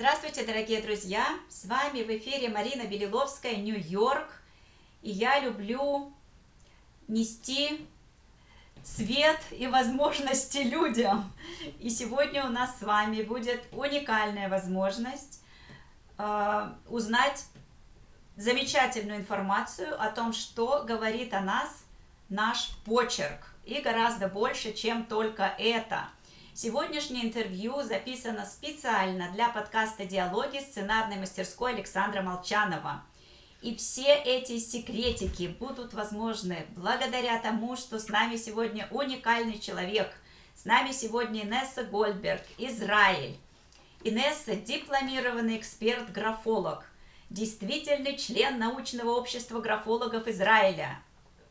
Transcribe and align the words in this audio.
Здравствуйте, 0.00 0.46
дорогие 0.46 0.80
друзья! 0.80 1.26
С 1.48 1.64
вами 1.64 2.04
в 2.04 2.18
эфире 2.18 2.48
Марина 2.50 2.84
Белиловская, 2.84 3.56
Нью-Йорк. 3.56 4.30
И 5.02 5.10
я 5.10 5.40
люблю 5.40 6.12
нести 7.08 7.84
свет 8.84 9.40
и 9.50 9.66
возможности 9.66 10.58
людям. 10.58 11.32
И 11.80 11.90
сегодня 11.90 12.46
у 12.46 12.48
нас 12.48 12.78
с 12.78 12.82
вами 12.82 13.22
будет 13.22 13.60
уникальная 13.72 14.48
возможность 14.48 15.42
э, 16.16 16.72
узнать 16.88 17.46
замечательную 18.36 19.18
информацию 19.18 20.00
о 20.00 20.12
том, 20.12 20.32
что 20.32 20.84
говорит 20.84 21.34
о 21.34 21.40
нас 21.40 21.84
наш 22.28 22.70
почерк. 22.84 23.52
И 23.64 23.80
гораздо 23.80 24.28
больше, 24.28 24.72
чем 24.74 25.06
только 25.06 25.42
это– 25.58 26.08
Сегодняшнее 26.60 27.24
интервью 27.24 27.82
записано 27.82 28.44
специально 28.44 29.30
для 29.30 29.48
подкаста 29.48 30.04
«Диалоги» 30.04 30.58
сценарной 30.58 31.14
мастерской 31.14 31.72
Александра 31.72 32.20
Молчанова. 32.20 33.04
И 33.62 33.76
все 33.76 34.12
эти 34.12 34.58
секретики 34.58 35.46
будут 35.46 35.94
возможны 35.94 36.66
благодаря 36.74 37.38
тому, 37.38 37.76
что 37.76 38.00
с 38.00 38.08
нами 38.08 38.34
сегодня 38.34 38.88
уникальный 38.90 39.60
человек. 39.60 40.12
С 40.56 40.64
нами 40.64 40.90
сегодня 40.90 41.44
Инесса 41.44 41.84
Гольдберг, 41.84 42.42
Израиль. 42.58 43.36
Инесса– 44.02 44.56
дипломированный 44.56 45.58
эксперт-графолог, 45.58 46.84
действительный 47.30 48.16
член 48.16 48.58
научного 48.58 49.12
общества 49.12 49.60
графологов 49.60 50.26
Израиля, 50.26 50.98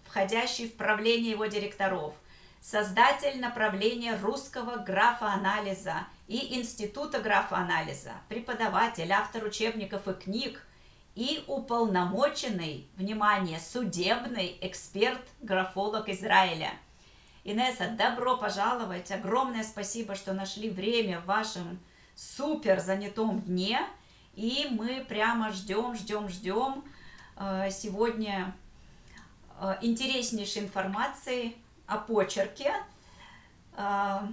входящий 0.04 0.68
в 0.68 0.76
правление 0.76 1.32
его 1.32 1.46
директоров– 1.46 2.13
создатель 2.62 3.40
направления 3.40 4.18
русского 4.22 4.78
графоанализа 4.78 6.08
и 6.28 6.60
Института 6.60 7.20
графоанализа, 7.20 8.14
преподаватель, 8.28 9.12
автор 9.12 9.44
учебников 9.46 10.08
и 10.08 10.14
книг 10.14 10.62
и 11.16 11.44
уполномоченный, 11.48 12.88
внимание, 12.96 13.60
судебный 13.60 14.58
эксперт-графолог 14.62 16.10
Израиля. 16.10 16.72
Инесса, 17.44 17.90
добро 17.98 18.38
пожаловать, 18.38 19.10
огромное 19.10 19.64
спасибо, 19.64 20.16
что 20.16 20.34
нашли 20.34 20.70
время 20.70 21.21
в 21.21 21.26
вашем 21.26 21.80
супер 22.14 22.80
занятом 22.82 23.42
дне, 23.42 23.80
и 24.36 24.68
мы 24.70 25.05
прямо 25.08 25.52
ждем, 25.52 25.96
ждем, 25.96 26.27
ждем 26.27 26.84
э, 27.38 27.70
сегодня 27.71 28.54
э, 29.60 29.77
интереснейшей 29.82 30.64
информации 30.64 31.55
о 31.88 31.98
почерке. 31.98 32.74
А, 33.76 34.27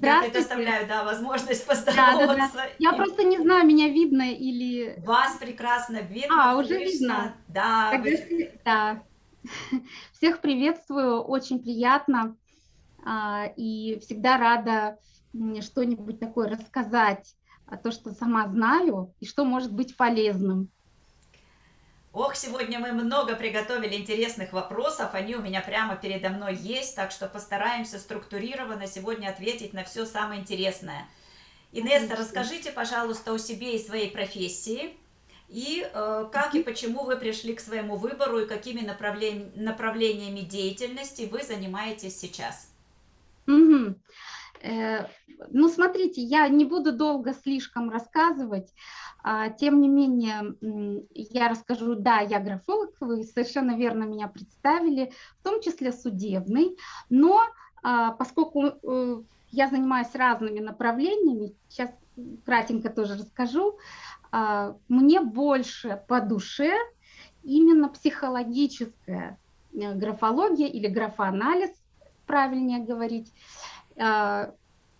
я 0.00 0.22
предоставляю, 0.22 0.86
да, 0.86 1.04
возможность 1.04 1.66
поздороваться. 1.66 2.26
Да, 2.26 2.34
да, 2.36 2.50
да. 2.54 2.66
Я 2.78 2.92
и... 2.92 2.96
просто 2.96 3.24
не 3.24 3.38
знаю, 3.38 3.66
меня 3.66 3.88
видно 3.88 4.32
или... 4.32 4.94
Вас 5.04 5.36
прекрасно 5.36 5.98
видно. 5.98 6.52
А, 6.52 6.56
уже 6.56 6.76
слышно. 6.76 6.84
видно. 6.84 7.34
Да. 7.48 7.90
Тогда, 7.90 8.10
вы... 8.10 8.60
да. 8.64 9.02
Всех 10.12 10.40
приветствую, 10.40 11.22
очень 11.22 11.60
приятно. 11.60 12.36
А, 13.04 13.46
и 13.56 13.98
всегда 14.00 14.38
рада 14.38 14.98
что-нибудь 15.60 16.20
такое 16.20 16.48
рассказать, 16.48 17.34
о 17.68 17.76
том, 17.76 17.92
что 17.92 18.12
сама 18.12 18.48
знаю, 18.48 19.14
и 19.20 19.26
что 19.26 19.44
может 19.44 19.72
быть 19.72 19.96
полезным. 19.96 20.70
Ох, 22.12 22.36
сегодня 22.36 22.78
мы 22.78 22.92
много 22.92 23.36
приготовили 23.36 23.96
интересных 23.96 24.54
вопросов, 24.54 25.10
они 25.12 25.36
у 25.36 25.42
меня 25.42 25.60
прямо 25.60 25.94
передо 25.94 26.30
мной 26.30 26.56
есть, 26.56 26.96
так 26.96 27.10
что 27.10 27.28
постараемся 27.28 27.98
структурированно 27.98 28.86
сегодня 28.86 29.28
ответить 29.28 29.74
на 29.74 29.84
все 29.84 30.06
самое 30.06 30.40
интересное. 30.40 31.06
Инесса, 31.70 32.16
расскажите, 32.16 32.72
пожалуйста, 32.72 33.34
о 33.34 33.38
себе 33.38 33.76
и 33.76 33.78
своей 33.78 34.10
профессии, 34.10 34.96
и 35.50 35.86
э, 35.92 36.28
как 36.32 36.54
и 36.54 36.62
почему 36.62 37.04
вы 37.04 37.16
пришли 37.16 37.54
к 37.54 37.60
своему 37.60 37.96
выбору, 37.96 38.40
и 38.40 38.46
какими 38.46 38.80
направлен... 38.80 39.52
направлениями 39.54 40.40
деятельности 40.40 41.28
вы 41.30 41.42
занимаетесь 41.42 42.18
сейчас. 42.18 42.70
Угу. 43.46 43.94
Э, 44.62 45.06
ну, 45.50 45.68
смотрите, 45.68 46.22
я 46.22 46.48
не 46.48 46.64
буду 46.64 46.92
долго 46.92 47.34
слишком 47.34 47.90
рассказывать. 47.90 48.72
А, 49.22 49.48
тем 49.50 49.80
не 49.80 49.88
менее, 49.88 50.54
я 51.14 51.48
расскажу, 51.48 51.94
да, 51.96 52.20
я 52.20 52.38
графолог, 52.40 52.90
вы 53.00 53.24
совершенно 53.24 53.76
верно 53.76 54.04
меня 54.04 54.28
представили, 54.28 55.12
в 55.40 55.44
том 55.44 55.60
числе 55.60 55.92
судебный, 55.92 56.76
но 57.10 57.42
а, 57.82 58.12
поскольку 58.12 58.64
э, 58.66 59.22
я 59.50 59.68
занимаюсь 59.68 60.14
разными 60.14 60.60
направлениями, 60.60 61.54
сейчас 61.68 61.90
кратенько 62.44 62.90
тоже 62.90 63.14
расскажу, 63.14 63.78
а, 64.30 64.76
мне 64.88 65.20
больше 65.20 66.02
по 66.08 66.20
душе 66.20 66.74
именно 67.42 67.88
психологическая 67.88 69.38
э, 69.72 69.94
графология 69.94 70.68
или 70.68 70.86
графоанализ, 70.86 71.70
правильнее 72.26 72.84
говорить, 72.84 73.32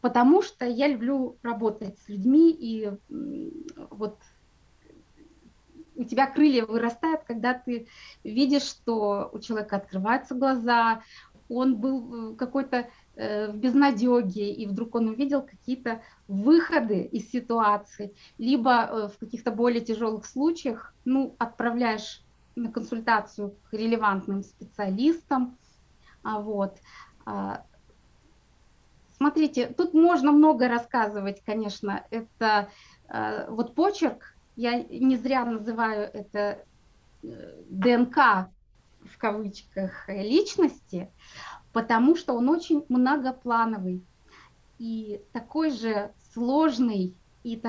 потому 0.01 0.43
что 0.43 0.67
я 0.67 0.89
люблю 0.89 1.37
работать 1.43 1.99
с 1.99 2.09
людьми, 2.09 2.51
и 2.51 2.91
вот 3.91 4.19
у 5.99 6.05
тебя 6.05 6.27
крылья 6.29 6.65
вырастают, 6.65 7.23
когда 7.25 7.55
ты 7.55 7.89
видишь, 8.23 8.63
что 8.63 9.31
у 9.33 9.41
человека 9.41 9.77
открываются 9.77 10.35
глаза, 10.35 11.03
он 11.49 11.77
был 11.77 12.37
какой-то 12.37 12.89
э, 13.17 13.51
в 13.51 13.57
безнадеге, 13.57 14.53
и 14.53 14.67
вдруг 14.67 14.95
он 14.95 15.09
увидел 15.09 15.43
какие-то 15.43 16.03
выходы 16.29 17.03
из 17.03 17.31
ситуации, 17.31 18.15
либо 18.37 18.85
э, 18.85 19.09
в 19.09 19.19
каких-то 19.19 19.51
более 19.51 19.81
тяжелых 19.81 20.27
случаях, 20.27 20.95
ну, 21.05 21.35
отправляешь 21.39 22.23
на 22.55 22.71
консультацию 22.71 23.57
к 23.71 23.73
релевантным 23.73 24.43
специалистам, 24.43 25.57
а 26.23 26.41
вот, 26.41 26.77
а, 27.25 27.65
Смотрите, 29.19 29.67
тут 29.67 29.95
можно 29.95 30.33
много 30.33 30.69
рассказывать, 30.69 31.43
конечно. 31.45 32.05
Это 32.11 32.71
э, 33.09 33.51
вот 33.51 33.75
почерк, 33.75 34.37
я 34.55 34.83
не 34.83 35.17
зря 35.17 35.45
называю 35.45 36.09
это 36.13 36.65
э, 37.23 37.63
ДНК 37.69 38.49
в 39.03 39.19
кавычках 39.19 40.09
личности, 40.09 41.11
потому 41.73 42.17
что 42.17 42.35
он 42.35 42.49
очень 42.49 42.85
многоплановый 42.89 44.05
и 44.79 45.21
такой 45.33 45.73
же 45.73 46.13
сложный 46.33 47.17
и 47.43 47.61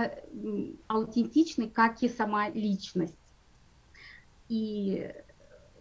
аутентичный, 0.88 1.70
как 1.70 2.04
и 2.04 2.10
сама 2.10 2.50
личность. 2.50 3.16
И 4.50 5.12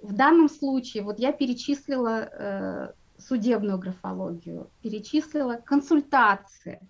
в 0.02 0.14
данном 0.14 0.48
случае, 0.48 1.02
вот 1.02 1.18
я 1.18 1.32
перечислила 1.32 2.20
э, 2.20 2.92
судебную 3.18 3.78
графологию, 3.78 4.70
перечислила 4.82 5.56
консультации. 5.56 6.80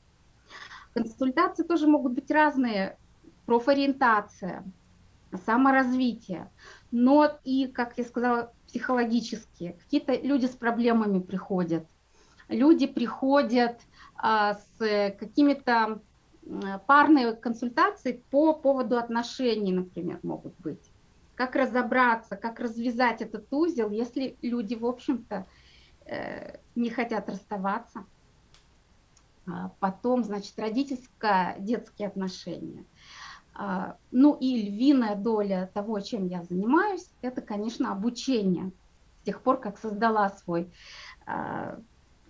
Консультации 0.95 1.63
тоже 1.63 1.87
могут 1.87 2.13
быть 2.13 2.31
разные, 2.31 2.99
профориентация, 3.47 4.65
саморазвитие, 5.45 6.51
но 6.91 7.39
и, 7.45 7.67
как 7.67 7.99
я 7.99 8.05
сказала, 8.05 8.53
психологические. 8.67 9.75
Какие-то 9.75 10.15
люди 10.15 10.47
с 10.47 10.57
проблемами 10.57 11.21
приходят. 11.21 11.87
Люди 12.49 12.87
приходят 12.87 13.81
а, 14.17 14.55
с 14.55 15.15
какими-то 15.19 16.01
парные 16.87 17.35
консультации 17.35 18.23
по 18.31 18.55
поводу 18.55 18.97
отношений, 18.97 19.73
например, 19.73 20.19
могут 20.23 20.55
быть. 20.59 20.91
Как 21.35 21.55
разобраться, 21.55 22.37
как 22.37 22.59
развязать 22.59 23.23
этот 23.23 23.53
узел, 23.53 23.91
если 23.91 24.37
люди, 24.43 24.75
в 24.75 24.87
общем-то, 24.87 25.47
не 26.75 26.91
хотят 26.91 27.29
расставаться. 27.29 28.05
А 29.51 29.73
потом, 29.81 30.25
значит, 30.25 30.59
родительско-детские 30.59 32.09
отношения. 32.09 32.85
А, 33.55 33.97
ну 34.11 34.35
и 34.35 34.63
львиная 34.63 35.17
доля 35.17 35.71
того, 35.73 36.01
чем 36.01 36.27
я 36.27 36.43
занимаюсь, 36.43 37.11
это, 37.23 37.41
конечно, 37.41 37.91
обучение. 37.91 38.73
С 39.23 39.25
тех 39.25 39.43
пор, 39.43 39.59
как 39.59 39.79
создала 39.79 40.29
свой 40.31 40.71
а, 41.27 41.81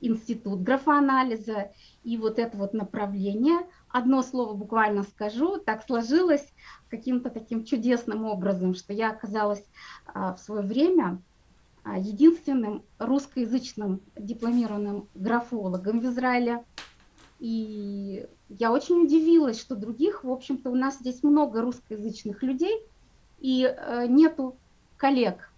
институт 0.01 0.63
графоанализа 0.63 1.73
и 2.05 2.17
вот 2.17 2.39
это 2.39 2.57
вот 2.57 2.73
направление, 2.73 3.67
одно 3.89 4.23
слово 4.23 4.55
буквально 4.55 5.03
скажу, 5.03 5.59
так 5.59 5.85
сложилось 5.85 6.47
каким-то 6.89 7.31
таким 7.31 7.65
чудесным 7.65 8.25
образом, 8.25 8.75
что 8.75 8.93
я 8.93 9.11
оказалась 9.11 9.65
в 10.15 10.37
свое 10.39 10.63
время 10.63 11.21
единственным 11.97 12.83
русскоязычным 12.99 14.01
дипломированным 14.17 15.09
графологом 15.15 16.01
в 16.01 16.07
Израиле. 16.07 16.65
И 17.39 18.27
я 18.49 18.73
очень 18.73 19.05
удивилась, 19.05 19.61
что 19.61 19.77
других, 19.77 20.25
в 20.25 20.31
общем-то, 20.31 20.71
у 20.71 20.75
нас 20.75 20.99
здесь 20.99 21.23
много 21.23 21.63
русскоязычных 21.63 22.43
людей, 22.43 22.83
и 23.39 23.65
э, 23.65 24.07
нету 24.09 24.57
коллег. 24.97 25.51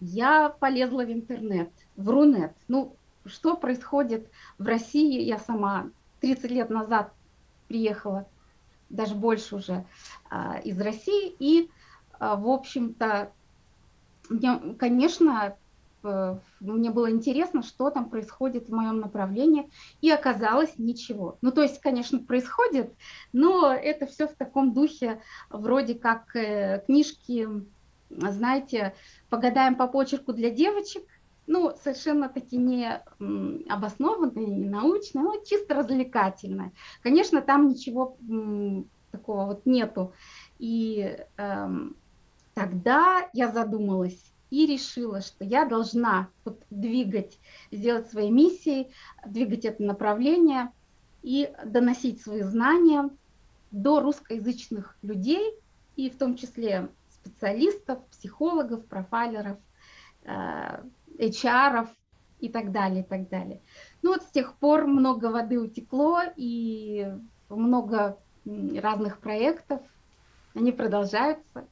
Я 0.00 0.50
полезла 0.50 1.04
в 1.04 1.10
интернет, 1.10 1.70
в 1.96 2.10
Рунет. 2.10 2.52
Ну, 2.68 2.94
что 3.24 3.56
происходит 3.56 4.30
в 4.58 4.66
России, 4.66 5.22
я 5.22 5.38
сама 5.38 5.90
30 6.20 6.50
лет 6.50 6.70
назад 6.70 7.12
приехала, 7.68 8.26
даже 8.88 9.14
больше 9.14 9.56
уже 9.56 9.84
а, 10.30 10.58
из 10.58 10.78
России. 10.80 11.34
И, 11.38 11.70
а, 12.18 12.36
в 12.36 12.48
общем-то, 12.48 13.32
мне, 14.30 14.74
конечно, 14.78 15.56
Э, 16.06 16.38
мне 16.60 16.90
было 16.90 17.10
интересно, 17.10 17.62
что 17.62 17.90
там 17.90 18.08
происходит 18.08 18.68
в 18.68 18.72
моем 18.72 19.00
направлении, 19.00 19.70
и 20.00 20.10
оказалось 20.10 20.78
ничего. 20.78 21.38
Ну, 21.42 21.50
то 21.52 21.62
есть, 21.62 21.80
конечно, 21.80 22.18
происходит, 22.18 22.92
но 23.32 23.72
это 23.72 24.06
все 24.06 24.28
в 24.28 24.34
таком 24.34 24.72
духе, 24.72 25.20
вроде 25.50 25.94
как 25.94 26.34
э, 26.36 26.82
книжки, 26.86 27.48
знаете, 28.08 28.94
погадаем 29.28 29.74
по 29.74 29.88
почерку 29.88 30.32
для 30.32 30.50
девочек, 30.50 31.02
ну, 31.48 31.72
совершенно 31.82 32.28
таки 32.28 32.56
не 32.56 33.00
обоснованные, 33.68 34.46
не 34.46 34.68
научные, 34.68 35.22
но 35.24 35.36
чисто 35.44 35.74
развлекательные. 35.74 36.72
Конечно, 37.02 37.40
там 37.40 37.68
ничего 37.68 38.16
такого 39.12 39.44
вот 39.46 39.64
нету. 39.64 40.12
И 40.58 41.16
эм, 41.36 41.96
тогда 42.56 43.28
я 43.34 43.52
задумалась, 43.52 44.32
и 44.48 44.66
решила, 44.66 45.20
что 45.20 45.44
я 45.44 45.66
должна 45.66 46.30
вот 46.44 46.58
двигать, 46.70 47.38
сделать 47.70 48.10
свои 48.10 48.30
миссии, 48.30 48.90
двигать 49.26 49.66
это 49.66 49.82
направление 49.82 50.72
и 51.22 51.52
доносить 51.66 52.22
свои 52.22 52.40
знания 52.40 53.10
до 53.72 54.00
русскоязычных 54.00 54.96
людей, 55.02 55.54
и 55.96 56.08
в 56.08 56.16
том 56.16 56.36
числе 56.36 56.88
специалистов, 57.10 58.06
психологов, 58.06 58.86
профайлеров, 58.86 59.58
HR 60.24 60.94
э, 61.18 61.86
и 62.40 62.48
так 62.48 62.72
далее, 62.72 63.02
и 63.02 63.06
так 63.06 63.28
далее. 63.28 63.60
Ну 64.00 64.12
вот 64.12 64.22
с 64.22 64.30
тех 64.30 64.54
пор 64.54 64.86
много 64.86 65.26
воды 65.26 65.60
утекло, 65.60 66.22
и 66.36 67.06
много 67.50 68.18
разных 68.46 69.18
проектов, 69.18 69.82
они 70.54 70.72
продолжаются. 70.72 71.66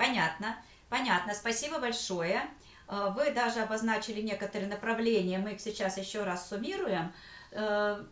Понятно. 0.00 0.56
Понятно, 0.88 1.34
спасибо 1.34 1.78
большое. 1.78 2.48
Э, 2.88 3.10
вы 3.14 3.32
даже 3.32 3.60
обозначили 3.60 4.22
некоторые 4.22 4.68
направления, 4.68 5.38
мы 5.38 5.52
их 5.52 5.60
сейчас 5.60 5.98
еще 5.98 6.24
раз 6.24 6.48
суммируем. 6.48 7.12
Э, 7.52 8.02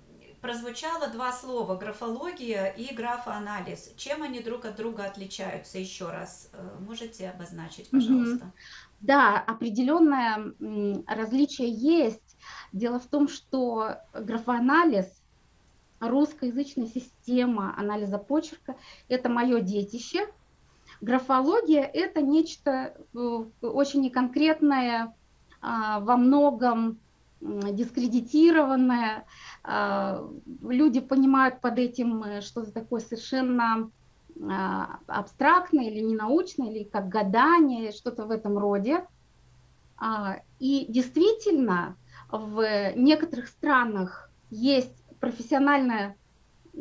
прозвучало 0.43 1.09
два 1.09 1.33
слова 1.33 1.77
графология 1.77 2.67
и 2.67 2.95
графоанализ. 2.95 3.95
Чем 3.97 4.23
они 4.23 4.41
друг 4.41 4.67
от 4.67 4.77
друга 4.77 5.07
отличаются? 5.07 5.79
Еще 5.79 6.11
раз 6.11 6.51
э, 6.53 6.79
можете 6.81 7.31
обозначить, 7.31 7.89
пожалуйста. 7.91 8.53
Да, 9.01 9.39
определенное 9.39 10.53
различие 11.07 11.71
есть. 11.71 12.37
Дело 12.73 13.01
в 13.01 13.07
том, 13.07 13.29
что 13.29 13.97
графоанализ, 14.13 15.07
русскоязычная 16.01 16.87
система 16.87 17.75
анализа 17.79 18.19
почерка, 18.19 18.77
это 19.09 19.29
мое 19.31 19.61
детище, 19.61 20.27
Графология– 21.01 21.83
это 21.95 22.23
нечто 22.23 22.95
э, 23.15 23.45
очень 23.63 24.03
неконкретное, 24.03 25.15
а, 25.61 26.01
во 26.01 26.17
многом 26.17 26.99
дискредитированное. 27.41 29.25
А, 29.63 30.29
люди 30.63 31.01
понимают 31.01 31.61
под 31.61 31.79
этим 31.79 32.23
э, 32.23 32.41
что-то 32.41 32.73
такое 32.73 33.01
совершенно 33.01 33.91
а, 34.41 34.99
абстрактное 35.07 35.89
или 35.89 36.01
ненаучное, 36.01 36.71
или 36.71 36.85
как 36.85 37.09
гадание, 37.09 37.93
что-то 37.93 38.25
в 38.25 38.31
этом 38.31 38.59
роде. 38.59 39.05
И 40.61 40.87
действительно, 40.89 41.97
в 42.31 42.93
некоторых 42.95 43.49
странах 43.49 44.31
есть 44.51 44.95
профессиональная 45.19 46.17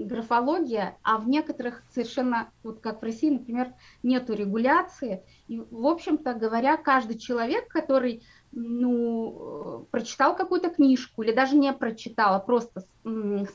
графология, 0.06 0.98
а 1.04 1.18
в 1.18 1.28
некоторых 1.28 1.84
совершенно, 1.94 2.50
вот 2.64 2.80
как 2.80 3.02
в 3.02 3.04
России, 3.04 3.30
например, 3.30 3.74
нету 4.04 4.34
регуляции. 4.34 5.24
И, 5.48 5.60
в 5.60 5.86
общем-то 5.86 6.34
говоря, 6.34 6.78
каждый 6.78 7.18
человек, 7.18 7.68
который 7.68 8.24
ну, 8.52 9.88
прочитал 9.92 10.36
какую-то 10.36 10.70
книжку 10.70 11.24
или 11.24 11.34
даже 11.34 11.56
не 11.56 11.72
прочитал, 11.74 12.36
а 12.36 12.40
просто 12.40 12.86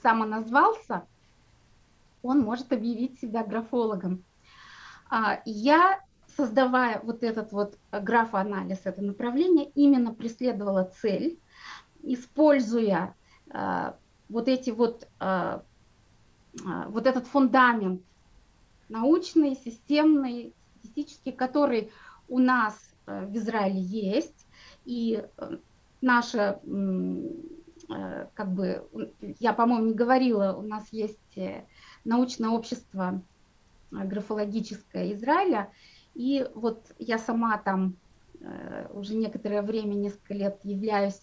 самоназвался, 0.03 1.07
он 2.23 2.41
может 2.41 2.73
объявить 2.73 3.19
себя 3.21 3.45
графологом. 3.45 4.25
А, 5.11 5.43
я, 5.45 6.01
создавая 6.37 7.01
вот 7.03 7.23
этот 7.23 7.53
вот 7.53 7.77
графоанализ, 7.91 8.81
это 8.85 9.03
направление, 9.03 9.71
именно 9.75 10.15
преследовала 10.15 10.91
цель, 11.01 11.39
используя 12.03 13.15
а, 13.51 13.97
вот 14.29 14.49
эти 14.49 14.71
вот 14.71 15.09
а, 15.19 15.63
вот 16.89 17.07
этот 17.07 17.27
фундамент 17.27 18.03
научный, 18.93 19.57
системный, 19.57 20.55
статистический, 20.83 21.33
который 21.33 21.91
у 22.29 22.39
нас 22.39 22.79
э, 23.07 23.27
в 23.27 23.37
Израиле 23.37 23.81
есть, 23.81 24.47
и 24.85 25.25
э, 25.37 25.57
наше, 26.01 26.59
э, 27.89 28.27
как 28.35 28.53
бы, 28.53 28.87
я, 29.41 29.53
по-моему, 29.53 29.87
не 29.87 29.95
говорила, 29.95 30.55
у 30.57 30.63
нас 30.63 30.87
есть 30.93 31.19
научное 32.05 32.51
общество 32.51 33.21
графологическое 33.91 35.13
Израиля, 35.13 35.71
и 36.15 36.47
вот 36.55 36.93
я 36.99 37.19
сама 37.19 37.59
там 37.59 37.97
уже 38.93 39.15
некоторое 39.15 39.63
время, 39.63 39.95
несколько 39.95 40.35
лет 40.35 40.59
являюсь 40.65 41.21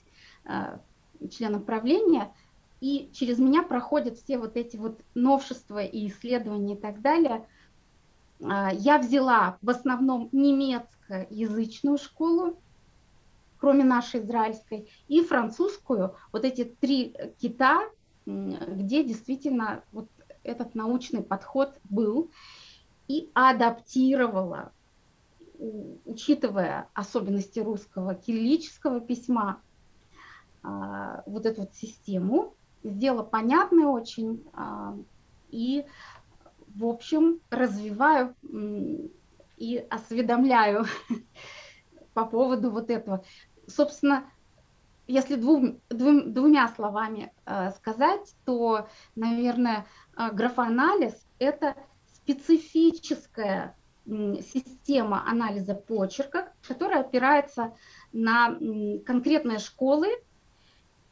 членом 1.29 1.63
правления– 1.63 2.31
и 2.81 3.09
через 3.13 3.39
меня 3.39 3.63
проходят 3.63 4.17
все 4.17 4.37
вот 4.37 4.55
эти 4.55 4.77
вот 4.77 5.01
новшества 5.13 5.83
и 5.83 6.07
исследования 6.07 6.75
и 6.75 6.77
так 6.77 7.01
далее. 7.01 7.45
А, 8.43 8.71
я 8.73 8.97
взяла 8.99 9.57
в 9.61 9.69
основном 9.69 10.29
немецкоязычную 10.31 11.97
школу, 11.97 12.57
кроме 13.57 13.83
нашей 13.83 14.21
израильской, 14.21 14.89
и 15.07 15.23
французскую, 15.23 16.15
вот 16.31 16.45
эти 16.45 16.63
три 16.63 17.15
кита, 17.39 17.81
где 18.25 19.03
действительно 19.03 19.83
вот 19.91 20.07
этот 20.43 20.75
научный 20.75 21.21
подход 21.21 21.77
был, 21.83 22.31
и 23.09 23.29
адаптировала, 23.33 24.71
учитывая 26.05 26.87
особенности 26.93 27.59
русского 27.59 28.15
кириллического 28.15 29.01
письма, 29.01 29.59
а, 30.61 31.23
вот 31.25 31.45
эту 31.45 31.61
вот 31.61 31.75
систему, 31.75 32.53
сделала 32.83 33.23
понятной 33.23 33.85
очень 33.85 34.43
а, 34.53 34.95
и, 35.49 35.85
в 36.67 36.85
общем, 36.85 37.39
развиваю 37.49 38.35
и 39.57 39.77
осведомляю 39.89 40.85
по 42.13 42.25
поводу 42.25 42.71
вот 42.71 42.89
этого. 42.89 43.23
Собственно, 43.67 44.25
если 45.07 45.35
двум, 45.35 45.81
двум, 45.89 46.33
двумя 46.33 46.67
словами 46.69 47.33
э, 47.45 47.71
сказать, 47.71 48.35
то, 48.45 48.87
наверное, 49.15 49.85
э, 50.15 50.31
графоанализ– 50.31 51.13
это 51.39 51.75
специфическая 52.13 53.75
система 54.05 55.27
анализа 55.27 55.75
почерка, 55.75 56.53
которая 56.67 57.01
опирается 57.01 57.75
на 58.11 58.57
конкретные 59.05 59.59
школы, 59.59 60.07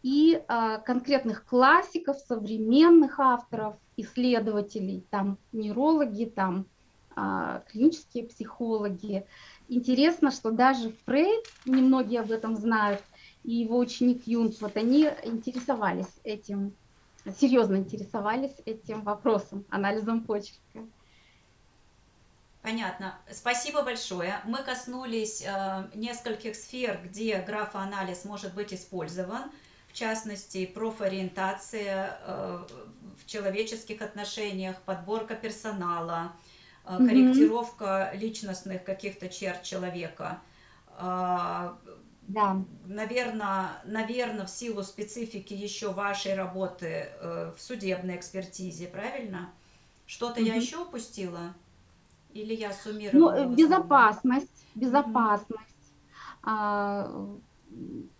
и 0.07 0.41
э, 0.41 0.79
конкретных 0.85 1.43
классиков, 1.43 2.17
современных 2.17 3.19
авторов, 3.19 3.75
исследователей, 3.97 5.03
там 5.09 5.37
нейрологи, 5.51 6.23
там 6.33 6.65
э, 7.17 7.61
клинические 7.67 8.23
психологи. 8.23 9.25
Интересно, 9.67 10.31
что 10.31 10.51
даже 10.51 10.93
Фрейд, 11.05 11.43
немногие 11.65 12.21
об 12.21 12.31
этом 12.31 12.55
знают, 12.55 13.03
и 13.43 13.55
его 13.55 13.77
ученик 13.77 14.25
Юнг, 14.25 14.55
вот 14.61 14.77
они 14.77 15.09
интересовались 15.25 16.21
этим, 16.23 16.73
серьезно 17.37 17.75
интересовались 17.75 18.55
этим 18.65 19.01
вопросом, 19.01 19.65
анализом 19.69 20.23
почерка. 20.23 20.85
Понятно. 22.61 23.15
Спасибо 23.29 23.81
большое. 23.81 24.39
Мы 24.45 24.59
коснулись 24.59 25.43
э, 25.45 25.89
нескольких 25.95 26.55
сфер, 26.55 26.97
где 27.03 27.41
графоанализ 27.41 28.23
может 28.23 28.53
быть 28.53 28.73
использован 28.73 29.51
частности, 29.97 30.65
профориентация 30.65 32.19
э, 32.21 32.59
в 33.19 33.25
человеческих 33.25 34.01
отношениях, 34.01 34.79
подборка 34.83 35.35
персонала, 35.35 36.33
э, 36.85 36.97
корректировка 36.97 38.11
личностных 38.13 38.83
каких-то 38.83 39.27
черт 39.27 39.63
человека. 39.63 40.39
Э, 40.99 41.71
да. 42.27 42.61
Наверное, 42.85 43.69
наверное, 43.85 44.45
в 44.45 44.49
силу 44.49 44.83
специфики 44.83 45.53
еще 45.53 45.93
вашей 45.93 46.35
работы 46.35 47.09
в 47.21 47.55
судебной 47.57 48.17
экспертизе, 48.17 48.87
правильно? 48.87 49.49
Что-то 50.05 50.41
угу. 50.41 50.49
я 50.49 50.55
еще 50.55 50.77
упустила? 50.79 51.53
Или 52.33 52.53
я 52.53 52.73
суммировала? 52.73 53.45
Ну, 53.45 53.55
безопасность, 53.55 54.65
безопасность. 54.75 55.61
Угу. 56.43 57.41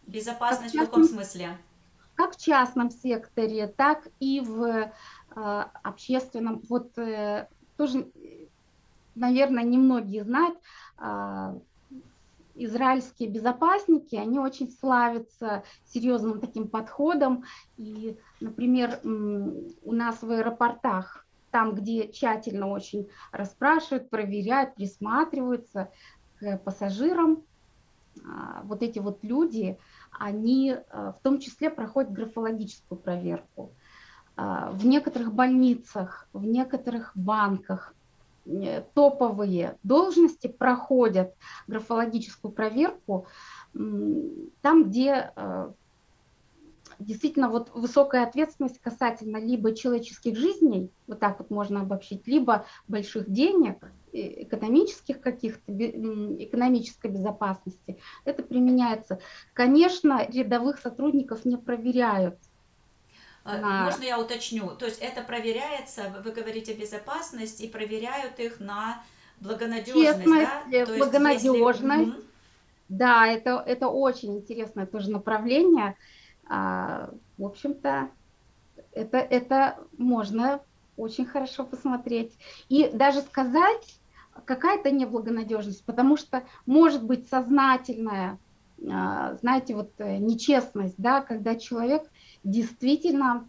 Безопасность 0.08 0.74
в 0.74 0.80
каком 0.80 1.04
смысле? 1.04 1.58
Как 2.18 2.34
в 2.34 2.44
частном 2.44 2.90
секторе, 2.90 3.68
так 3.68 4.08
и 4.20 4.42
в 4.42 4.92
общественном. 5.84 6.64
Вот 6.68 6.94
тоже, 7.78 8.12
наверное, 9.16 9.64
немногие 9.64 10.24
знают, 10.24 10.58
израильские 12.58 13.30
безопасники, 13.30 14.16
они 14.16 14.40
очень 14.40 14.72
славятся 14.72 15.64
серьезным 15.86 16.40
таким 16.40 16.68
подходом. 16.68 17.44
И, 17.78 18.18
например, 18.42 19.00
у 19.04 19.92
нас 19.94 20.22
в 20.22 20.32
аэропортах, 20.32 21.26
там, 21.52 21.76
где 21.76 22.12
тщательно 22.12 22.68
очень 22.68 23.10
расспрашивают, 23.32 24.10
проверяют, 24.10 24.76
присматриваются 24.76 25.92
к 26.40 26.58
пассажирам, 26.58 27.44
а, 28.26 28.62
вот 28.64 28.82
эти 28.82 29.00
вот 29.00 29.24
люди, 29.24 29.78
они 30.20 30.76
а, 30.90 31.14
в 31.14 31.20
том 31.22 31.40
числе 31.40 31.70
проходят 31.70 32.12
графологическую 32.12 33.00
проверку. 33.00 33.72
А, 34.36 34.72
в 34.72 34.86
некоторых 34.86 35.34
больницах, 35.34 36.28
в 36.34 36.46
некоторых 36.46 37.12
банках 37.16 37.94
Э, 38.48 38.82
топовые 38.94 39.78
должности 39.84 40.48
проходят 40.48 41.34
графологическую 41.68 42.52
проверку 42.52 43.28
там, 43.74 44.86
где 44.86 45.32
э, 45.36 45.72
действительно 46.98 47.50
вот 47.50 47.72
высокая 47.74 48.24
ответственность 48.26 48.80
касательно 48.80 49.38
либо 49.38 49.76
человеческих 49.76 50.38
жизней, 50.38 50.90
вот 51.08 51.20
так 51.20 51.40
вот 51.40 51.50
можно 51.50 51.82
обобщить, 51.82 52.26
либо 52.26 52.66
больших 52.88 53.30
денег, 53.30 53.84
э, 53.84 53.90
экономических 54.44 55.22
каких-то, 55.22 55.72
экономической 55.72 57.12
безопасности, 57.12 57.98
это 58.26 58.44
применяется. 58.44 59.20
Конечно, 59.54 60.28
рядовых 60.30 60.80
сотрудников 60.80 61.46
не 61.46 61.58
проверяют 61.58 62.38
а, 63.44 63.58
на... 63.58 63.84
Можно 63.86 64.04
я 64.04 64.20
уточню? 64.20 64.76
То 64.76 64.86
есть 64.86 65.00
это 65.00 65.22
проверяется, 65.22 66.14
вы 66.24 66.32
говорите 66.32 66.74
безопасность, 66.74 67.62
и 67.62 67.68
проверяют 67.68 68.40
их 68.40 68.60
на 68.60 69.02
благонадежность, 69.40 70.18
Честность, 70.18 70.50
да? 70.70 70.86
То 70.86 70.98
благонадежность. 70.98 71.82
Если... 71.82 72.28
Да, 72.90 73.28
это, 73.28 73.64
это 73.66 73.88
очень 73.90 74.38
интересное 74.38 74.86
тоже 74.86 75.12
направление. 75.12 75.96
А, 76.50 77.10
в 77.38 77.46
общем-то, 77.46 78.10
это, 78.94 79.18
это 79.18 79.78
можно 79.98 80.62
очень 80.98 81.26
хорошо 81.26 81.64
посмотреть. 81.64 82.34
И 82.70 82.90
даже 82.92 83.22
сказать, 83.22 84.00
какая-то 84.46 84.92
неблагонадежность, 84.92 85.84
потому 85.84 86.18
что 86.18 86.44
может 86.66 87.04
быть 87.04 87.30
сознательная, 87.30 88.38
а, 88.90 89.36
знаете, 89.36 89.76
вот 89.76 89.92
э, 89.98 90.18
нечестность, 90.18 90.96
да, 90.98 91.22
когда 91.22 91.56
человек 91.56 92.04
действительно 92.44 93.46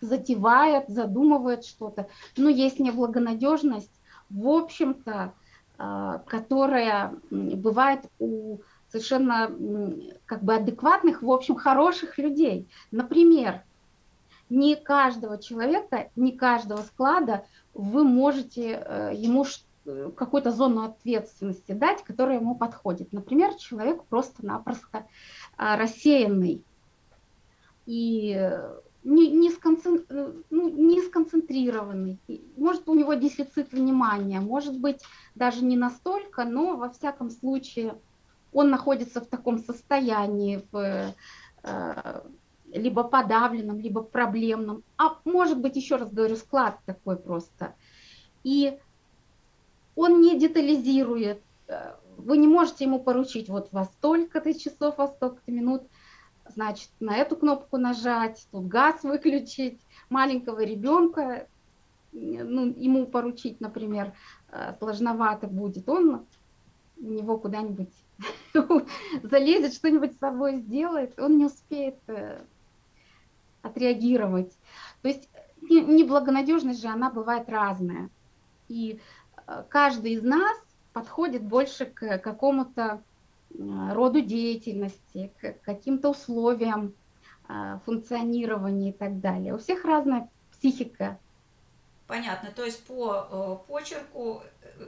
затевает, 0.00 0.88
задумывает 0.88 1.64
что-то. 1.64 2.08
Но 2.36 2.48
есть 2.48 2.78
неблагонадежность, 2.80 3.92
в 4.30 4.48
общем-то, 4.48 5.32
а, 5.78 6.18
которая 6.26 7.14
бывает 7.30 8.00
у 8.18 8.58
совершенно 8.90 9.50
как 10.26 10.42
бы 10.42 10.54
адекватных, 10.54 11.22
в 11.22 11.30
общем, 11.30 11.54
хороших 11.56 12.18
людей. 12.18 12.68
Например, 12.90 13.62
не 14.50 14.76
каждого 14.76 15.38
человека, 15.38 16.10
не 16.14 16.32
каждого 16.32 16.82
склада 16.82 17.46
вы 17.72 18.04
можете 18.04 18.84
э, 18.84 19.12
ему 19.14 19.44
какую-то 20.16 20.52
зону 20.52 20.82
ответственности 20.82 21.72
дать, 21.72 22.02
которая 22.04 22.38
ему 22.38 22.54
подходит. 22.54 23.12
Например, 23.12 23.54
человек 23.54 24.04
просто-напросто 24.04 25.06
а, 25.56 25.76
рассеянный, 25.76 26.64
и 27.86 28.36
э, 28.38 28.80
не, 29.04 29.28
не, 29.28 29.50
сконцентр... 29.50 30.04
Э, 30.14 30.32
ну, 30.50 30.68
не 30.68 31.02
сконцентрированный. 31.02 32.20
Может, 32.56 32.88
у 32.88 32.94
него 32.94 33.14
дефицит 33.14 33.72
внимания, 33.72 34.40
может 34.40 34.78
быть, 34.78 35.00
даже 35.34 35.64
не 35.64 35.76
настолько, 35.76 36.44
но 36.44 36.76
во 36.76 36.90
всяком 36.90 37.30
случае 37.30 37.94
он 38.52 38.70
находится 38.70 39.20
в 39.20 39.26
таком 39.26 39.58
состоянии, 39.58 40.64
в, 40.70 41.14
э, 41.64 42.22
либо 42.72 43.02
подавленном, 43.02 43.80
либо 43.80 44.02
проблемном. 44.02 44.84
А 44.96 45.18
может 45.24 45.58
быть, 45.58 45.76
еще 45.76 45.96
раз 45.96 46.12
говорю, 46.12 46.36
склад 46.36 46.78
такой 46.86 47.16
просто. 47.16 47.74
И 48.44 48.78
он 50.02 50.20
не 50.20 50.38
детализирует. 50.38 51.42
Э, 51.68 51.94
вы 52.16 52.38
не 52.38 52.46
можете 52.46 52.84
ему 52.84 53.00
поручить 53.00 53.48
вот 53.48 53.68
во 53.72 53.84
столько-то 53.84 54.54
часов, 54.54 54.98
во 54.98 55.08
столько-то 55.08 55.50
минут– 55.50 55.82
значит, 56.54 56.90
на 57.00 57.16
эту 57.16 57.36
кнопку 57.36 57.76
нажать, 57.76 58.46
тут 58.50 58.66
газ 58.66 59.02
выключить, 59.02 59.80
маленького 60.08 60.64
ребенка, 60.64 61.46
ну, 62.12 62.66
ему 62.76 63.06
поручить, 63.06 63.60
например, 63.60 64.12
э, 64.50 64.74
сложновато 64.78 65.46
будет, 65.46 65.88
он 65.88 66.26
у 66.98 67.04
него 67.04 67.38
куда-нибудь 67.38 67.92
залезет, 69.22 69.74
что-нибудь 69.74 70.12
с 70.12 70.18
собой 70.18 70.58
сделает, 70.58 71.18
он 71.18 71.38
не 71.38 71.46
успеет 71.46 71.96
э, 72.08 72.42
отреагировать. 73.62 74.52
То 75.00 75.08
есть 75.08 75.28
неблагонадежность 75.62 76.82
же, 76.82 76.88
она 76.88 77.10
бывает 77.10 77.48
разная. 77.48 78.10
И 78.68 78.98
э, 78.98 78.98
каждый 79.68 80.12
из 80.12 80.22
нас 80.22 80.56
подходит 80.92 81.42
больше 81.42 81.86
к 81.86 82.18
какому-то 82.18 83.02
Э, 83.58 83.92
роду 83.92 84.20
деятельности, 84.20 85.32
к 85.40 85.54
каким-то 85.62 86.10
условиям 86.10 86.94
э, 87.48 87.78
функционирования 87.84 88.90
и 88.90 88.92
так 88.92 89.20
далее. 89.20 89.54
У 89.54 89.58
всех 89.58 89.84
разная 89.84 90.28
психика. 90.52 91.18
Понятно, 92.06 92.50
то 92.50 92.64
есть 92.64 92.84
по 92.84 93.62
э, 93.66 93.68
почерку 93.68 94.42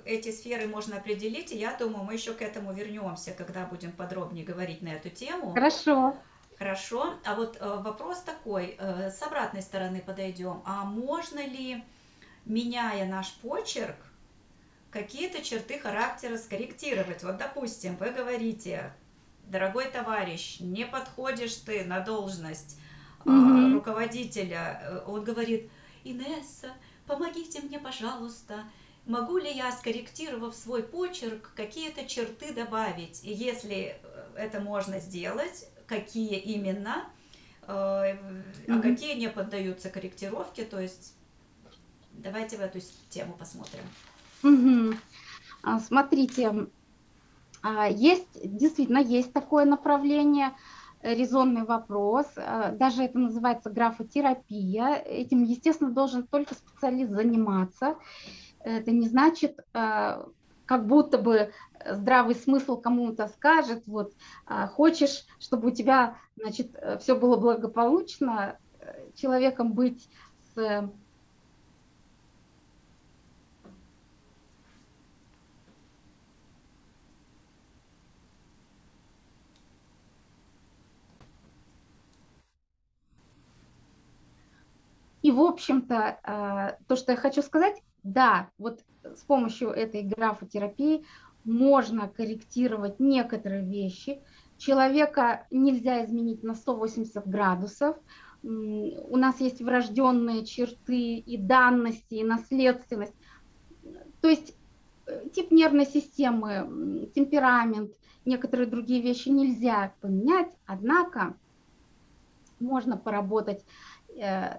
эти 0.04 0.30
сферы 0.30 0.66
можно 0.66 0.96
определить, 0.96 1.52
и 1.52 1.58
я 1.58 1.74
думаю, 1.76 2.04
мы 2.04 2.14
еще 2.14 2.32
к 2.32 2.42
этому 2.42 2.72
вернемся, 2.72 3.32
когда 3.32 3.64
будем 3.66 3.92
подробнее 3.92 4.44
говорить 4.44 4.82
на 4.82 4.88
эту 4.88 5.10
тему. 5.10 5.52
Хорошо. 5.52 6.16
Хорошо. 6.58 7.14
А 7.24 7.34
вот 7.34 7.60
вопрос 7.60 8.20
такой, 8.20 8.78
с 8.78 9.20
обратной 9.22 9.60
стороны 9.60 10.00
подойдем. 10.00 10.62
А 10.64 10.84
можно 10.84 11.44
ли, 11.44 11.82
меняя 12.44 13.06
наш 13.06 13.34
почерк, 13.42 13.96
какие-то 14.94 15.42
черты 15.42 15.78
характера 15.78 16.38
скорректировать. 16.38 17.24
Вот, 17.24 17.36
допустим, 17.36 17.96
вы 17.96 18.10
говорите, 18.10 18.94
дорогой 19.44 19.86
товарищ, 19.86 20.60
не 20.60 20.86
подходишь 20.86 21.56
ты 21.56 21.84
на 21.84 21.98
должность 21.98 22.78
mm-hmm. 23.24 23.70
э, 23.70 23.74
руководителя. 23.74 25.02
Он 25.08 25.24
говорит, 25.24 25.68
Инесса, 26.04 26.70
помогите 27.06 27.60
мне, 27.60 27.80
пожалуйста, 27.80 28.64
могу 29.04 29.38
ли 29.38 29.52
я, 29.52 29.72
скорректировав 29.72 30.54
свой 30.54 30.84
почерк, 30.84 31.50
какие-то 31.56 32.06
черты 32.06 32.54
добавить? 32.54 33.24
И 33.24 33.32
если 33.32 33.96
это 34.36 34.60
можно 34.60 35.00
сделать, 35.00 35.68
какие 35.88 36.38
именно, 36.38 37.04
э, 37.62 37.72
mm-hmm. 37.72 38.78
а 38.78 38.80
какие 38.80 39.18
не 39.18 39.28
поддаются 39.28 39.90
корректировке, 39.90 40.64
то 40.64 40.78
есть 40.78 41.16
давайте 42.12 42.58
в 42.58 42.60
эту 42.60 42.78
тему 43.10 43.32
посмотрим. 43.36 43.82
Угу. 44.44 44.94
Смотрите, 45.80 46.68
а, 47.62 47.88
есть, 47.88 48.28
действительно, 48.44 48.98
есть 48.98 49.32
такое 49.32 49.64
направление, 49.64 50.52
резонный 51.02 51.64
вопрос, 51.64 52.26
а, 52.36 52.72
даже 52.72 53.02
это 53.02 53.18
называется 53.18 53.70
графотерапия. 53.70 54.96
Этим, 54.96 55.42
естественно, 55.44 55.90
должен 55.90 56.26
только 56.26 56.54
специалист 56.54 57.10
заниматься. 57.10 57.96
Это 58.60 58.90
не 58.90 59.08
значит, 59.08 59.60
как 59.72 60.86
будто 60.86 61.18
бы 61.18 61.52
здравый 61.86 62.34
смысл 62.34 62.78
кому-то 62.80 63.28
скажет, 63.28 63.82
вот, 63.86 64.14
хочешь, 64.70 65.26
чтобы 65.38 65.68
у 65.68 65.70
тебя, 65.70 66.16
значит, 66.36 66.74
все 67.00 67.14
было 67.14 67.36
благополучно, 67.36 68.56
э, 68.80 69.10
человеком 69.14 69.74
быть 69.74 70.08
с 70.54 70.90
в 85.34 85.40
общем-то, 85.40 86.18
а, 86.22 86.76
то, 86.86 86.96
что 86.96 87.12
я 87.12 87.18
хочу 87.18 87.42
сказать, 87.42 87.82
да, 88.02 88.50
вот 88.58 88.80
с 89.02 89.22
помощью 89.22 89.70
этой 89.70 90.02
графотерапии 90.02 91.04
можно 91.44 92.08
корректировать 92.08 93.00
некоторые 93.00 93.64
вещи. 93.64 94.22
Человека 94.56 95.46
нельзя 95.50 96.04
изменить 96.04 96.42
на 96.42 96.54
180 96.54 97.26
градусов. 97.26 97.96
У 98.42 99.16
нас 99.16 99.40
есть 99.40 99.60
врожденные 99.60 100.44
черты 100.44 101.16
и 101.16 101.36
данности, 101.36 102.14
и 102.14 102.24
наследственность. 102.24 103.14
То 104.20 104.28
есть 104.28 104.54
э, 105.06 105.28
тип 105.30 105.50
нервной 105.50 105.86
системы, 105.86 107.10
темперамент, 107.14 107.92
некоторые 108.24 108.66
другие 108.66 109.02
вещи 109.02 109.28
нельзя 109.28 109.94
поменять, 110.00 110.50
однако 110.66 111.36
можно 112.60 112.96
поработать 112.96 113.64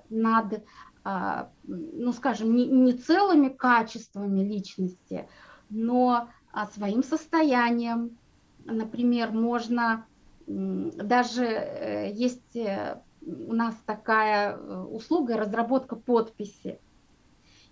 над, 0.10 0.64
э, 1.06 1.46
ну 1.64 2.12
скажем, 2.14 2.56
не, 2.56 2.68
не 2.68 2.94
целыми 2.94 3.50
качествами 3.50 4.42
личности, 4.42 5.28
но 5.70 6.30
а, 6.56 6.68
своим 6.68 7.04
состоянием. 7.04 8.18
Например, 8.64 9.32
можно 9.32 10.06
даже 10.48 11.44
э, 11.44 12.12
есть 12.14 12.56
э, 12.56 13.02
у 13.22 13.54
нас 13.54 13.76
такая 13.86 14.56
э, 14.56 14.84
услуга 14.84 15.36
разработка 15.36 15.98
подписи. 15.98 16.80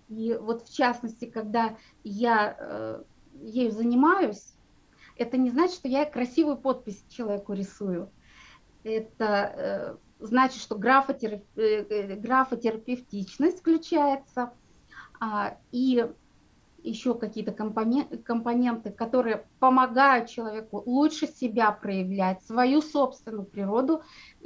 И 0.08 0.36
вот 0.38 0.68
в 0.68 0.74
частности, 0.74 1.24
когда 1.24 1.76
я 2.02 3.02
ею 3.40 3.70
занимаюсь, 3.72 4.54
это 5.16 5.38
не 5.38 5.48
значит, 5.48 5.76
что 5.76 5.88
я 5.88 6.04
красивую 6.04 6.58
подпись 6.58 7.02
человеку 7.08 7.54
рисую. 7.54 8.10
Это 8.82 9.98
значит, 10.18 10.60
что 10.60 10.76
графотерап... 10.76 11.42
графотерапевтичность 11.54 13.60
включается, 13.60 14.52
а, 15.20 15.56
и 15.72 16.06
еще 16.84 17.14
какие-то 17.14 17.52
компоненты, 17.52 18.90
которые 18.90 19.46
помогают 19.58 20.28
человеку 20.28 20.82
лучше 20.84 21.26
себя 21.26 21.72
проявлять, 21.72 22.44
свою 22.44 22.82
собственную 22.82 23.46
природу. 23.46 24.02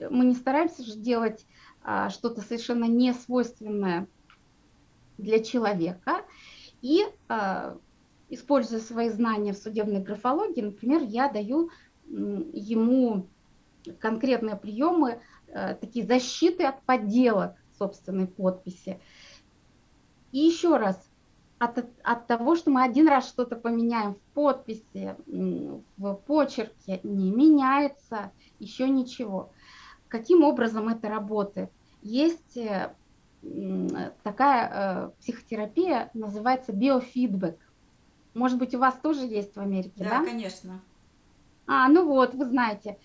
Мы 0.09 0.25
не 0.25 0.35
стараемся 0.35 0.85
же 0.85 0.97
делать 0.97 1.45
а, 1.83 2.11
что-то 2.11 2.41
совершенно 2.41 2.85
не 2.85 3.13
свойственное 3.13 4.07
для 5.19 5.43
человека. 5.43 6.23
И 6.81 7.05
а, 7.29 7.77
используя 8.29 8.79
свои 8.79 9.09
знания 9.09 9.53
в 9.53 9.59
судебной 9.59 10.01
графологии, 10.01 10.63
например, 10.63 11.03
я 11.03 11.29
даю 11.29 11.71
ему 12.07 13.27
конкретные 13.99 14.57
приемы, 14.57 15.21
такие 15.53 16.07
защиты 16.07 16.65
от 16.65 16.83
подделок 16.83 17.57
собственной 17.79 18.27
подписи. 18.27 19.01
И 20.33 20.39
еще 20.39 20.77
раз, 20.77 21.09
от, 21.59 21.87
от 22.03 22.27
того, 22.27 22.55
что 22.55 22.71
мы 22.71 22.83
один 22.83 23.09
раз 23.09 23.29
что-то 23.29 23.57
поменяем 23.57 24.15
в 24.15 24.21
подписи, 24.35 25.17
в 25.27 26.15
почерке, 26.15 27.01
не 27.03 27.31
меняется 27.31 28.33
еще 28.59 28.89
ничего. 28.89 29.51
Каким 30.09 30.43
образом 30.45 30.89
это 30.89 31.09
работает? 31.09 31.71
Есть 32.03 32.57
э, 32.57 32.95
такая 34.23 34.71
э, 34.71 35.11
психотерапия, 35.21 36.11
называется 36.15 36.73
биофидбэк. 36.73 37.59
Может 38.35 38.59
быть, 38.59 38.75
у 38.75 38.79
вас 38.79 38.95
тоже 39.03 39.27
есть 39.27 39.57
в 39.57 39.61
Америке, 39.61 40.05
да? 40.05 40.21
Да, 40.21 40.25
конечно. 40.25 40.81
А, 41.67 41.89
ну 41.89 42.07
вот, 42.07 42.35
вы 42.35 42.45
знаете. 42.45 42.99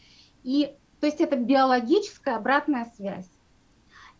И, 0.43 0.75
то 1.03 1.07
есть 1.07 1.19
это 1.19 1.35
биологическая 1.35 2.37
обратная 2.37 2.89
связь. 2.95 3.29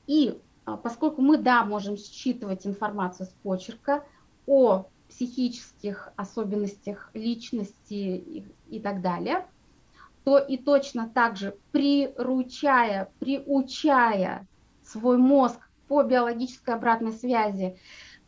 И 0.05 0.37
а, 0.65 0.75
поскольку 0.75 1.21
мы, 1.21 1.37
да, 1.37 1.63
можем 1.63 1.95
считывать 1.95 2.67
информацию 2.67 3.25
с 3.25 3.29
почерка, 3.41 4.03
о 4.47 4.87
психических 5.07 6.11
особенностях 6.17 7.09
личности 7.13 7.93
и, 7.93 8.45
и 8.69 8.81
так 8.81 8.99
далее, 9.01 9.47
то 10.25 10.37
и 10.37 10.57
точно 10.57 11.07
так 11.07 11.37
же 11.37 11.55
приручая, 11.71 13.09
приучая 13.19 14.45
свой 14.83 15.17
мозг 15.17 15.69
по 15.87 16.03
биологической 16.03 16.75
обратной 16.75 17.13
связи 17.13 17.79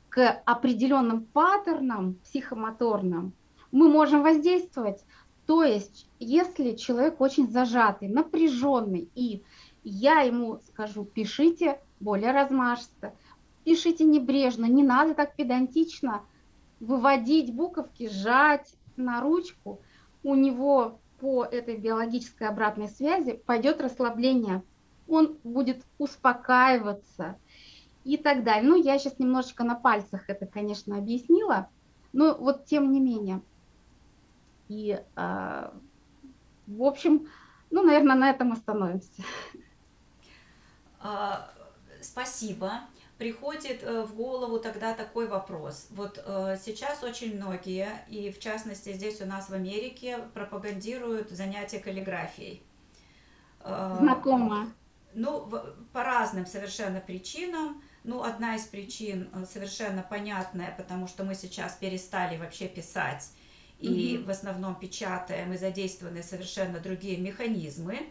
к 0.07 0.25
определенным 0.45 1.25
паттернам 1.25 2.13
психомоторным, 2.23 3.33
мы 3.73 3.89
можем 3.89 4.23
воздействовать. 4.23 5.03
То 5.45 5.63
есть, 5.63 6.09
если 6.19 6.73
человек 6.73 7.21
очень 7.21 7.49
зажатый, 7.49 8.07
напряженный, 8.07 9.09
и 9.15 9.43
я 9.83 10.21
ему 10.21 10.59
скажу, 10.67 11.05
пишите 11.05 11.79
более 11.99 12.31
размашисто, 12.31 13.13
пишите 13.63 14.03
небрежно, 14.03 14.65
не 14.65 14.83
надо 14.83 15.13
так 15.13 15.35
педантично 15.35 16.23
выводить 16.79 17.53
буковки, 17.53 18.09
сжать 18.09 18.73
на 18.97 19.21
ручку. 19.21 19.81
У 20.23 20.33
него 20.35 20.99
по 21.19 21.43
этой 21.43 21.77
биологической 21.77 22.47
обратной 22.47 22.89
связи 22.89 23.39
пойдет 23.45 23.81
расслабление, 23.81 24.63
он 25.07 25.37
будет 25.43 25.85
успокаиваться 25.99 27.37
и 28.03 28.17
так 28.17 28.43
далее. 28.43 28.67
Ну, 28.67 28.75
я 28.75 28.97
сейчас 28.97 29.19
немножечко 29.19 29.63
на 29.63 29.75
пальцах 29.75 30.29
это, 30.29 30.47
конечно, 30.47 30.97
объяснила, 30.97 31.69
но 32.11 32.35
вот 32.35 32.65
тем 32.65 32.91
не 32.91 32.99
менее. 32.99 33.41
И, 34.67 34.99
э, 35.15 35.69
в 36.67 36.83
общем, 36.83 37.27
ну, 37.71 37.83
наверное, 37.83 38.15
на 38.15 38.29
этом 38.29 38.51
остановимся. 38.51 39.23
А, 40.99 41.51
спасибо 42.01 42.81
приходит 43.17 43.83
э, 43.83 44.03
в 44.03 44.15
голову 44.15 44.59
тогда 44.59 44.93
такой 44.93 45.27
вопрос. 45.27 45.87
Вот 45.91 46.21
э, 46.25 46.57
сейчас 46.63 47.03
очень 47.03 47.35
многие, 47.35 47.87
и 48.09 48.31
в 48.31 48.39
частности 48.39 48.93
здесь 48.93 49.21
у 49.21 49.25
нас 49.25 49.49
в 49.49 49.53
Америке, 49.53 50.19
пропагандируют 50.33 51.29
занятия 51.29 51.79
каллиграфией. 51.79 52.63
Э, 53.61 53.97
Знакомо. 53.99 54.71
Ну, 55.13 55.49
по 55.93 56.03
разным 56.03 56.45
совершенно 56.45 56.99
причинам. 56.99 57.81
Ну, 58.03 58.21
одна 58.21 58.55
из 58.55 58.63
причин 58.63 59.29
совершенно 59.49 60.03
понятная, 60.03 60.75
потому 60.77 61.07
что 61.07 61.23
мы 61.23 61.35
сейчас 61.35 61.73
перестали 61.73 62.37
вообще 62.37 62.67
писать, 62.67 63.29
и 63.79 64.17
угу. 64.17 64.27
в 64.27 64.29
основном 64.29 64.75
печатаем, 64.75 65.53
и 65.53 65.57
задействованы 65.57 66.23
совершенно 66.23 66.79
другие 66.79 67.17
механизмы. 67.17 68.09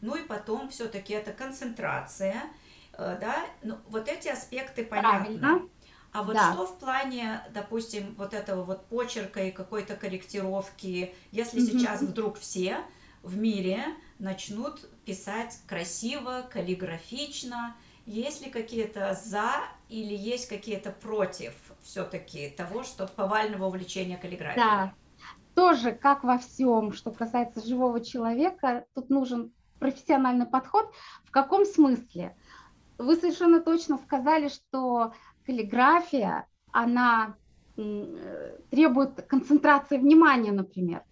Ну 0.00 0.16
и 0.16 0.22
потом 0.22 0.70
все-таки 0.70 1.12
это 1.14 1.32
концентрация– 1.32 2.42
Э, 2.96 3.16
да, 3.20 3.46
ну, 3.62 3.78
вот 3.88 4.08
эти 4.08 4.28
аспекты 4.28 4.84
понятны. 4.84 5.38
Правильно. 5.38 5.68
А 6.12 6.22
вот 6.22 6.34
да. 6.34 6.52
что 6.52 6.66
в 6.66 6.78
плане, 6.78 7.42
допустим, 7.52 8.14
вот 8.16 8.34
этого 8.34 8.62
вот 8.62 8.86
почерка 8.86 9.44
и 9.44 9.50
какой-то 9.50 9.96
корректировки, 9.96 11.12
если 11.32 11.60
угу. 11.60 11.66
сейчас 11.66 12.02
вдруг 12.02 12.38
все 12.38 12.78
в 13.22 13.36
мире 13.36 13.84
начнут 14.18 14.88
писать 15.04 15.58
красиво, 15.66 16.48
каллиграфично, 16.52 17.76
есть 18.06 18.44
ли 18.44 18.50
какие-то 18.50 19.18
за 19.24 19.50
или 19.88 20.14
есть 20.14 20.48
какие-то 20.48 20.92
против 20.92 21.52
все-таки 21.82 22.48
того, 22.50 22.84
что 22.84 23.08
повального 23.08 23.66
увлечения 23.66 24.16
каллиграфией? 24.16 24.64
Да, 24.64 24.94
тоже, 25.54 25.92
как 25.92 26.24
во 26.24 26.38
всем, 26.38 26.92
что 26.92 27.10
касается 27.10 27.66
живого 27.66 28.00
человека, 28.00 28.86
тут 28.94 29.10
нужен 29.10 29.52
профессиональный 29.78 30.46
подход. 30.46 30.92
В 31.24 31.30
каком 31.30 31.64
смысле? 31.64 32.36
Вы 32.98 33.16
совершенно 33.16 33.60
точно 33.60 33.98
сказали, 33.98 34.48
что 34.48 35.12
каллиграфия, 35.46 36.46
она 36.72 37.36
требует 38.70 39.22
концентрации 39.26 39.98
внимания, 39.98 40.52
например. 40.52 41.02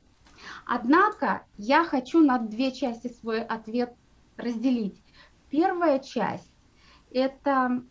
Однако 0.67 1.45
я 1.57 1.85
хочу 1.85 2.21
на 2.21 2.39
две 2.39 2.73
части 2.73 3.09
свой 3.09 3.43
ответ 3.43 3.95
разделить. 4.37 5.03
Первая 5.51 5.99
часть– 5.99 6.53
это 7.13 7.83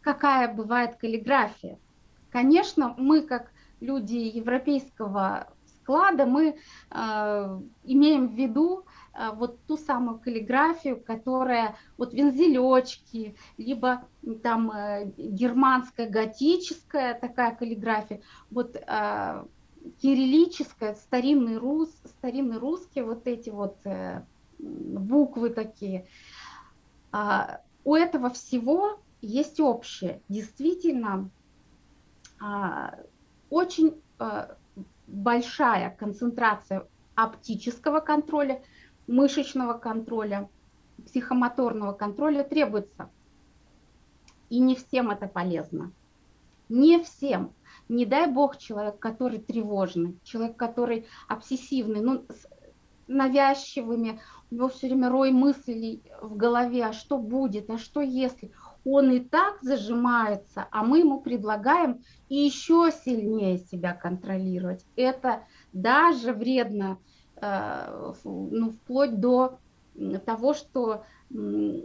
какая 0.00 0.52
бывает 0.52 0.96
каллиграфия. 0.96 1.78
Конечно, 2.30 2.94
мы 2.96 3.22
как 3.22 3.51
люди 3.82 4.16
европейского 4.16 5.48
склада, 5.82 6.26
мы 6.26 6.56
э, 6.90 7.60
имеем 7.84 8.28
в 8.28 8.32
виду 8.34 8.84
а, 9.14 9.32
вот 9.32 9.58
ту 9.66 9.76
самую 9.76 10.18
каллиграфию, 10.18 11.02
которая 11.02 11.76
вот 11.98 12.14
вензелечки, 12.14 13.36
либо 13.58 14.04
там 14.42 14.70
э, 14.70 15.12
германская 15.16 16.08
готическая 16.08 17.18
такая 17.18 17.54
каллиграфия, 17.54 18.22
вот 18.50 18.76
э, 18.76 19.44
кириллическая, 20.00 20.94
старинный, 20.94 21.58
рус, 21.58 21.90
старинный 22.06 22.58
русский, 22.58 23.02
вот 23.02 23.26
эти 23.26 23.50
вот 23.50 23.76
э, 23.84 24.24
буквы 24.58 25.50
такие. 25.50 26.06
А, 27.10 27.60
у 27.84 27.94
этого 27.94 28.30
всего 28.30 29.00
есть 29.20 29.60
общее. 29.60 30.22
Действительно, 30.28 31.28
а, 32.40 32.94
очень 33.52 34.00
большая 35.06 35.94
концентрация 35.96 36.88
оптического 37.14 38.00
контроля, 38.00 38.62
мышечного 39.06 39.74
контроля, 39.74 40.48
психомоторного 41.04 41.92
контроля 41.92 42.44
требуется. 42.44 43.10
И 44.48 44.58
не 44.58 44.74
всем 44.74 45.10
это 45.10 45.26
полезно. 45.28 45.92
Не 46.70 47.02
всем. 47.02 47.52
Не 47.90 48.06
дай 48.06 48.26
бог 48.26 48.56
человек, 48.56 48.98
который 48.98 49.38
тревожный, 49.38 50.18
человек, 50.24 50.56
который 50.56 51.06
обсессивный, 51.28 52.00
ну, 52.00 52.24
с 52.30 52.46
навязчивыми, 53.06 54.20
у 54.50 54.54
него 54.54 54.68
все 54.68 54.86
время 54.86 55.10
рой 55.10 55.30
мыслей 55.30 56.02
в 56.22 56.36
голове, 56.36 56.86
а 56.86 56.92
что 56.94 57.18
будет, 57.18 57.68
а 57.68 57.76
что 57.76 58.00
если. 58.00 58.50
Он 58.84 59.10
и 59.12 59.20
так 59.20 59.58
зажимается, 59.62 60.66
а 60.70 60.82
мы 60.82 61.00
ему 61.00 61.20
предлагаем 61.20 62.02
еще 62.28 62.90
сильнее 63.04 63.58
себя 63.58 63.94
контролировать. 63.94 64.84
Это 64.96 65.44
даже 65.72 66.32
вредно 66.32 66.98
Э, 67.42 68.12
ну, 68.24 68.70
вплоть 68.70 69.18
до 69.18 69.58
того, 70.24 70.54
что 70.54 71.04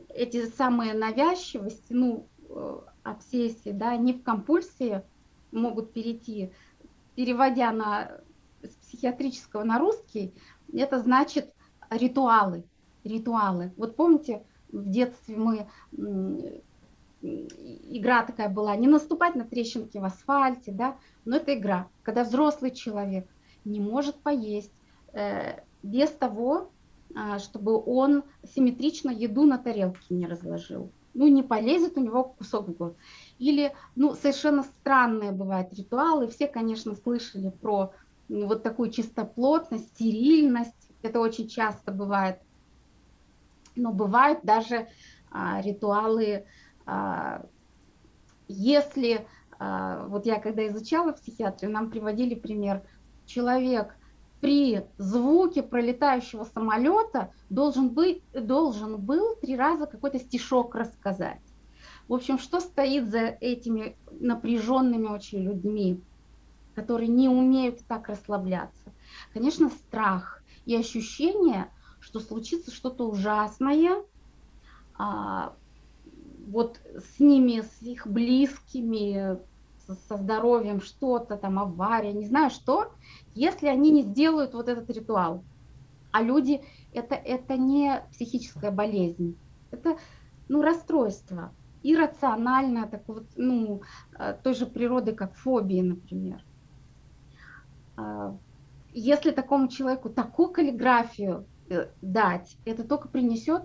эти 0.09 0.45
самые 0.45 0.93
навязчивости, 0.93 1.93
ну, 1.93 2.27
э, 2.47 2.79
обсессии, 3.01 3.71
да, 3.71 3.89
они 3.89 4.13
в 4.13 4.21
компульсии 4.21 5.01
могут 5.51 5.93
перейти, 5.93 6.51
переводя 7.15 7.71
на 7.71 8.21
с 8.61 8.75
психиатрического 8.85 9.63
на 9.63 9.79
русский, 9.79 10.35
это 10.71 10.99
значит 10.99 11.51
ритуалы, 11.89 12.63
ритуалы. 13.03 13.73
Вот 13.77 13.95
помните, 13.95 14.45
в 14.71 14.87
детстве 14.87 15.37
мы 15.37 15.67
игра 17.89 18.23
такая 18.23 18.49
была, 18.49 18.75
не 18.75 18.87
наступать 18.87 19.35
на 19.35 19.45
трещинки 19.45 19.97
в 19.97 20.03
асфальте, 20.03 20.71
да, 20.71 20.97
но 21.25 21.37
это 21.37 21.53
игра, 21.53 21.87
когда 22.03 22.23
взрослый 22.23 22.71
человек 22.71 23.27
не 23.65 23.79
может 23.79 24.15
поесть 24.15 24.71
э, 25.13 25.59
без 25.83 26.09
того, 26.09 26.71
э, 27.09 27.39
чтобы 27.39 27.81
он 27.83 28.23
симметрично 28.55 29.09
еду 29.09 29.45
на 29.45 29.57
тарелке 29.57 30.15
не 30.15 30.27
разложил. 30.27 30.91
Ну, 31.13 31.27
не 31.27 31.41
полезет 31.41 31.97
у 31.97 32.01
него 32.01 32.23
кусок 32.23 32.67
в 32.67 32.73
год. 32.73 32.95
Или, 33.39 33.73
ну, 33.95 34.13
совершенно 34.13 34.61
странные 34.63 35.31
бывают 35.31 35.73
ритуалы. 35.73 36.27
Все, 36.27 36.47
конечно, 36.47 36.93
слышали 36.95 37.49
про 37.49 37.91
ну, 38.29 38.45
вот 38.45 38.61
такую 38.61 38.91
чистоплотность, 38.91 39.87
стерильность. 39.95 40.75
Это 41.01 41.19
очень 41.19 41.47
часто 41.47 41.91
бывает. 41.91 42.37
Но 43.75 43.91
бывают 43.91 44.41
даже 44.43 44.87
а, 45.31 45.61
ритуалы 45.61 46.45
если, 48.47 49.27
а, 49.59 50.07
вот 50.07 50.25
я 50.25 50.39
когда 50.39 50.67
изучала 50.67 51.11
психиатрию, 51.11 51.71
нам 51.71 51.89
приводили 51.89 52.35
пример, 52.35 52.83
человек 53.25 53.95
при 54.39 54.85
звуке 54.97 55.63
пролетающего 55.63 56.43
самолета 56.43 57.33
должен, 57.49 57.89
быть, 57.89 58.21
должен 58.33 58.97
был 58.97 59.35
три 59.35 59.55
раза 59.55 59.87
какой-то 59.87 60.19
стишок 60.19 60.75
рассказать. 60.75 61.41
В 62.07 62.13
общем, 62.13 62.39
что 62.39 62.59
стоит 62.59 63.09
за 63.09 63.19
этими 63.19 63.97
напряженными 64.11 65.07
очень 65.07 65.39
людьми, 65.39 66.01
которые 66.75 67.09
не 67.09 67.27
умеют 67.27 67.85
так 67.87 68.07
расслабляться? 68.07 68.93
Конечно, 69.33 69.69
страх 69.69 70.43
и 70.65 70.75
ощущение, 70.75 71.71
что 71.99 72.19
случится 72.19 72.71
что-то 72.71 73.09
ужасное, 73.09 74.03
а, 74.97 75.55
вот 76.47 76.79
с 76.95 77.19
ними, 77.19 77.61
с 77.61 77.81
их 77.81 78.07
близкими, 78.07 79.37
со 80.07 80.17
здоровьем 80.17 80.81
что-то, 80.81 81.37
там 81.37 81.59
авария, 81.59 82.13
не 82.13 82.25
знаю 82.25 82.49
что, 82.49 82.91
если 83.35 83.67
они 83.67 83.91
не 83.91 84.01
сделают 84.03 84.53
вот 84.53 84.69
этот 84.69 84.89
ритуал. 84.89 85.43
А 86.11 86.21
люди, 86.21 86.61
это, 86.93 87.15
это 87.15 87.57
не 87.57 88.01
психическая 88.11 88.71
болезнь, 88.71 89.37
это 89.71 89.97
ну, 90.47 90.61
расстройство, 90.61 91.53
иррациональное, 91.83 92.87
так 92.87 93.03
вот, 93.07 93.25
ну, 93.35 93.81
э, 94.17 94.35
той 94.41 94.53
же 94.53 94.65
природы, 94.65 95.13
как 95.13 95.35
фобии, 95.35 95.81
например. 95.81 96.43
А, 97.97 98.35
если 98.93 99.31
такому 99.31 99.67
человеку 99.67 100.09
такую 100.09 100.49
каллиграфию 100.49 101.45
э, 101.69 101.87
дать, 102.01 102.57
это 102.65 102.83
только 102.83 103.09
принесет 103.09 103.63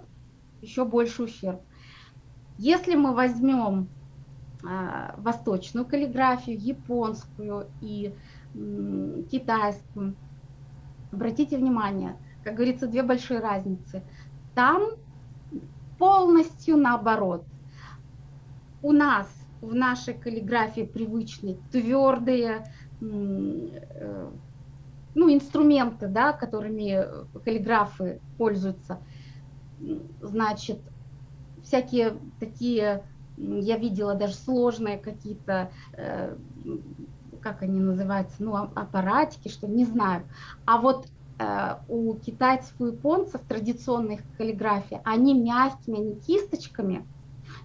еще 0.60 0.84
больше 0.84 1.22
ущерб. 1.24 1.62
Если 2.58 2.94
мы 2.94 3.14
возьмем 3.14 3.88
а, 4.64 5.14
восточную 5.18 5.86
каллиграфию, 5.86 6.58
японскую 6.58 7.66
и 7.80 8.14
китайскую, 9.30 10.14
обратите 11.10 11.56
внимание, 11.56 12.16
как 12.44 12.54
говорится, 12.54 12.86
две 12.86 13.02
большие 13.02 13.40
разницы. 13.40 14.02
Там 14.54 14.90
полностью 15.98 16.76
наоборот. 16.76 17.44
У 18.82 18.92
нас 18.92 19.28
в 19.60 19.74
нашей 19.74 20.14
каллиграфии 20.14 20.82
привычные 20.82 21.56
твердые 21.70 22.66
э, 23.00 24.30
ну, 25.14 25.32
инструменты, 25.32 26.08
да, 26.08 26.32
которыми 26.32 27.06
каллиграфы 27.44 28.20
пользуются. 28.36 28.98
Значит, 30.20 30.80
всякие 31.62 32.16
такие, 32.40 33.04
я 33.36 33.76
видела 33.76 34.14
даже 34.14 34.34
сложные 34.34 34.98
какие-то, 34.98 35.70
э, 35.94 36.36
как 37.40 37.62
они 37.62 37.80
называются, 37.80 38.36
ну, 38.42 38.54
а, 38.54 38.70
аппаратики, 38.74 39.48
что 39.48 39.66
не 39.66 39.84
знаю. 39.84 40.24
А 40.64 40.78
вот 40.78 41.06
э, 41.38 41.76
у 41.88 42.14
китайцев 42.14 42.74
и 42.80 42.84
японцев 42.84 43.40
традиционных 43.48 44.20
каллиграфии, 44.36 45.00
они 45.04 45.34
мягкими, 45.34 45.98
они 45.98 46.14
кисточками, 46.16 47.06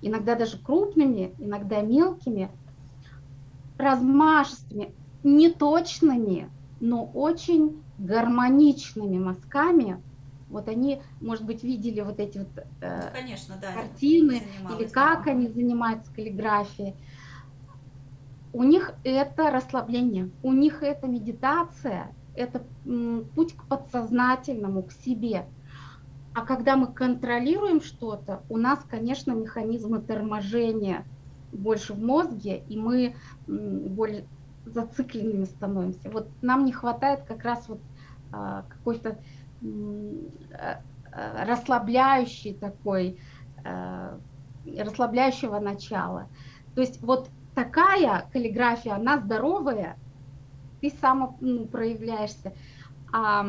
иногда 0.02 0.36
даже 0.36 0.58
крупными, 0.58 1.34
иногда 1.38 1.82
мелкими, 1.82 2.50
размашистыми, 3.78 4.94
неточными, 5.24 6.50
но 6.80 7.06
очень 7.06 7.82
гармоничными 7.98 9.18
мазками 9.18 10.02
вот 10.50 10.70
они, 10.70 11.02
может 11.20 11.46
быть, 11.46 11.64
видели 11.64 12.02
вот 12.02 12.20
эти 12.20 12.40
вот 12.40 12.50
э, 12.82 13.02
ну, 13.06 13.12
конечно, 13.14 13.56
да, 13.62 13.74
картины 13.74 14.44
или 14.78 14.88
как 14.88 15.26
да. 15.26 15.32
они 15.32 15.48
занимаются 15.48 16.14
каллиграфией. 16.14 16.96
У 18.54 18.64
них 18.64 18.94
это 19.04 19.52
расслабление, 19.52 20.32
у 20.42 20.54
них 20.54 20.82
это 20.82 21.08
медитация, 21.08 22.14
это 22.36 22.64
путь 23.36 23.54
к 23.56 23.66
подсознательному, 23.66 24.84
к 24.84 24.92
себе. 24.94 25.46
А 26.34 26.46
когда 26.46 26.76
мы 26.76 26.88
контролируем 26.88 27.82
что-то, 27.82 28.42
у 28.50 28.58
нас, 28.58 28.80
конечно, 28.90 29.32
механизмы 29.32 30.00
торможения 30.00 31.04
больше 31.52 31.94
в 31.94 32.00
мозге, 32.00 32.64
и 32.70 32.78
мы 32.78 33.16
более 33.48 34.26
зацикленными 34.66 35.46
становимся. 35.46 36.10
Вот 36.10 36.30
нам 36.42 36.66
не 36.66 36.72
хватает 36.72 37.24
как 37.24 37.44
раз 37.44 37.68
вот 37.68 37.80
а, 38.32 38.66
какой-то 38.70 39.18
расслабляющий 41.12 42.54
такой, 42.54 43.20
э, 43.64 44.20
расслабляющего 44.78 45.60
начала. 45.60 46.28
То 46.76 46.82
есть 46.82 47.02
вот 47.02 47.30
такая 47.56 48.30
каллиграфия, 48.32 48.94
она 48.94 49.18
здоровая, 49.18 49.98
ты 50.82 50.92
сам 51.02 51.38
ну, 51.42 51.66
проявляешься. 51.66 52.54
А 53.12 53.46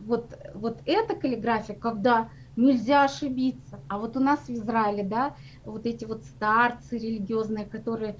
вот, 0.00 0.36
вот 0.54 0.80
эта 0.86 1.14
каллиграфия, 1.14 1.76
когда 1.76 2.30
нельзя 2.56 3.04
ошибиться. 3.04 3.80
А 3.88 3.98
вот 3.98 4.16
у 4.16 4.20
нас 4.20 4.40
в 4.40 4.50
Израиле, 4.50 5.04
да, 5.04 5.34
вот 5.64 5.86
эти 5.86 6.04
вот 6.04 6.24
старцы 6.24 6.96
религиозные, 6.96 7.66
которые 7.66 8.16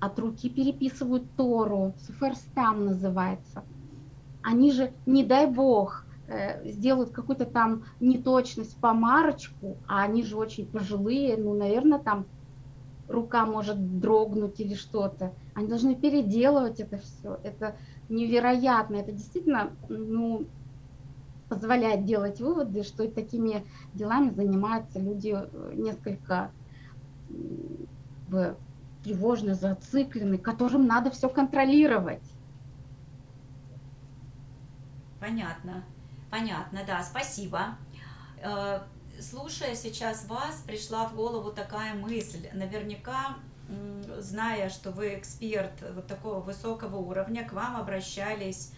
от 0.00 0.18
руки 0.18 0.48
переписывают 0.48 1.30
Тору, 1.36 1.94
суферстам 1.98 2.86
называется– 2.86 3.64
они 4.42 4.72
же, 4.72 4.92
не 5.06 5.24
дай 5.24 5.46
бог, 5.46 6.04
э, 6.28 6.70
сделают 6.70 7.10
какую-то 7.10 7.46
там 7.46 7.84
неточность, 8.00 8.76
помарочку, 8.78 9.78
а 9.86 10.02
они 10.02 10.22
же 10.22 10.36
очень 10.36 10.66
пожилые, 10.66 11.36
ну, 11.36 11.54
наверное, 11.54 11.98
там 11.98 12.26
рука 13.08 13.44
может 13.44 13.98
дрогнуть 14.00 14.60
или 14.60 14.74
что-то. 14.74 15.34
Они 15.54 15.66
должны 15.66 15.96
переделывать 15.96 16.80
это 16.80 16.98
все. 16.98 17.38
Это 17.42 17.76
невероятно. 18.08 18.96
Это 18.96 19.12
действительно, 19.12 19.72
ну, 19.88 20.46
позволяет 21.48 22.04
делать 22.04 22.40
выводы, 22.40 22.84
что 22.84 23.08
такими 23.08 23.64
делами 23.92 24.30
занимаются 24.30 25.00
люди 25.00 25.36
э, 25.36 25.72
несколько 25.74 26.52
тревожно 29.02 29.54
зациклены, 29.54 30.38
которым 30.38 30.86
надо 30.86 31.10
все 31.10 31.28
контролировать. 31.28 32.22
Понятно, 35.20 35.84
понятно, 36.30 36.80
да, 36.86 37.02
спасибо. 37.02 37.76
Э, 38.42 38.80
слушая 39.20 39.74
сейчас 39.74 40.26
вас, 40.26 40.62
пришла 40.66 41.06
в 41.06 41.14
голову 41.14 41.52
такая 41.52 41.94
мысль. 41.94 42.48
Наверняка, 42.52 43.36
зная, 44.18 44.68
что 44.70 44.90
вы 44.90 45.14
эксперт 45.14 45.72
вот 45.94 46.06
такого 46.06 46.40
высокого 46.40 46.96
уровня, 46.96 47.46
к 47.46 47.52
вам 47.52 47.76
обращались 47.76 48.72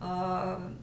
э, 0.00 0.74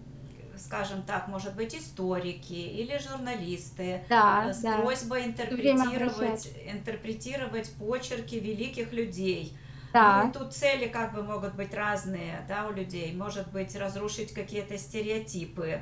скажем 0.58 1.04
так, 1.04 1.28
может 1.28 1.56
быть, 1.56 1.76
историки 1.76 2.54
или 2.54 2.97
журналисты 2.97 4.04
да, 4.10 4.54
с 4.54 4.62
да. 4.62 4.78
просьбой 4.78 5.26
интерпретировать, 5.26 6.49
интерпретировать 6.65 7.71
почерки 7.73 8.36
великих 8.36 8.93
людей. 8.93 9.58
Да. 9.94 10.24
Ну, 10.26 10.34
тут 10.34 10.54
цели 10.54 10.88
как 10.88 11.14
бы 11.14 11.24
могут 11.24 11.54
быть 11.54 11.74
разные, 11.74 12.44
да, 12.48 12.68
у 12.68 12.74
людей. 12.74 13.14
Может 13.14 13.52
быть, 13.52 13.76
разрушить 13.76 14.34
какие-то 14.34 14.78
стереотипы 14.78 15.82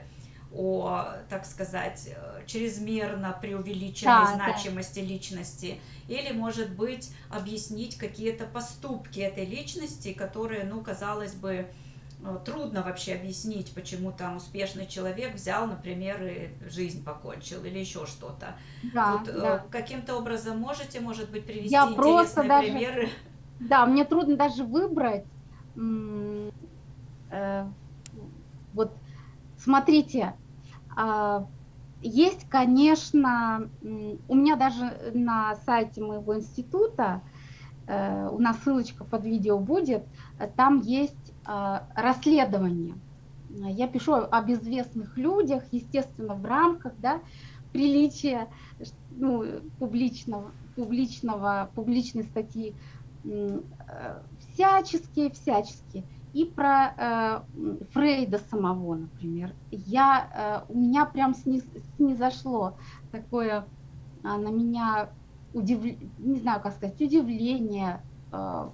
о, 0.53 1.05
так 1.29 1.45
сказать, 1.45 2.09
чрезмерно 2.45 3.37
преувеличенной 3.41 4.25
да, 4.25 4.33
значимости 4.35 4.99
да. 4.99 5.05
личности, 5.05 5.79
или, 6.07 6.31
может 6.33 6.71
быть, 6.71 7.11
объяснить 7.29 7.97
какие-то 7.97 8.45
поступки 8.45 9.19
этой 9.19 9.45
личности, 9.45 10.11
которые, 10.11 10.65
ну, 10.65 10.81
казалось 10.81 11.33
бы, 11.33 11.67
э, 12.23 12.37
трудно 12.43 12.83
вообще 12.83 13.13
объяснить, 13.13 13.73
почему 13.73 14.11
там 14.11 14.35
успешный 14.37 14.87
человек 14.87 15.35
взял, 15.35 15.67
например, 15.67 16.21
и 16.21 16.49
жизнь 16.69 17.03
покончил 17.03 17.63
или 17.63 17.79
еще 17.79 18.05
что-то. 18.05 18.57
Да, 18.93 19.17
вот, 19.17 19.33
да. 19.33 19.65
Каким-то 19.71 20.17
образом 20.17 20.59
можете, 20.59 20.99
может 20.99 21.31
быть, 21.31 21.45
привести 21.45 21.69
Я 21.69 21.85
интересные 21.85 22.49
даже, 22.49 22.67
примеры? 22.67 23.09
Да, 23.61 23.85
мне 23.85 24.05
трудно 24.05 24.35
даже 24.37 24.63
выбрать. 24.63 25.25
Э, 27.31 27.65
вот 28.73 28.97
смотрите, 29.55 30.37
а, 30.95 31.47
есть, 32.01 32.47
конечно, 32.49 33.69
у 33.81 34.35
меня 34.35 34.55
даже 34.55 35.11
на 35.13 35.55
сайте 35.55 36.01
моего 36.01 36.35
института, 36.37 37.23
э, 37.87 38.27
у 38.29 38.39
нас 38.39 38.57
ссылочка 38.63 39.05
под 39.05 39.25
видео 39.25 39.59
будет, 39.59 40.07
там 40.57 40.79
есть 40.81 41.33
а, 41.45 41.87
расследование. 41.95 42.99
Я 43.49 43.87
пишу 43.87 44.13
о 44.13 44.41
безвестных 44.43 45.17
людях, 45.17 45.63
естественно, 45.71 46.35
в 46.35 46.45
рамках 46.45 46.93
да, 46.97 47.21
приличия 47.71 48.49
ну, 49.09 49.43
публичного, 49.77 50.55
публичного, 50.75 51.71
публичной 51.75 52.23
статьи, 52.23 52.77
э, 53.23 53.59
всяческие, 54.39 55.31
всяческие 55.31 56.03
и 56.33 56.45
про 56.45 56.93
э, 56.97 57.41
Фрейда 57.91 58.39
самого, 58.49 58.95
например. 58.95 59.53
Я, 59.71 60.65
э, 60.67 60.73
у 60.73 60.77
меня 60.77 61.05
прям 61.05 61.33
сниз, 61.33 61.63
снизошло 61.97 62.77
такое 63.11 63.65
э, 64.23 64.27
на 64.27 64.49
меня 64.49 65.09
удивление, 65.53 66.09
не 66.19 66.39
знаю, 66.39 66.61
как 66.61 66.73
сказать, 66.73 67.01
удивление, 67.01 68.01
э, 68.31 68.69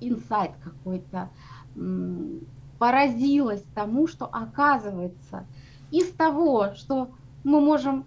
инсайт 0.00 0.52
какой-то, 0.62 1.30
э, 1.76 2.38
поразилась 2.78 3.64
тому, 3.74 4.06
что 4.06 4.26
оказывается 4.26 5.46
из 5.90 6.10
того, 6.12 6.74
что 6.74 7.10
мы 7.42 7.60
можем 7.60 8.04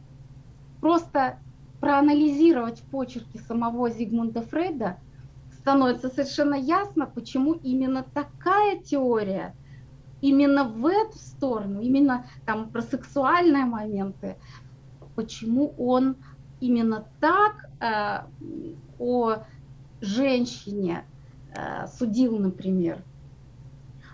просто 0.80 1.40
проанализировать 1.80 2.80
в 2.80 2.84
почерке 2.86 3.40
самого 3.40 3.90
Зигмунда 3.90 4.42
Фрейда, 4.44 4.98
становится 5.62 6.10
совершенно 6.10 6.56
ясно, 6.56 7.06
почему 7.06 7.54
именно 7.54 8.04
такая 8.04 8.80
теория, 8.80 9.56
именно 10.20 10.64
в 10.64 10.86
эту 10.88 11.18
сторону, 11.18 11.82
именно 11.82 12.26
там 12.46 12.70
про 12.70 12.82
сексуальные 12.82 13.66
моменты, 13.66 14.38
почему 15.16 15.74
он 15.78 16.16
именно 16.60 17.06
так 17.20 17.70
э, 17.80 18.26
о 19.00 19.44
женщине 20.02 21.06
э, 21.54 21.88
судил, 21.88 22.38
например. 22.40 23.04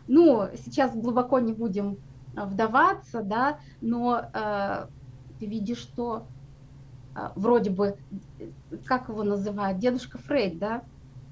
Ну, 0.08 0.48
сейчас 0.56 0.96
глубоко 0.96 1.40
не 1.40 1.54
будем 1.54 1.98
вдаваться, 2.34 3.22
да, 3.22 3.60
но 3.82 4.22
э, 4.34 4.88
ты 5.40 5.46
видишь, 5.46 5.80
что 5.80 6.26
э, 7.16 7.30
вроде 7.36 7.70
бы, 7.70 7.98
как 8.86 9.10
его 9.10 9.24
называют, 9.24 9.80
дедушка 9.80 10.18
Фрейд, 10.18 10.60
да, 10.60 10.84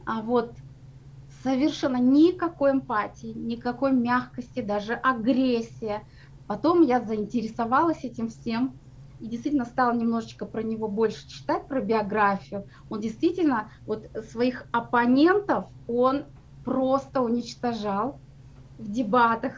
а 0.05 0.21
вот 0.21 0.55
совершенно 1.43 1.97
никакой 1.97 2.71
эмпатии, 2.71 3.33
никакой 3.33 3.91
мягкости, 3.91 4.61
даже 4.61 4.93
агрессия. 4.93 6.05
Потом 6.47 6.81
я 6.81 7.01
заинтересовалась 7.01 8.03
этим 8.03 8.29
всем 8.29 8.79
и 9.19 9.27
действительно 9.27 9.65
стала 9.65 9.93
немножечко 9.93 10.45
про 10.45 10.63
него 10.63 10.87
больше 10.87 11.27
читать, 11.27 11.67
про 11.67 11.81
биографию. 11.81 12.67
Он 12.89 12.99
действительно 12.99 13.71
вот 13.85 14.05
своих 14.29 14.67
оппонентов, 14.71 15.65
он 15.87 16.25
просто 16.63 17.21
уничтожал 17.21 18.21
в 18.77 18.89
дебатах. 18.89 19.53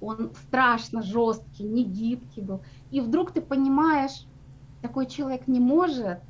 Он 0.00 0.34
страшно 0.34 1.02
жесткий, 1.02 1.64
не 1.64 1.84
гибкий 1.84 2.40
был. 2.40 2.64
И 2.90 3.00
вдруг 3.00 3.32
ты 3.32 3.40
понимаешь, 3.40 4.26
такой 4.80 5.06
человек 5.06 5.46
не 5.46 5.60
может 5.60 6.20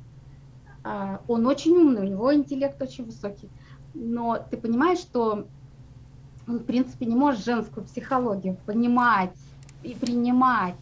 он 1.27 1.45
очень 1.45 1.73
умный, 1.73 2.01
у 2.01 2.09
него 2.09 2.33
интеллект 2.33 2.81
очень 2.81 3.05
высокий, 3.05 3.49
но 3.93 4.37
ты 4.37 4.57
понимаешь, 4.57 4.99
что 4.99 5.47
он, 6.47 6.59
в 6.59 6.63
принципе, 6.63 7.05
не 7.05 7.15
может 7.15 7.43
женскую 7.43 7.85
психологию 7.85 8.57
понимать 8.65 9.35
и 9.83 9.93
принимать. 9.93 10.75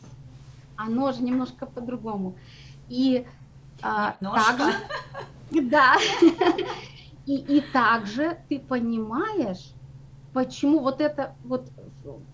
Оно 0.75 1.11
же 1.11 1.23
немножко 1.23 1.65
по-другому. 1.65 2.35
И 2.87 3.25
а, 3.81 4.15
также, 4.21 4.73
да, 5.51 5.95
и, 7.25 7.35
и 7.35 7.61
также 7.73 8.37
ты 8.47 8.59
понимаешь, 8.59 9.73
почему 10.33 10.79
вот 10.79 11.01
это 11.01 11.35
вот 11.43 11.67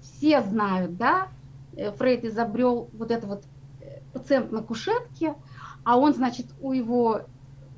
все 0.02 0.42
знают, 0.42 0.98
да, 0.98 1.30
э, 1.76 1.92
Фрейд 1.92 2.26
изобрел 2.26 2.90
вот 2.94 3.10
это 3.10 3.26
вот 3.26 3.44
э, 3.82 4.02
пациент 4.14 4.52
на 4.52 4.62
кушетке, 4.62 5.36
а 5.84 5.98
он, 5.98 6.14
значит, 6.14 6.48
у 6.62 6.74
его 6.74 7.22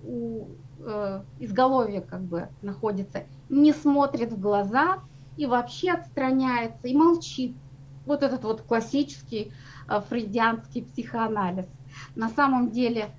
у 0.05 0.47
э, 0.79 1.21
изголовья 1.39 2.01
как 2.01 2.21
бы 2.21 2.49
находится, 2.61 3.23
не 3.49 3.73
смотрит 3.73 4.31
в 4.31 4.39
глаза 4.39 4.99
и 5.37 5.45
вообще 5.45 5.91
отстраняется 5.91 6.87
и 6.87 6.95
молчит. 6.95 7.55
Вот 8.05 8.23
этот 8.23 8.43
вот 8.43 8.61
классический 8.61 9.51
э, 9.87 10.01
фрейдианский 10.09 10.83
психоанализ. 10.83 11.65
На 12.15 12.29
самом 12.29 12.71
деле 12.71 13.09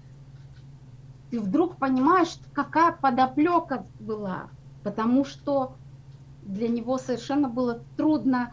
ты 1.31 1.40
вдруг 1.40 1.77
понимаешь, 1.77 2.37
какая 2.53 2.92
подоплека 2.92 3.85
была, 3.99 4.49
потому 4.85 5.25
что 5.25 5.77
для 6.42 6.68
него 6.68 6.99
совершенно 6.99 7.49
было 7.49 7.81
трудно 7.96 8.53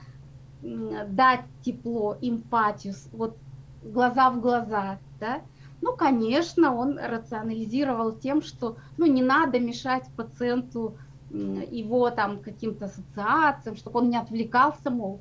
дать 0.62 1.42
тепло, 1.62 2.18
эмпатию, 2.22 2.96
вот 3.12 3.38
глаза 3.84 4.32
в 4.32 4.40
глаза, 4.40 4.98
да, 5.20 5.42
ну, 5.84 5.98
конечно, 5.98 6.74
он 6.74 6.98
рационализировал 6.98 8.14
тем, 8.14 8.42
что 8.42 8.78
ну, 8.96 9.06
не 9.06 9.22
надо 9.22 9.60
мешать 9.60 10.06
пациенту 10.16 10.98
его 11.30 12.10
там 12.10 12.40
каким-то 12.40 12.86
ассоциациям, 12.86 13.76
чтобы 13.76 14.00
он 14.00 14.10
не 14.10 14.16
отвлекался, 14.16 14.90
мол, 14.90 15.20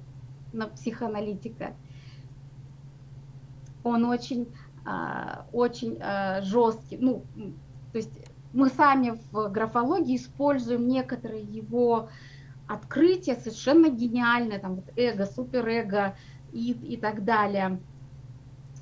на 0.53 0.69
психоаналитика. 0.69 1.75
Он 3.83 4.05
очень, 4.05 4.47
а, 4.85 5.47
очень 5.53 5.99
а, 6.01 6.43
жесткий. 6.43 6.97
Ну, 6.99 7.25
то 7.91 7.99
есть 7.99 8.13
мы 8.53 8.69
сами 8.69 9.19
в 9.33 9.49
графологии 9.49 10.15
используем 10.15 10.87
некоторые 10.87 11.43
его 11.43 12.09
открытия, 12.69 13.35
совершенно 13.35 13.89
гениальные, 13.89 14.61
там 14.61 14.77
вот 14.77 14.85
эго, 14.95 15.27
суперэго 15.27 16.15
и, 16.53 16.71
и 16.71 16.97
так 16.97 17.25
далее, 17.25 17.81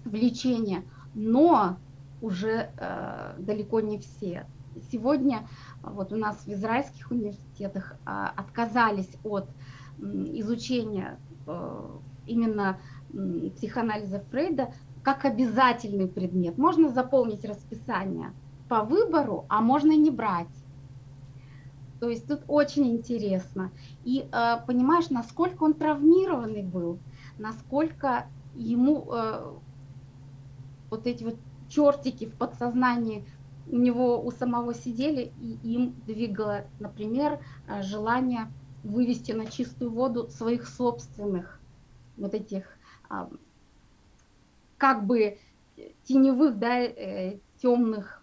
влечение– 0.05 0.83
но 1.15 1.77
уже 2.21 2.71
э, 2.77 3.35
далеко 3.39 3.81
не 3.81 3.99
все. 3.99 4.47
Сегодня 4.93 5.49
вот 5.83 6.13
у 6.13 6.17
нас 6.17 6.45
в 6.47 6.49
израильских 6.53 7.11
университетах 7.11 7.95
э, 8.07 8.27
отказались 8.37 9.11
от 9.25 9.49
э, 9.49 10.03
изучения 10.35 11.19
э, 11.47 11.89
именно 12.27 12.79
э, 13.13 13.51
психоанализа 13.57 14.21
Фрейда 14.31 14.73
как 15.03 15.25
обязательный 15.25 16.07
предмет. 16.07 16.59
Можно 16.59 16.91
заполнить 16.91 17.45
расписание 17.45 18.33
по 18.69 18.85
выбору, 18.85 19.47
а 19.49 19.61
можно 19.61 19.97
не 19.97 20.11
брать. 20.11 20.47
То 22.01 22.09
есть 22.09 22.27
тут 22.27 22.43
очень 22.49 22.87
интересно. 22.89 23.73
И 24.05 24.27
э, 24.31 24.57
понимаешь, 24.67 25.11
насколько 25.11 25.65
он 25.65 25.75
травмированный 25.75 26.63
был, 26.63 26.99
насколько 27.39 28.27
ему 28.55 29.07
э, 29.13 29.53
вот 30.91 31.07
эти 31.07 31.25
вот 31.25 31.37
чертики 31.69 32.27
в 32.27 32.35
подсознании 32.35 33.25
у 33.71 33.77
него 33.77 34.21
у 34.21 34.31
самого 34.33 34.75
сидели, 34.75 35.33
и 35.41 35.59
им 35.63 35.95
двигало, 36.07 36.65
например, 36.81 37.39
э, 37.69 37.83
желание 37.83 38.51
вывести 38.83 39.33
на 39.33 39.47
чистую 39.47 39.93
воду 39.93 40.29
своих 40.29 40.67
собственных 40.67 41.61
вот 42.17 42.35
этих 42.35 42.65
а, 43.09 43.31
как 44.79 45.05
бы 45.05 45.39
теневых, 46.05 46.59
да, 46.59 46.81
э, 46.81 47.39
темных 47.59 48.23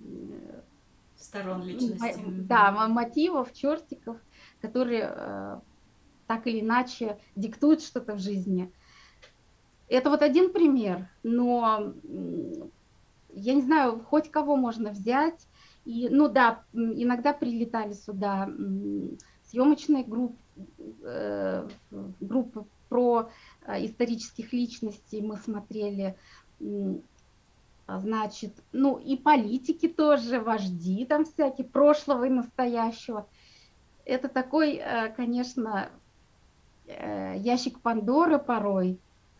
э, 0.00 0.62
сторон 1.16 1.62
личности. 1.62 2.18
Да, 2.26 2.88
мотивов, 2.88 3.52
чертиков, 3.52 4.16
которые 4.60 5.60
так 6.26 6.46
или 6.46 6.60
иначе 6.60 7.18
диктуют 7.36 7.82
что-то 7.82 8.14
в 8.14 8.20
жизни. 8.20 8.72
Это 9.88 10.10
вот 10.10 10.22
один 10.22 10.52
пример, 10.52 11.08
но 11.22 11.94
я 13.32 13.54
не 13.54 13.62
знаю, 13.62 14.00
хоть 14.00 14.30
кого 14.30 14.56
можно 14.56 14.90
взять. 14.90 15.46
И, 15.84 16.08
ну 16.10 16.28
да, 16.28 16.62
иногда 16.74 17.32
прилетали 17.32 17.94
сюда 17.94 18.50
съемочные 19.46 20.04
группы, 20.04 20.36
э, 21.02 21.66
группы 22.20 22.66
про 22.90 23.30
э, 23.62 23.86
исторических 23.86 24.52
личностей 24.52 25.22
мы 25.22 25.36
смотрели, 25.38 26.16
значит, 27.86 28.52
ну 28.72 28.98
и 28.98 29.16
политики 29.16 29.88
тоже, 29.88 30.40
вожди 30.40 31.06
там 31.06 31.24
всякие, 31.24 31.66
прошлого 31.66 32.24
и 32.24 32.30
настоящего. 32.30 33.26
Это 34.04 34.28
такой, 34.28 34.76
э, 34.76 35.08
конечно, 35.14 35.90
ящик 36.86 37.80
Пандоры 37.80 38.38
порой, 38.38 38.98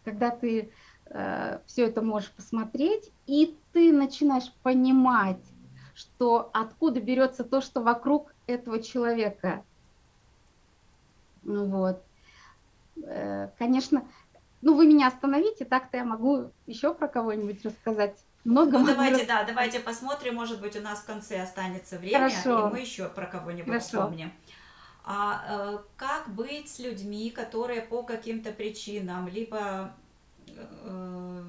когда 0.09 0.31
ты 0.31 0.71
э, 1.11 1.59
все 1.66 1.87
это 1.87 2.01
можешь 2.01 2.31
посмотреть, 2.31 3.11
и 3.27 3.59
ты 3.75 3.92
начинаешь 3.92 4.51
понимать, 4.62 5.44
что 5.94 6.49
откуда 6.55 6.99
берется 7.01 7.44
то, 7.44 7.61
что 7.61 7.83
вокруг 7.83 8.33
этого 8.47 8.83
человека. 8.83 9.64
Ну 11.42 11.66
вот. 11.66 12.03
Э, 13.05 13.51
конечно, 13.59 14.09
ну 14.62 14.75
вы 14.75 14.87
меня 14.87 15.09
остановите, 15.09 15.66
так-то 15.66 15.99
я 15.99 16.05
могу 16.05 16.53
еще 16.66 16.94
про 16.94 17.07
кого-нибудь 17.07 17.62
рассказать. 17.66 18.16
Много 18.44 18.79
ну, 18.79 18.87
давайте, 18.87 19.27
да, 19.27 19.44
давайте 19.44 19.81
посмотрим, 19.81 20.37
может 20.37 20.62
быть, 20.62 20.75
у 20.75 20.81
нас 20.81 21.01
в 21.01 21.05
конце 21.05 21.42
останется 21.42 21.99
время, 21.99 22.31
Хорошо. 22.31 22.68
и 22.68 22.73
мы 22.73 22.81
еще 22.81 23.11
про 23.11 23.27
кого-нибудь 23.27 23.66
Хорошо. 23.66 23.87
вспомним. 23.87 24.33
А 25.11 25.42
э, 25.49 25.79
как 25.97 26.35
быть 26.35 26.68
с 26.68 26.81
людьми, 26.81 27.31
которые 27.31 27.81
по 27.81 28.03
каким-то 28.03 28.53
причинам, 28.53 29.27
либо, 29.27 29.97
э, 30.49 31.42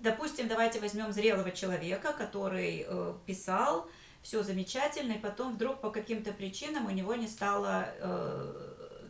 допустим, 0.00 0.46
давайте 0.46 0.78
возьмем 0.78 1.10
зрелого 1.10 1.52
человека, 1.52 2.12
который 2.12 2.84
э, 2.86 3.14
писал, 3.24 3.88
все 4.20 4.42
замечательно, 4.42 5.12
и 5.12 5.18
потом 5.18 5.54
вдруг 5.54 5.80
по 5.80 5.88
каким-то 5.88 6.32
причинам 6.32 6.84
у 6.84 6.90
него 6.90 7.14
не 7.14 7.26
стало, 7.26 7.88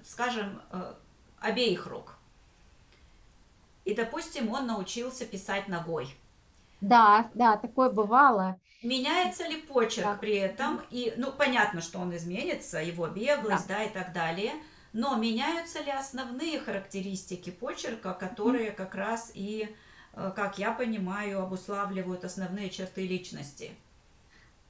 скажем, 0.06 0.62
обеих 1.38 1.86
рук. 1.86 2.16
И, 3.84 3.94
допустим, 3.94 4.48
он 4.48 4.68
научился 4.68 5.26
писать 5.26 5.68
ногой. 5.68 6.08
Да, 6.82 7.30
да, 7.34 7.56
такое 7.56 7.90
бывало. 7.90 8.58
Меняется 8.82 9.46
ли 9.46 9.56
почерк 9.56 10.06
да. 10.06 10.14
при 10.20 10.34
этом? 10.34 10.80
И, 10.90 11.14
ну, 11.16 11.30
понятно, 11.30 11.80
что 11.80 12.00
он 12.00 12.14
изменится, 12.16 12.78
его 12.82 13.06
беглость, 13.06 13.68
да, 13.68 13.76
да 13.76 13.84
и 13.84 13.88
так 13.88 14.12
далее. 14.12 14.52
Но 14.92 15.16
меняются 15.16 15.80
ли 15.80 15.90
основные 15.92 16.58
характеристики 16.58 17.50
почерка, 17.50 18.12
которые 18.12 18.70
mm. 18.70 18.74
как 18.74 18.96
раз 18.96 19.30
и, 19.32 19.74
э, 20.14 20.32
как 20.34 20.58
я 20.58 20.72
понимаю, 20.72 21.40
обуславливают 21.40 22.24
основные 22.24 22.68
черты 22.68 23.06
личности? 23.06 23.70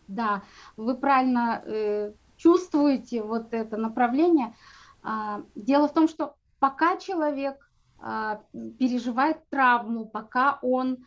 Да, 0.07 0.42
вы 0.77 0.94
правильно 0.94 1.62
э, 1.64 2.12
чувствуете 2.37 3.22
вот 3.22 3.55
это 3.55 3.79
направление. 3.79 4.55
А, 5.03 5.42
дело 5.55 5.88
в 5.88 5.94
том, 5.94 6.07
что 6.07 6.37
пока 6.59 6.98
человек 6.98 7.70
а, 7.98 8.42
переживает 8.79 9.48
травму, 9.48 10.05
пока 10.05 10.59
он 10.61 10.98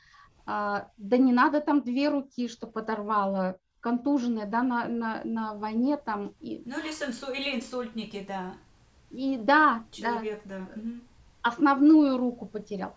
да 0.46 0.90
не 1.18 1.34
надо 1.34 1.60
там 1.62 1.82
две 1.82 2.10
руки, 2.10 2.48
что 2.48 2.68
подорвало, 2.68 3.58
контуженные, 3.80 4.46
да, 4.46 4.64
на, 4.64 4.88
на, 4.88 5.22
на 5.24 5.54
войне 5.54 5.98
там. 5.98 6.34
И... 6.40 6.64
Ну, 6.66 6.80
или, 6.80 6.90
инсу... 6.90 7.32
или 7.32 7.56
инсультники, 7.56 8.26
да. 8.28 8.54
И 9.12 9.38
да, 9.38 9.84
Человек, 9.92 10.42
да. 10.46 10.60
да. 10.60 10.82
Основную 11.42 12.18
руку 12.18 12.46
потерял. 12.46 12.96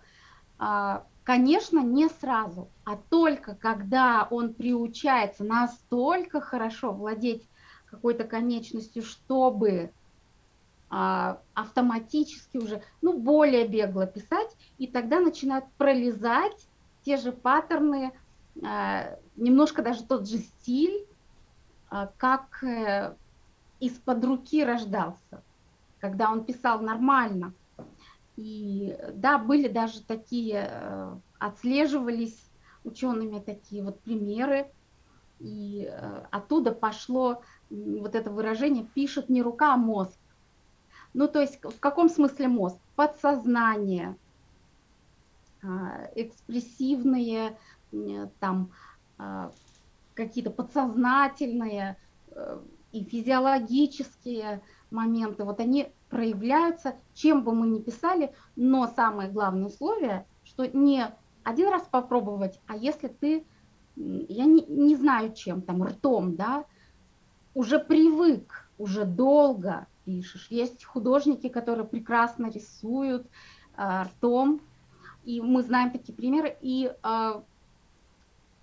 А, 0.59 1.07
конечно, 1.25 1.81
не 1.81 2.09
сразу, 2.09 2.69
а 2.85 2.97
только 2.97 3.55
когда 3.55 4.27
он 4.31 4.55
приучается 4.55 5.45
настолько 5.45 6.41
хорошо 6.41 6.93
владеть 6.93 7.47
какой-то 7.87 8.25
конечностью, 8.25 9.03
чтобы 9.03 9.93
а, 10.91 11.41
автоматически 11.55 12.57
уже, 12.57 12.83
ну, 13.03 13.19
более 13.19 13.69
бегло 13.69 14.07
писать, 14.07 14.57
и 14.79 14.87
тогда 14.87 15.21
начинают 15.21 15.67
пролезать 15.77 16.68
те 17.05 17.17
же 17.17 17.33
паттерны, 17.33 18.13
э, 18.63 19.17
немножко 19.37 19.83
даже 19.83 20.05
тот 20.05 20.29
же 20.29 20.39
стиль, 20.39 21.07
э, 21.91 22.09
как 22.17 22.63
э, 22.63 23.15
из-под 23.81 24.25
руки 24.25 24.65
рождался, 24.65 25.43
когда 26.01 26.31
он 26.31 26.45
писал 26.45 26.81
нормально. 26.81 27.53
И 28.37 28.97
да, 29.15 29.39
были 29.39 29.67
даже 29.67 30.03
такие, 30.03 31.21
отслеживались 31.41 32.39
учеными 32.85 33.41
такие 33.41 33.83
вот 33.83 34.01
примеры, 34.01 34.71
и 35.41 35.93
оттуда 36.31 36.71
пошло 36.71 37.43
вот 37.69 38.15
это 38.15 38.31
выражение 38.31 38.85
«пишет 38.85 39.29
не 39.29 39.43
рука, 39.43 39.75
а 39.75 39.77
мозг». 39.77 40.17
Ну, 41.15 41.27
то 41.27 41.41
есть 41.41 41.61
в 41.65 41.81
каком 41.81 42.09
смысле 42.09 42.47
мозг? 42.47 42.77
Подсознание– 42.95 44.17
экспрессивные, 46.15 47.57
там 48.41 48.71
а, 49.19 49.51
какие-то 50.15 50.51
подсознательные 50.51 51.97
э, 52.31 52.59
и 52.93 53.05
физиологические 53.05 54.63
моменты, 54.91 55.45
вот 55.45 55.61
они 55.61 55.93
проявляются, 56.11 56.97
чем 57.15 57.45
бы 57.45 57.53
мы 57.55 57.69
ни 57.69 57.79
писали, 57.79 58.35
но 58.57 58.89
самое 58.89 59.31
главное 59.31 59.67
условие, 59.67 60.27
что 60.45 60.67
не 60.67 61.07
один 61.45 61.69
раз 61.69 61.83
попробовать, 61.83 62.61
а 62.67 62.77
если 62.77 63.09
ты, 63.09 63.47
я 63.97 64.45
не, 64.45 64.65
не 64.67 64.97
знаю 64.97 65.33
чем, 65.35 65.63
там 65.63 65.85
ртом, 65.85 66.35
да, 66.35 66.65
уже 67.55 67.79
привык, 67.79 68.71
уже 68.77 69.05
долго 69.05 69.87
пишешь. 70.05 70.49
Есть 70.51 70.85
художники, 70.85 71.49
которые 71.49 71.87
прекрасно 71.87 72.51
рисуют 72.51 73.27
э, 73.77 74.03
ртом, 74.03 74.61
и 75.29 75.43
мы 75.43 75.63
знаем 75.63 75.91
такие 75.91 76.15
примеры, 76.15 76.57
и 76.63 76.91
э, 76.91 77.43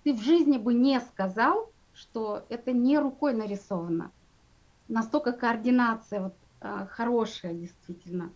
ты 0.02 0.12
в 0.12 0.20
жизни 0.20 0.58
бы 0.58 0.74
не 0.74 1.00
сказал, 1.00 1.70
что 1.94 2.44
это 2.48 2.72
не 2.72 2.98
рукой 2.98 3.34
нарисовано. 3.34 4.10
Настолько 4.88 5.30
координация 5.32 6.22
вот, 6.22 6.34
э, 6.62 6.88
хорошая 6.90 7.54
действительно. 7.54 8.32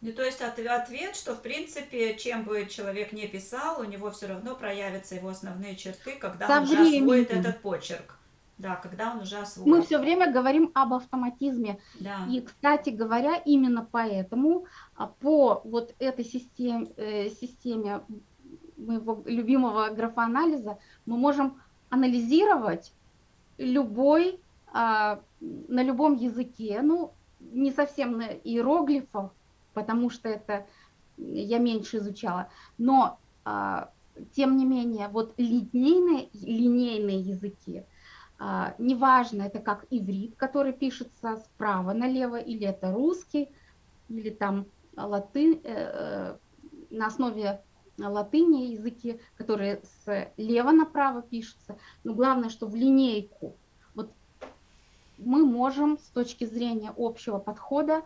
Ну, 0.00 0.12
то 0.12 0.22
есть 0.22 0.40
ответ, 0.40 1.16
что 1.16 1.34
в 1.34 1.42
принципе, 1.42 2.16
чем 2.16 2.44
бы 2.44 2.64
человек 2.64 3.12
не 3.12 3.26
писал, 3.26 3.82
у 3.82 3.84
него 3.84 4.10
все 4.10 4.28
равно 4.28 4.54
проявятся 4.54 5.16
его 5.16 5.28
основные 5.28 5.76
черты, 5.76 6.16
когда 6.16 6.46
Со 6.46 6.60
он 6.60 6.64
временем. 6.64 6.86
уже 6.86 7.20
освоит 7.24 7.30
этот 7.30 7.60
почерк. 7.60 8.18
Да, 8.56 8.76
когда 8.76 9.10
он 9.10 9.20
уже 9.20 9.36
освоил. 9.36 9.68
Мы 9.68 9.82
все 9.82 9.98
время 9.98 10.32
говорим 10.32 10.70
об 10.74 10.94
автоматизме. 10.94 11.78
Да. 11.98 12.26
И, 12.30 12.40
кстати 12.40 12.90
говоря, 12.90 13.36
именно 13.44 13.86
поэтому 13.90 14.66
по 15.20 15.60
вот 15.64 15.94
этой 15.98 16.24
системе, 16.24 16.88
э, 16.96 17.28
системе 17.28 18.02
моего 18.76 19.22
любимого 19.26 19.90
графоанализа 19.90 20.78
мы 21.06 21.16
можем 21.16 21.60
анализировать 21.90 22.92
любой, 23.58 24.40
а, 24.72 25.20
на 25.40 25.82
любом 25.82 26.16
языке, 26.16 26.80
ну, 26.82 27.12
не 27.40 27.70
совсем 27.72 28.18
на 28.18 28.24
иероглифах, 28.24 29.32
потому 29.74 30.10
что 30.10 30.28
это 30.28 30.66
я 31.16 31.58
меньше 31.58 31.98
изучала, 31.98 32.48
но 32.78 33.18
а, 33.44 33.90
тем 34.32 34.56
не 34.56 34.64
менее, 34.64 35.08
вот 35.08 35.34
линейные, 35.36 36.28
линейные 36.32 37.20
языки, 37.20 37.84
а, 38.38 38.74
неважно, 38.78 39.42
это 39.42 39.60
как 39.60 39.86
иврит, 39.90 40.34
который 40.36 40.72
пишется 40.72 41.36
справа 41.36 41.92
налево, 41.92 42.36
или 42.36 42.66
это 42.66 42.92
русский, 42.92 43.48
или 44.08 44.30
там 44.30 44.66
латынь, 44.96 45.60
э, 45.64 45.72
э, 45.72 46.36
на 46.90 47.06
основе 47.06 47.62
латыни 47.98 48.72
языки, 48.72 49.20
которые 49.36 49.82
слева 50.04 50.72
направо 50.72 51.22
пишутся. 51.22 51.76
Но 52.02 52.14
главное, 52.14 52.48
что 52.48 52.66
в 52.66 52.74
линейку. 52.74 53.56
Вот 53.94 54.12
мы 55.18 55.44
можем 55.44 55.98
с 55.98 56.08
точки 56.08 56.44
зрения 56.44 56.92
общего 56.96 57.38
подхода 57.38 58.02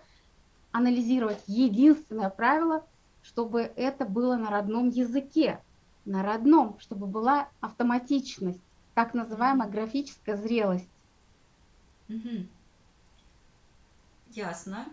анализировать 0.72 1.42
единственное 1.46 2.30
правило, 2.30 2.84
чтобы 3.22 3.72
это 3.76 4.04
было 4.04 4.36
на 4.36 4.50
родном 4.50 4.90
языке, 4.90 5.62
на 6.04 6.22
родном, 6.22 6.78
чтобы 6.80 7.06
была 7.06 7.48
автоматичность 7.60 8.60
так 8.98 9.14
называемая 9.14 9.68
графическая 9.68 10.36
зрелость. 10.36 10.88
Угу. 12.08 12.46
Ясно. 14.30 14.86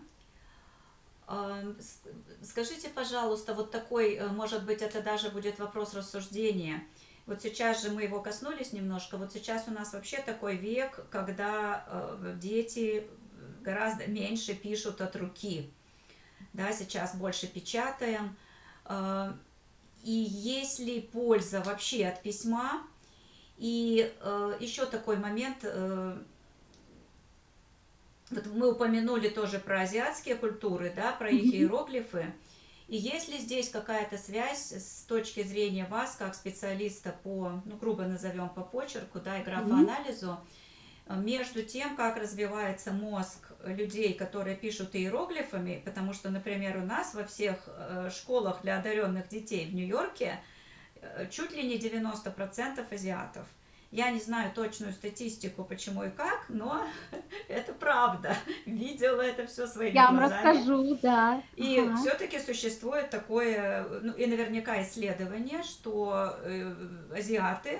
Скажите, 2.42 2.88
пожалуйста, 2.88 3.52
вот 3.52 3.72
такой, 3.72 4.14
э, 4.14 4.28
может 4.28 4.64
быть, 4.64 4.80
это 4.80 5.02
даже 5.02 5.30
будет 5.30 5.58
вопрос 5.58 5.94
рассуждения. 5.94 6.84
Вот 7.26 7.42
сейчас 7.42 7.82
же 7.82 7.90
мы 7.90 8.04
его 8.04 8.20
коснулись 8.20 8.72
немножко. 8.72 9.16
Вот 9.16 9.32
сейчас 9.32 9.64
у 9.66 9.72
нас 9.72 9.92
вообще 9.92 10.18
такой 10.18 10.56
век, 10.56 11.04
когда 11.10 11.84
э, 11.88 12.36
дети 12.40 13.08
гораздо 13.62 14.06
меньше 14.06 14.54
пишут 14.54 15.00
от 15.00 15.16
руки. 15.16 15.72
Да, 16.52 16.72
сейчас 16.72 17.16
больше 17.16 17.48
печатаем. 17.48 18.36
И 20.04 20.12
есть 20.12 20.78
ли 20.78 21.00
польза 21.00 21.60
вообще 21.60 22.06
от 22.06 22.22
письма, 22.22 22.82
и 23.58 24.14
э, 24.20 24.56
еще 24.60 24.86
такой 24.86 25.16
момент, 25.16 25.64
вот 28.30 28.46
мы 28.46 28.72
упомянули 28.72 29.28
тоже 29.28 29.58
про 29.58 29.82
азиатские 29.82 30.34
культуры, 30.34 30.92
да, 30.94 31.12
про 31.12 31.30
их 31.30 31.54
иероглифы. 31.54 32.34
И 32.88 32.96
есть 32.96 33.28
ли 33.28 33.38
здесь 33.38 33.68
какая-то 33.68 34.16
связь 34.16 34.72
с 34.72 35.04
точки 35.08 35.42
зрения 35.42 35.86
вас, 35.86 36.14
как 36.16 36.34
специалиста 36.34 37.14
по, 37.24 37.62
ну, 37.64 37.76
грубо 37.76 38.04
назовем, 38.04 38.48
по 38.48 38.62
почерку, 38.62 39.18
да, 39.20 39.38
и 39.40 39.44
графоанализу, 39.44 40.38
между 41.08 41.62
тем, 41.62 41.96
как 41.96 42.16
развивается 42.16 42.92
мозг 42.92 43.52
людей, 43.64 44.14
которые 44.14 44.56
пишут 44.56 44.94
иероглифами, 44.96 45.80
потому 45.84 46.12
что, 46.12 46.30
например, 46.30 46.78
у 46.78 46.84
нас 46.84 47.14
во 47.14 47.24
всех 47.24 47.68
э, 47.68 48.10
школах 48.12 48.62
для 48.62 48.78
одаренных 48.78 49.28
детей 49.28 49.66
в 49.66 49.74
Нью-Йорке 49.74 50.40
э, 51.00 51.28
чуть 51.30 51.52
ли 51.52 51.62
не 51.62 51.78
90% 51.78 52.92
азиатов. 52.92 53.46
Я 53.92 54.10
не 54.10 54.20
знаю 54.20 54.52
точную 54.52 54.92
статистику, 54.92 55.64
почему 55.64 56.02
и 56.04 56.10
как, 56.10 56.46
но 56.48 56.82
это 57.48 57.72
правда. 57.72 58.36
Видела 58.66 59.20
это 59.22 59.46
все 59.46 59.66
своими 59.66 59.94
Я 59.94 60.10
глазами. 60.10 60.30
вам 60.44 60.54
расскажу, 60.56 60.98
да. 61.02 61.42
И 61.54 61.78
Ага. 61.78 61.96
все-таки 61.96 62.38
существует 62.40 63.10
такое, 63.10 63.86
ну 64.02 64.12
и 64.12 64.26
наверняка 64.26 64.82
исследование, 64.82 65.62
что 65.62 66.36
э, 66.42 66.74
азиаты, 67.16 67.78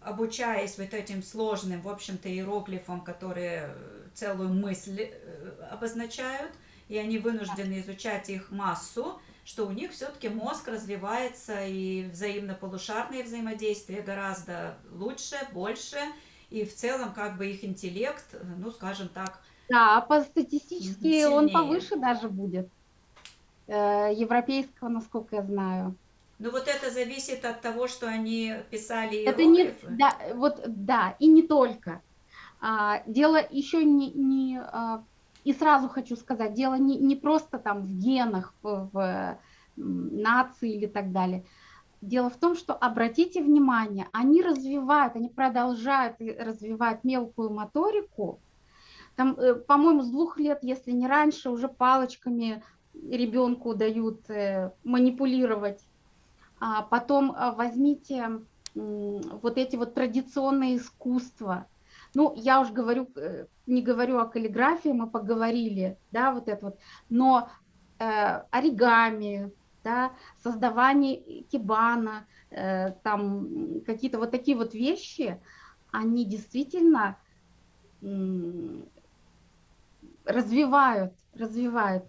обучаясь 0.00 0.76
вот 0.78 0.92
этим 0.92 1.22
сложным, 1.22 1.80
в 1.82 1.88
общем-то, 1.88 2.28
иероглифам, 2.28 3.00
которые 3.02 3.74
целую 4.14 4.48
мысль 4.50 5.08
э, 5.10 5.68
обозначают, 5.70 6.52
и 6.88 6.96
они 6.98 7.18
вынуждены 7.18 7.80
изучать 7.80 8.28
их 8.30 8.50
массу, 8.50 9.20
что 9.44 9.66
у 9.66 9.72
них 9.72 9.92
все-таки 9.92 10.28
мозг 10.28 10.68
развивается 10.68 11.64
и 11.66 12.08
взаимно-полушарные 12.10 13.24
взаимодействия 13.24 14.00
гораздо 14.02 14.78
лучше, 14.90 15.36
больше, 15.52 15.98
и 16.50 16.64
в 16.64 16.74
целом 16.74 17.12
как 17.12 17.36
бы 17.36 17.46
их 17.46 17.64
интеллект, 17.64 18.24
ну, 18.58 18.70
скажем 18.70 19.08
так, 19.08 19.40
Да, 19.68 20.00
по 20.02 20.22
статистически 20.22 21.24
он 21.26 21.48
сильнее. 21.48 21.52
повыше 21.52 21.96
даже 21.96 22.28
будет. 22.28 22.68
Э, 23.66 24.10
Европейского, 24.14 24.88
насколько 24.88 25.36
я 25.36 25.42
знаю. 25.42 25.94
Ну 26.38 26.50
вот 26.50 26.68
это 26.68 26.90
зависит 26.90 27.44
от 27.44 27.60
того, 27.60 27.86
что 27.88 28.06
они 28.08 28.54
писали 28.70 29.18
Это 29.24 29.44
не, 29.44 29.74
да, 29.88 30.16
вот, 30.34 30.60
да, 30.66 31.16
и 31.18 31.26
не 31.28 31.42
только. 31.42 32.02
А, 32.60 33.02
дело 33.06 33.38
еще 33.50 33.84
не, 33.84 34.10
не 34.12 34.58
а, 34.58 35.02
и 35.44 35.52
сразу 35.52 35.88
хочу 35.88 36.16
сказать, 36.16 36.54
дело 36.54 36.74
не, 36.74 36.96
не 36.98 37.16
просто 37.16 37.58
там 37.58 37.82
в 37.82 37.98
генах, 37.98 38.54
в, 38.62 38.90
в, 38.92 39.38
нации 39.76 40.74
или 40.74 40.86
так 40.86 41.12
далее. 41.12 41.44
Дело 42.00 42.28
в 42.28 42.36
том, 42.36 42.54
что, 42.54 42.74
обратите 42.74 43.42
внимание, 43.42 44.08
они 44.12 44.42
развивают, 44.42 45.16
они 45.16 45.28
продолжают 45.28 46.16
развивать 46.20 47.02
мелкую 47.04 47.50
моторику. 47.50 48.40
Там, 49.16 49.32
э, 49.38 49.54
по-моему, 49.54 50.02
с 50.02 50.10
двух 50.10 50.38
лет, 50.38 50.58
если 50.62 50.90
не 50.92 51.06
раньше, 51.06 51.50
уже 51.50 51.68
палочками 51.68 52.62
ребенку 52.94 53.74
дают 53.74 54.28
э, 54.28 54.72
манипулировать. 54.84 55.82
А 56.60 56.82
потом 56.82 57.32
а, 57.36 57.52
возьмите 57.52 58.40
вот 58.74 59.56
эти 59.56 59.76
вот 59.76 59.94
традиционные 59.94 60.76
искусства. 60.76 61.66
Ну, 62.14 62.32
я 62.36 62.60
уж 62.60 62.70
говорю, 62.70 63.10
э, 63.16 63.46
не 63.66 63.82
говорю 63.82 64.18
о 64.18 64.26
каллиграфии, 64.26 64.90
мы 64.90 65.10
поговорили, 65.10 65.98
да, 66.12 66.32
вот 66.32 66.48
это 66.48 66.66
вот, 66.66 66.78
но 67.08 67.50
э, 67.98 68.04
оригами, 68.50 69.52
да, 69.82 70.12
создавание 70.42 71.42
кибана, 71.44 72.26
э, 72.50 72.92
там 73.02 73.80
какие-то 73.84 74.18
вот 74.18 74.30
такие 74.30 74.56
вот 74.56 74.74
вещи, 74.74 75.42
они 75.92 76.24
действительно 76.24 77.18
развивают, 80.24 81.14
развивают. 81.34 82.04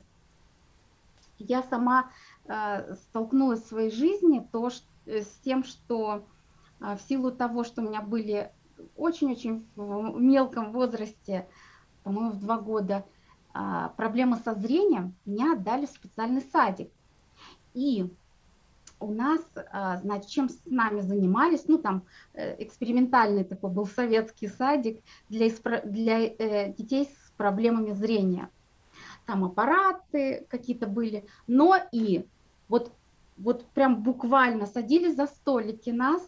Я 1.38 1.64
сама 1.64 2.12
э, 2.46 2.94
столкнулась 2.96 3.64
в 3.64 3.68
своей 3.68 3.92
жизни 3.92 4.48
то, 4.52 4.70
ш- 4.70 4.84
э, 5.06 5.22
с 5.22 5.40
тем, 5.42 5.64
что 5.64 6.28
а, 6.80 6.96
в 6.98 7.02
силу 7.02 7.32
того, 7.32 7.64
что 7.64 7.82
у 7.82 7.86
меня 7.86 8.02
были 8.02 8.52
очень-очень 8.96 9.66
в 9.76 10.20
мелком 10.20 10.72
возрасте, 10.72 11.48
по-моему, 12.04 12.32
в 12.32 12.40
два 12.40 12.60
года, 12.60 13.06
а, 13.54 13.90
проблемы 13.90 14.38
со 14.38 14.54
зрением, 14.54 15.16
меня 15.26 15.54
отдали 15.54 15.86
в 15.86 15.90
специальный 15.90 16.42
садик. 16.42 16.92
И 17.74 18.12
у 19.00 19.12
нас, 19.12 19.42
а, 19.72 19.98
значит, 19.98 20.30
чем 20.30 20.50
с 20.50 20.60
нами 20.66 21.02
занимались, 21.02 21.68
ну, 21.68 21.78
там 21.78 22.04
э, 22.34 22.64
экспериментальный 22.64 23.44
такой 23.44 23.70
был 23.72 23.86
советский 23.86 24.48
садик 24.48 25.02
для, 25.30 25.50
для 25.84 26.26
э, 26.26 26.74
детей 26.74 27.06
с 27.06 27.32
проблемами 27.38 27.92
зрения. 27.92 28.50
Там 29.26 29.44
аппараты 29.44 30.46
какие-то 30.50 30.88
были, 30.88 31.26
но 31.48 31.78
и 31.92 32.26
вот, 32.68 32.92
вот 33.38 33.66
прям 33.68 34.04
буквально 34.04 34.66
садились 34.66 35.16
за 35.16 35.28
столики 35.28 35.90
нас, 35.90 36.22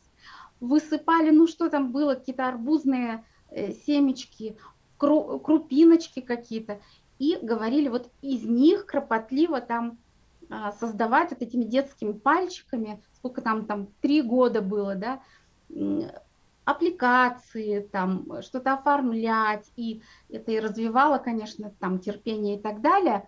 высыпали, 0.59 1.31
ну 1.31 1.47
что 1.47 1.69
там 1.69 1.91
было, 1.91 2.15
какие-то 2.15 2.47
арбузные 2.47 3.25
э, 3.49 3.71
семечки, 3.71 4.57
кру- 4.99 5.39
крупиночки 5.39 6.21
какие-то, 6.21 6.81
и 7.19 7.37
говорили, 7.41 7.89
вот 7.89 8.11
из 8.21 8.43
них 8.43 8.85
кропотливо 8.85 9.59
там 9.61 9.97
а, 10.49 10.71
создавать 10.71 11.31
вот 11.31 11.41
этими 11.41 11.63
детскими 11.63 12.11
пальчиками, 12.13 13.03
сколько 13.13 13.41
там, 13.41 13.65
там, 13.65 13.87
три 14.01 14.21
года 14.21 14.61
было, 14.61 14.95
да, 14.95 15.21
аппликации, 16.63 17.79
там, 17.79 18.41
что-то 18.41 18.73
оформлять, 18.73 19.71
и 19.75 20.01
это 20.29 20.51
и 20.51 20.59
развивало, 20.59 21.17
конечно, 21.17 21.73
там, 21.79 21.99
терпение 21.99 22.57
и 22.57 22.61
так 22.61 22.81
далее, 22.81 23.27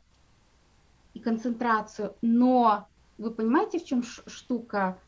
и 1.13 1.19
концентрацию, 1.19 2.15
но 2.21 2.87
вы 3.17 3.31
понимаете, 3.31 3.79
в 3.79 3.85
чем 3.85 4.03
штука? 4.03 5.01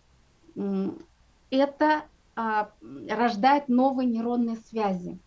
Это 1.51 2.05
а, 2.35 2.71
рождает 3.07 3.67
новые 3.67 4.07
нейронные 4.09 4.55
связи. 4.55 5.19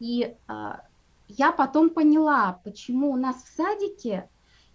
И 0.00 0.34
а, 0.48 0.80
я 1.28 1.52
потом 1.52 1.90
поняла, 1.90 2.60
почему 2.64 3.12
у 3.12 3.16
нас 3.16 3.36
в 3.44 3.54
садике 3.54 4.28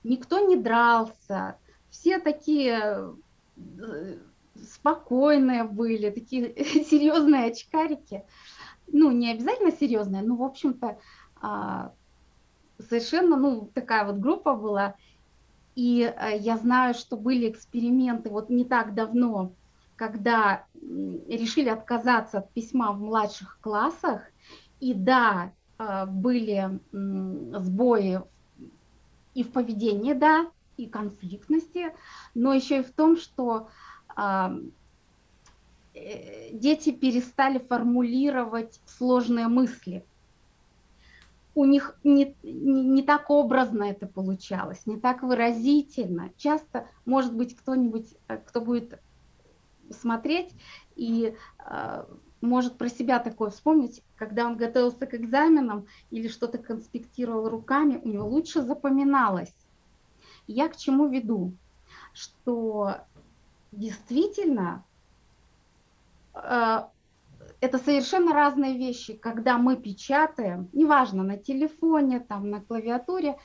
никто 0.03 0.39
не 0.39 0.55
дрался, 0.55 1.57
все 1.89 2.19
такие 2.19 3.13
э, 3.57 4.17
спокойные 4.55 5.63
были, 5.63 6.09
такие 6.11 6.55
серьезные 6.85 7.51
очкарики. 7.51 8.23
Ну, 8.87 9.11
не 9.11 9.31
обязательно 9.31 9.71
серьезные, 9.71 10.21
но, 10.21 10.35
в 10.35 10.43
общем-то, 10.43 10.97
а, 11.41 11.93
совершенно, 12.79 13.37
ну, 13.37 13.69
такая 13.73 14.05
вот 14.05 14.17
группа 14.17 14.55
была. 14.55 14.95
И 15.75 16.01
э, 16.01 16.37
я 16.37 16.57
знаю, 16.57 16.93
что 16.93 17.17
были 17.17 17.49
эксперименты 17.49 18.29
вот 18.29 18.49
не 18.49 18.65
так 18.65 18.93
давно, 18.93 19.53
когда 19.99 20.63
решили 21.27 21.67
отказаться 21.67 22.37
от 22.37 22.53
письма 22.53 22.93
в 22.93 23.01
младших 23.01 23.59
классах. 23.59 24.21
И 24.79 24.93
да, 24.93 25.51
э, 25.77 26.05
были 26.05 26.79
сбои 26.93 28.21
и 29.33 29.43
в 29.43 29.51
поведении, 29.51 30.13
да, 30.13 30.49
и 30.77 30.85
конфликтности, 30.85 31.93
но 32.33 32.53
еще 32.53 32.79
и 32.79 32.83
в 32.83 32.91
том, 32.93 33.17
что 33.17 33.67
а, 34.15 34.55
э, 35.93 36.53
дети 36.53 36.93
перестали 36.93 37.59
формулировать 37.59 38.79
сложные 38.85 39.49
мысли. 39.49 40.05
У 41.55 41.65
них 41.65 41.99
не, 42.05 42.37
не, 42.41 42.83
не 42.85 43.03
так 43.03 43.29
образно 43.29 43.83
это 43.83 44.07
получалось, 44.07 44.85
не 44.85 44.97
так 44.97 45.23
выразительно. 45.23 46.31
Часто, 46.37 46.87
может 47.03 47.35
быть, 47.35 47.53
кто-нибудь, 47.57 48.15
э, 48.29 48.37
кто 48.37 48.61
будет 48.61 49.01
смотреть 49.91 50.53
и 50.95 51.35
э, 51.65 52.05
может 52.41 52.77
про 52.77 52.89
себя 52.89 53.19
такое 53.19 53.49
вспомнить, 53.49 54.01
когда 54.15 54.45
он 54.45 54.55
готовился 54.55 55.05
к 55.05 55.13
экзаменам 55.13 55.87
или 56.09 56.27
что-то 56.27 56.57
конспектировал 56.57 57.49
руками, 57.49 57.99
у 58.03 58.07
него 58.07 58.27
лучше 58.27 58.61
запоминалось. 58.61 59.53
Я 60.47 60.69
к 60.69 60.77
чему 60.77 61.07
веду? 61.07 61.53
Что 62.13 62.95
действительно 63.71 64.83
э, 66.33 66.83
это 67.61 67.77
совершенно 67.77 68.33
разные 68.33 68.77
вещи, 68.77 69.13
когда 69.13 69.57
мы 69.57 69.75
печатаем, 69.75 70.69
неважно, 70.73 71.23
на 71.23 71.37
телефоне, 71.37 72.19
там, 72.19 72.49
на 72.49 72.61
клавиатуре, 72.61 73.37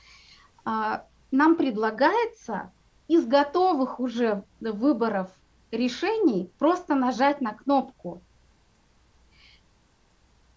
э, 0.65 0.99
нам 1.31 1.55
предлагается 1.55 2.71
из 3.07 3.25
готовых 3.25 3.99
уже 3.99 4.43
выборов 4.59 5.29
решений 5.71 6.49
просто 6.57 6.95
нажать 6.95 7.41
на 7.41 7.53
кнопку. 7.53 8.21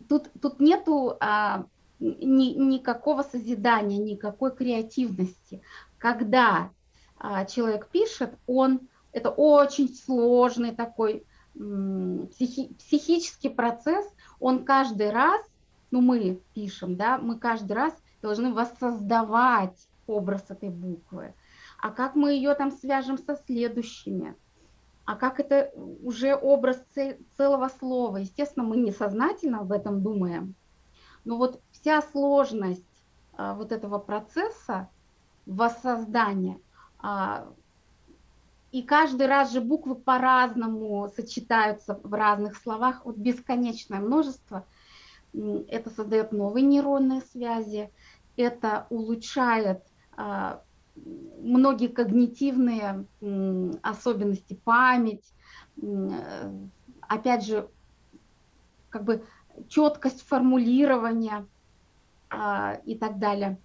Тут, 0.09 0.31
тут 0.41 0.61
нету 0.61 1.17
а, 1.21 1.67
ни, 2.01 2.55
никакого 2.55 3.23
созидания, 3.23 3.99
никакой 3.99 4.55
креативности. 4.55 5.61
Когда 5.99 6.71
а, 7.19 7.45
человек 7.45 7.89
пишет, 7.89 8.35
он 8.47 8.81
это 9.13 9.31
очень 9.31 9.95
сложный 9.95 10.75
такой 10.75 11.25
психи, 11.55 12.75
психический 12.79 13.49
процесс. 13.49 14.07
Он 14.39 14.65
каждый 14.65 15.11
раз, 15.11 15.41
ну 15.91 16.01
мы 16.01 16.41
пишем, 16.55 16.97
да, 16.97 17.19
мы 17.19 17.39
каждый 17.39 17.73
раз 17.73 17.95
должны 18.23 18.53
воссоздавать 18.53 19.89
образ 20.07 20.45
этой 20.49 20.71
буквы. 20.71 21.35
А 21.81 21.91
как 21.91 22.15
мы 22.15 22.33
ее 22.33 22.55
там 22.55 22.71
свяжем 22.71 23.19
со 23.19 23.37
следующими? 23.47 24.35
А 25.09 25.17
как 25.17 25.41
это 25.41 25.73
уже 26.03 26.37
образ 26.37 26.85
целого 27.39 27.69
слова. 27.69 28.19
Естественно, 28.19 28.67
мы 28.67 28.77
несознательно 28.77 29.61
об 29.61 29.73
этом 29.73 30.03
думаем, 30.03 30.55
но 31.25 31.39
вот 31.39 31.63
вся 31.71 32.03
сложность 32.03 32.85
а, 33.33 33.55
вот 33.55 33.73
этого 33.73 33.99
процесса 34.01 34.91
воссоздания, 35.47 36.61
а, 36.99 37.49
и 38.71 38.83
каждый 38.83 39.29
раз 39.29 39.51
же 39.51 39.63
буквы 39.63 39.95
по-разному 39.95 41.09
сочетаются 41.17 41.99
в 42.03 42.13
разных 42.13 42.59
словах, 42.59 43.07
вот 43.07 43.17
бесконечное 43.17 44.01
множество, 44.01 44.67
это 45.33 45.89
создает 45.89 46.33
новые 46.33 46.67
нейронные 46.67 47.23
связи, 47.23 47.91
это 48.37 48.87
улучшает 48.91 49.83
а, 50.19 50.63
многие 51.39 51.89
когнитивные 51.89 53.07
особенности, 53.83 54.55
память, 54.65 55.33
опять 57.01 57.45
же, 57.45 57.69
как 58.91 59.05
бы 59.05 59.25
четкость 59.69 60.23
формулирования 60.23 61.47
а, 62.31 62.81
и 62.85 62.95
так 62.95 63.19
далее. 63.19 63.59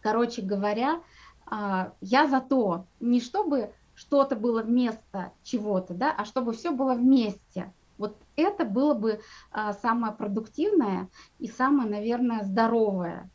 Короче 0.00 0.42
говоря, 0.42 1.00
а, 1.46 1.92
я 2.00 2.26
за 2.26 2.40
то, 2.40 2.86
не 3.00 3.20
чтобы 3.20 3.72
что-то 3.94 4.36
было 4.36 4.62
вместо 4.62 5.32
чего-то, 5.42 5.94
да, 5.94 6.14
а 6.16 6.24
чтобы 6.24 6.52
все 6.52 6.70
было 6.70 6.94
вместе. 6.94 7.72
Вот 7.98 8.16
это 8.36 8.64
было 8.64 8.94
бы 8.94 9.20
а, 9.50 9.72
самое 9.72 10.12
продуктивное 10.12 11.08
и 11.38 11.48
самое, 11.48 11.88
наверное, 11.88 12.44
здоровое. 12.44 13.30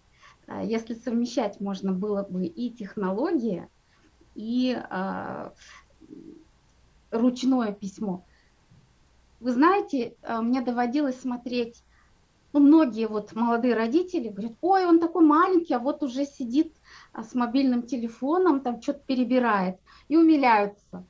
А, 0.51 0.63
если 0.63 0.93
совмещать 0.93 1.59
можно 1.61 1.93
было 1.93 2.23
бы 2.23 2.45
и 2.45 2.69
технологии, 2.69 3.67
и 4.35 4.77
а, 4.89 5.53
ручное 7.09 7.71
письмо. 7.71 8.25
Вы 9.39 9.51
знаете, 9.51 10.15
а, 10.21 10.41
мне 10.41 10.61
доводилось 10.61 11.19
смотреть, 11.19 11.83
ну, 12.53 12.59
многие 12.59 13.07
вот 13.07 13.33
молодые 13.33 13.75
родители 13.75 14.27
говорят, 14.27 14.53
ой, 14.61 14.85
он 14.85 14.99
такой 14.99 15.23
маленький, 15.23 15.73
а 15.73 15.79
вот 15.79 16.03
уже 16.03 16.25
сидит 16.25 16.73
с 17.13 17.33
мобильным 17.33 17.83
телефоном, 17.83 18.59
там 18.59 18.81
что-то 18.81 18.99
перебирает, 19.05 19.77
и 20.09 20.17
умиляются. 20.17 21.05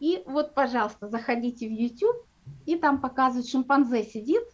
И 0.00 0.22
вот, 0.26 0.54
пожалуйста, 0.54 1.08
заходите 1.08 1.66
в 1.66 1.72
YouTube, 1.72 2.26
и 2.66 2.76
там 2.76 3.00
показывают, 3.00 3.48
шимпанзе 3.48 4.04
сидит 4.04 4.44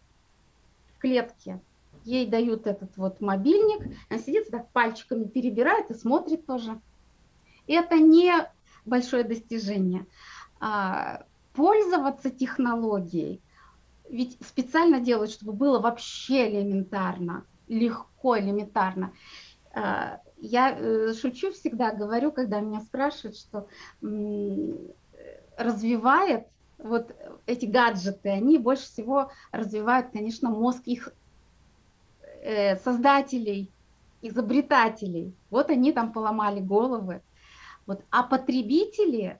в 0.93 0.99
клетке, 0.99 1.59
ей 2.07 2.25
дают 2.25 2.65
этот 2.67 2.95
вот 2.97 3.19
мобильник, 3.21 3.85
она 4.09 4.19
сидит 4.19 4.47
так 4.49 4.71
пальчиками 4.71 5.25
перебирает 5.25 5.91
и 5.91 5.93
смотрит 5.93 6.45
тоже. 6.45 6.81
Это 7.67 7.95
не 7.97 8.33
большое 8.85 9.23
достижение. 9.23 10.07
А, 10.59 11.25
пользоваться 11.53 12.29
технологией, 12.29 13.43
ведь 14.09 14.37
специально 14.41 15.01
делают, 15.01 15.31
чтобы 15.31 15.51
было 15.51 15.79
вообще 15.79 16.49
элементарно, 16.49 17.45
легко, 17.67 18.39
элементарно. 18.39 19.13
А, 19.73 20.21
я 20.37 20.71
э, 20.71 21.13
шучу 21.13 21.51
всегда, 21.51 21.91
говорю, 21.91 22.31
когда 22.31 22.61
меня 22.61 22.81
спрашивают, 22.81 23.37
что 23.37 23.67
развивает 25.57 26.47
вот 26.77 27.13
эти 27.47 27.65
гаджеты, 27.65 28.29
они 28.29 28.59
больше 28.59 28.83
всего 28.83 29.31
развивают, 29.51 30.11
конечно, 30.11 30.49
мозг 30.49 30.83
их 30.85 31.09
Э, 32.49 32.77
создателей, 32.77 33.69
изобретателей. 34.21 35.35
Вот 35.49 35.69
они 35.69 35.91
там 35.91 36.13
поломали 36.13 36.61
головы. 36.61 37.21
Вот. 37.85 38.05
А 38.09 38.23
потребители, 38.23 39.37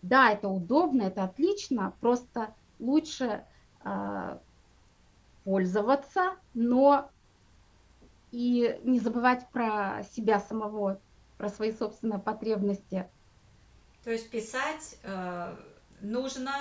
да, 0.00 0.30
это 0.30 0.48
удобно, 0.48 1.02
это 1.02 1.24
отлично, 1.24 1.92
просто 2.00 2.54
лучше 2.78 3.44
э, 3.82 4.38
пользоваться, 5.42 6.36
но 6.54 7.10
и 8.30 8.78
не 8.84 9.00
забывать 9.00 9.48
про 9.48 10.04
себя 10.12 10.38
самого, 10.38 11.00
про 11.36 11.48
свои 11.48 11.72
собственные 11.72 12.20
потребности. 12.20 13.08
То 14.04 14.12
есть 14.12 14.30
писать 14.30 14.98
э, 15.02 15.56
нужно 16.00 16.52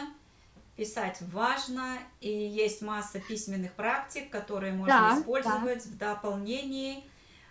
писать 0.79 1.21
важно, 1.33 1.97
и 2.21 2.31
есть 2.31 2.81
масса 2.81 3.19
письменных 3.19 3.73
практик, 3.73 4.29
которые 4.29 4.71
можно 4.71 4.93
да, 4.93 5.19
использовать 5.19 5.83
да. 5.83 5.89
в 5.89 5.97
дополнении 5.97 7.03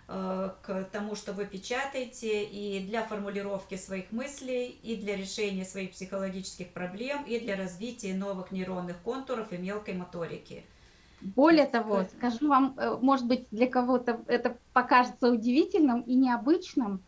э, 0.09 0.51
к 0.63 0.85
тому, 0.91 1.15
что 1.15 1.35
вы 1.35 1.45
печатаете, 1.45 2.45
и 2.45 2.81
для 2.81 3.03
формулировки 3.03 3.77
своих 3.77 4.13
мыслей, 4.13 4.79
и 4.83 4.97
для 4.97 5.15
решения 5.15 5.67
своих 5.67 5.91
психологических 5.91 6.69
проблем, 6.73 7.23
и 7.25 7.39
для 7.39 7.55
развития 7.55 8.15
новых 8.15 8.51
нейронных 8.51 8.97
контуров 9.03 9.53
и 9.53 9.59
мелкой 9.59 9.93
моторики. 9.93 10.65
Более 11.21 11.67
того, 11.67 12.05
скажу 12.17 12.49
вам, 12.49 12.75
э, 12.79 12.97
может 12.99 13.27
быть, 13.27 13.47
для 13.51 13.67
кого-то 13.67 14.23
это 14.27 14.57
покажется 14.73 15.31
удивительным 15.31 16.01
и 16.01 16.15
необычным, 16.15 17.03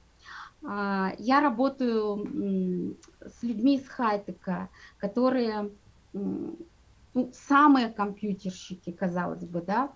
а, 0.63 1.13
я 1.19 1.41
работаю 1.41 2.97
с 3.21 3.43
людьми 3.43 3.77
из 3.77 3.89
хайтека, 3.89 4.69
которые 4.99 5.71
ну, 6.13 7.31
самые 7.33 7.89
компьютерщики, 7.89 8.91
казалось 8.93 9.45
бы, 9.45 9.63
да, 9.63 9.91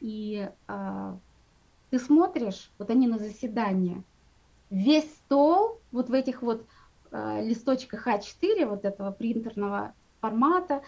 и 0.00 0.50
э, 0.68 1.16
ты 1.90 1.98
смотришь, 1.98 2.70
вот 2.78 2.90
они 2.90 3.06
на 3.08 3.18
заседание, 3.18 4.02
весь 4.70 5.12
стол 5.16 5.80
вот 5.90 6.08
в 6.08 6.12
этих 6.12 6.42
вот 6.42 6.66
э, 7.10 7.44
листочках 7.44 8.06
А4, 8.06 8.66
вот 8.66 8.84
этого 8.84 9.10
принтерного 9.10 9.94
формата, 10.20 10.82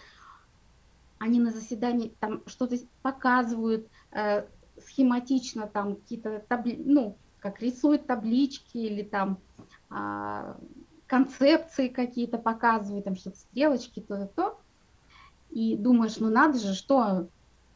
они 1.19 1.39
на 1.39 1.51
заседании 1.51 2.13
там 2.19 2.41
что-то 2.47 2.77
показывают 3.01 3.87
э, 4.11 4.45
схематично, 4.85 5.67
там 5.67 5.95
какие-то 5.95 6.43
табли, 6.47 6.81
ну, 6.83 7.15
как 7.39 7.61
рисуют 7.61 8.07
таблички 8.07 8.77
или 8.77 9.03
там 9.03 9.37
э, 9.89 10.53
концепции 11.11 11.89
какие-то 11.89 12.37
показывают, 12.37 13.03
там 13.03 13.17
что-то 13.17 13.37
стрелочки, 13.37 13.99
то-то, 13.99 14.27
то. 14.27 14.61
И 15.49 15.75
думаешь, 15.75 16.15
ну 16.19 16.29
надо 16.29 16.57
же, 16.57 16.73
что, 16.73 17.27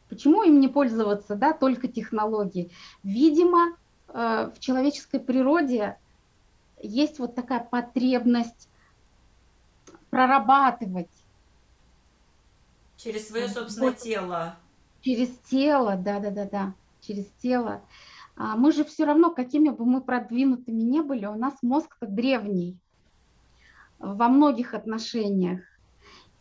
почему 0.08 0.42
им 0.42 0.58
не 0.58 0.68
пользоваться, 0.68 1.34
да, 1.34 1.52
только 1.52 1.86
технологией? 1.86 2.72
Видимо, 3.02 3.76
э, 4.08 4.50
в 4.54 4.58
человеческой 4.58 5.20
природе 5.20 5.98
есть 6.80 7.18
вот 7.18 7.34
такая 7.34 7.60
потребность 7.60 8.70
прорабатывать. 10.08 11.12
Через 12.96 13.28
свое 13.28 13.48
собственное 13.48 13.90
вот, 13.90 13.98
тело. 13.98 14.56
Через 15.02 15.28
тело, 15.50 15.96
да-да-да-да, 15.96 16.72
через 17.02 17.26
тело. 17.42 17.82
А 18.34 18.56
мы 18.56 18.72
же 18.72 18.82
все 18.82 19.04
равно, 19.04 19.30
какими 19.30 19.68
бы 19.68 19.84
мы 19.84 20.00
продвинутыми 20.00 20.80
не 20.80 21.02
были, 21.02 21.26
у 21.26 21.34
нас 21.34 21.52
мозг-то 21.60 22.06
древний 22.06 22.78
во 23.98 24.28
многих 24.28 24.74
отношениях. 24.74 25.60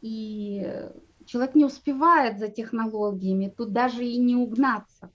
И 0.02 0.90
человек 1.26 1.56
не 1.56 1.66
успевает 1.66 2.40
за 2.40 2.48
технологиями, 2.48 3.54
тут 3.56 3.72
даже 3.72 4.06
и 4.06 4.18
не 4.18 4.36
угнаться. 4.36 5.12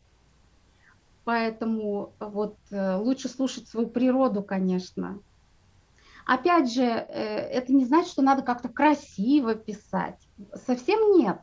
Поэтому 1.24 2.12
вот 2.18 2.57
э, 2.70 2.97
лучше 2.97 3.28
слушать 3.28 3.68
свою 3.68 3.86
природу, 3.88 4.43
конечно. 4.43 5.20
Опять 6.26 6.72
же, 6.72 6.82
э, 6.82 7.05
это 7.12 7.72
не 7.72 7.84
значит, 7.84 8.11
что 8.11 8.22
надо 8.22 8.43
как-то 8.43 8.68
красиво 8.68 9.55
писать. 9.55 10.18
Совсем 10.66 11.18
нет. 11.18 11.38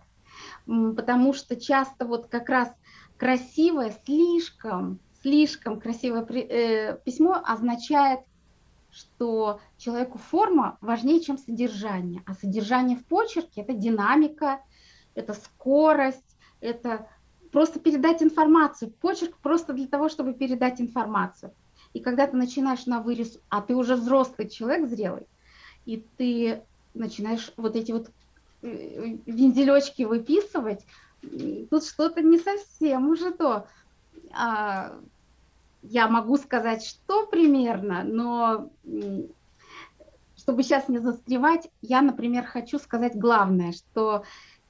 Потому 0.65 1.33
что 1.33 1.55
часто 1.55 2.05
вот 2.05 2.27
как 2.27 2.49
раз 2.49 2.69
красивое, 3.17 3.95
слишком, 4.05 4.99
слишком 5.21 5.79
красивое 5.79 6.25
э, 6.25 6.97
письмо 7.03 7.41
означает 7.43 8.21
что 8.97 9.59
человеку 9.77 10.17
форма 10.17 10.77
важнее, 10.81 11.21
чем 11.21 11.37
содержание. 11.37 12.23
А 12.25 12.33
содержание 12.33 12.97
в 12.97 13.05
почерке– 13.05 13.61
это 13.61 13.73
динамика, 13.73 14.61
это 15.13 15.33
скорость, 15.33 16.37
это 16.61 17.07
просто 17.51 17.79
передать 17.79 18.23
информацию. 18.23 18.91
Почерк 18.99 19.37
просто 19.37 19.73
для 19.73 19.87
того, 19.87 20.09
чтобы 20.09 20.33
передать 20.33 20.81
информацию. 20.81 21.51
И 21.93 21.99
когда 21.99 22.25
ты 22.27 22.35
начинаешь 22.35 22.85
на 22.87 23.01
вырез, 23.01 23.39
а 23.49 23.61
ты 23.61 23.75
уже 23.75 23.95
взрослый 23.95 24.49
человек, 24.49 24.89
зрелый, 24.89 25.27
и 25.85 26.03
ты 26.17 26.63
начинаешь 26.93 27.53
вот 27.55 27.75
эти 27.75 27.91
вот 27.91 28.09
э, 28.63 29.17
вензелечки 29.25 30.03
выписывать, 30.03 30.85
тут 31.69 31.85
что-то 31.85 32.21
не 32.21 32.39
совсем 32.39 33.09
уже 33.09 33.31
то. 33.31 33.67
А, 34.33 34.97
я 35.89 36.07
могу 36.07 36.37
сказать, 36.37 36.83
что 36.85 37.25
примерно, 37.27 38.03
но 38.03 38.69
чтобы 40.35 40.63
сейчас 40.63 40.87
не 40.87 40.99
застревать, 40.99 41.69
я, 41.81 42.01
например, 42.01 42.45
хочу 42.45 42.79
сказать 42.79 43.15
главное, 43.15 43.71
что 43.73 44.23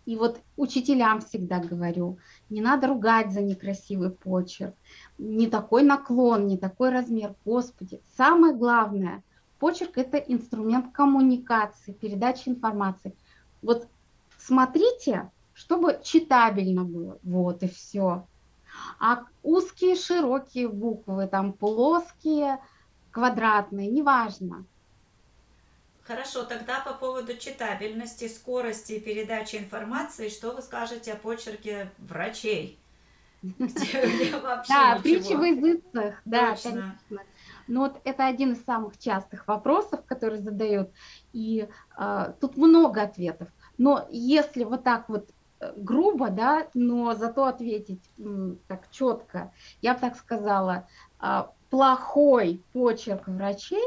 и 0.06 0.16
вот 0.16 0.40
учителям 0.56 1.20
всегда 1.22 1.60
говорю, 1.60 2.18
не 2.50 2.62
надо 2.62 2.88
ругать 2.88 3.32
за 3.32 3.42
некрасивый 3.42 4.10
почерк, 4.10 4.74
не 5.18 5.48
такой 5.48 5.84
наклон, 5.84 6.48
не 6.48 6.58
такой 6.58 6.90
размер, 6.90 7.36
Господи. 7.44 8.00
Самое 8.16 8.56
главное, 8.56 9.22
Почерк– 9.60 9.94
это 9.98 10.18
инструмент 10.18 10.94
коммуникации, 10.94 11.92
передачи 11.92 12.50
информации. 12.50 13.16
Вот 13.62 13.88
смотрите, 14.38 15.32
чтобы 15.54 16.00
читабельно 16.04 16.84
было. 16.84 17.18
Вот 17.24 17.64
и 17.64 17.68
все. 17.68 18.28
А 19.00 19.26
узкие, 19.44 19.96
широкие 19.96 20.68
буквы, 20.68 21.28
там 21.28 21.54
плоские, 21.54 22.60
квадратные, 23.12 23.88
неважно. 23.88 24.66
Хорошо, 26.04 26.44
тогда 26.44 26.80
по 26.80 26.94
поводу 26.94 27.36
читабельности, 27.36 28.30
скорости 28.30 28.98
передачи 28.98 29.58
информации, 29.58 30.30
что 30.30 30.52
вы 30.52 30.62
скажете 30.62 31.14
о 31.14 31.18
почерке 31.18 31.92
врачей? 31.98 32.80
да, 33.44 35.00
притчи 35.04 35.36
в 35.36 35.44
языцах, 35.44 36.22
да, 36.26 36.56
конечно. 36.56 37.22
Ну 37.68 37.82
вот 37.82 38.00
это 38.06 38.26
один 38.26 38.54
из 38.54 38.64
самых 38.64 38.98
частых 38.98 39.48
вопросов, 39.48 40.06
которые 40.06 40.42
задают, 40.42 40.92
и 41.34 41.68
э, 41.98 42.34
тут 42.40 42.56
много 42.56 43.02
ответов. 43.02 43.50
Но 43.78 44.08
если 44.10 44.64
вот 44.64 44.84
так 44.84 45.10
вот 45.10 45.30
грубо, 45.76 46.30
да, 46.30 46.68
но 46.74 47.14
зато 47.16 47.46
ответить 47.46 48.04
так 48.68 48.90
четко, 48.92 49.52
я 49.82 49.94
бы 49.94 50.00
так 50.00 50.16
сказала, 50.16 50.88
э, 51.22 51.44
плохой 51.70 52.64
почерк 52.74 53.28
врачей 53.28 53.84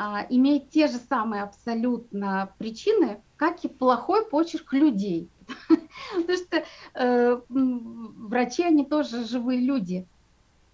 а, 0.00 0.24
имеет 0.28 0.70
те 0.70 0.86
же 0.86 0.98
самые 0.98 1.42
абсолютно 1.42 2.52
причины, 2.58 3.20
как 3.36 3.64
и 3.64 3.68
плохой 3.68 4.24
почерк 4.24 4.72
людей. 4.72 5.28
Потому 6.14 6.38
что 6.38 6.64
э, 6.94 7.40
врачи, 7.48 8.62
они 8.62 8.84
тоже 8.84 9.24
живые 9.24 9.60
люди. 9.60 10.06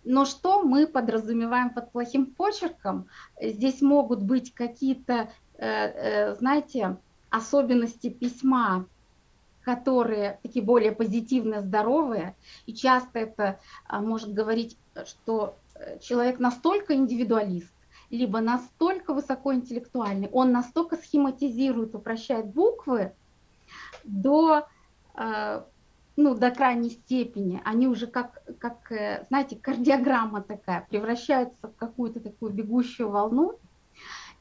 Но 0.05 0.27
что 0.27 0.63
мы 0.63 0.87
подразумеваем 0.87 1.71
под 1.71 1.91
плохим 1.91 2.27
почерком? 2.27 3.07
Здесь 3.41 3.81
могут 3.81 4.23
быть 4.23 4.53
какие-то, 4.53 5.31
э, 5.57 5.67
э, 5.67 6.35
знаете, 6.35 6.99
особенности 7.31 8.11
письма, 8.11 8.87
которые 9.65 10.39
такие 10.43 10.65
более 10.65 10.93
позитивные, 10.93 11.63
здоровые. 11.63 12.37
И 12.67 12.75
часто 12.75 13.19
это 13.21 13.59
а, 13.87 14.01
может 14.01 14.33
говорить, 14.33 14.77
что 15.07 15.57
э, 15.75 15.99
человек 16.01 16.39
настолько 16.39 16.95
индивидуалист, 16.95 17.73
либо 18.11 18.41
настолько 18.41 19.15
высокоинтеллектуальный, 19.15 20.29
он 20.31 20.53
настолько 20.53 20.97
схематизирует, 20.97 21.95
упрощает 21.95 22.47
буквы 22.47 23.13
до, 24.05 24.67
э, 25.17 25.63
ну, 26.17 26.35
до 26.35 26.51
крайней 26.51 26.91
степени. 26.91 27.63
Они 27.65 27.89
уже 27.89 28.07
как, 28.07 28.43
как, 28.59 28.93
э, 28.93 29.25
знаете, 29.29 29.57
кардиограмма 29.57 30.43
такая, 30.43 30.87
превращаются 30.89 31.69
в 31.69 31.75
какую-то 31.75 32.21
такую 32.21 32.53
бегущую 32.53 33.09
волну. 33.09 33.59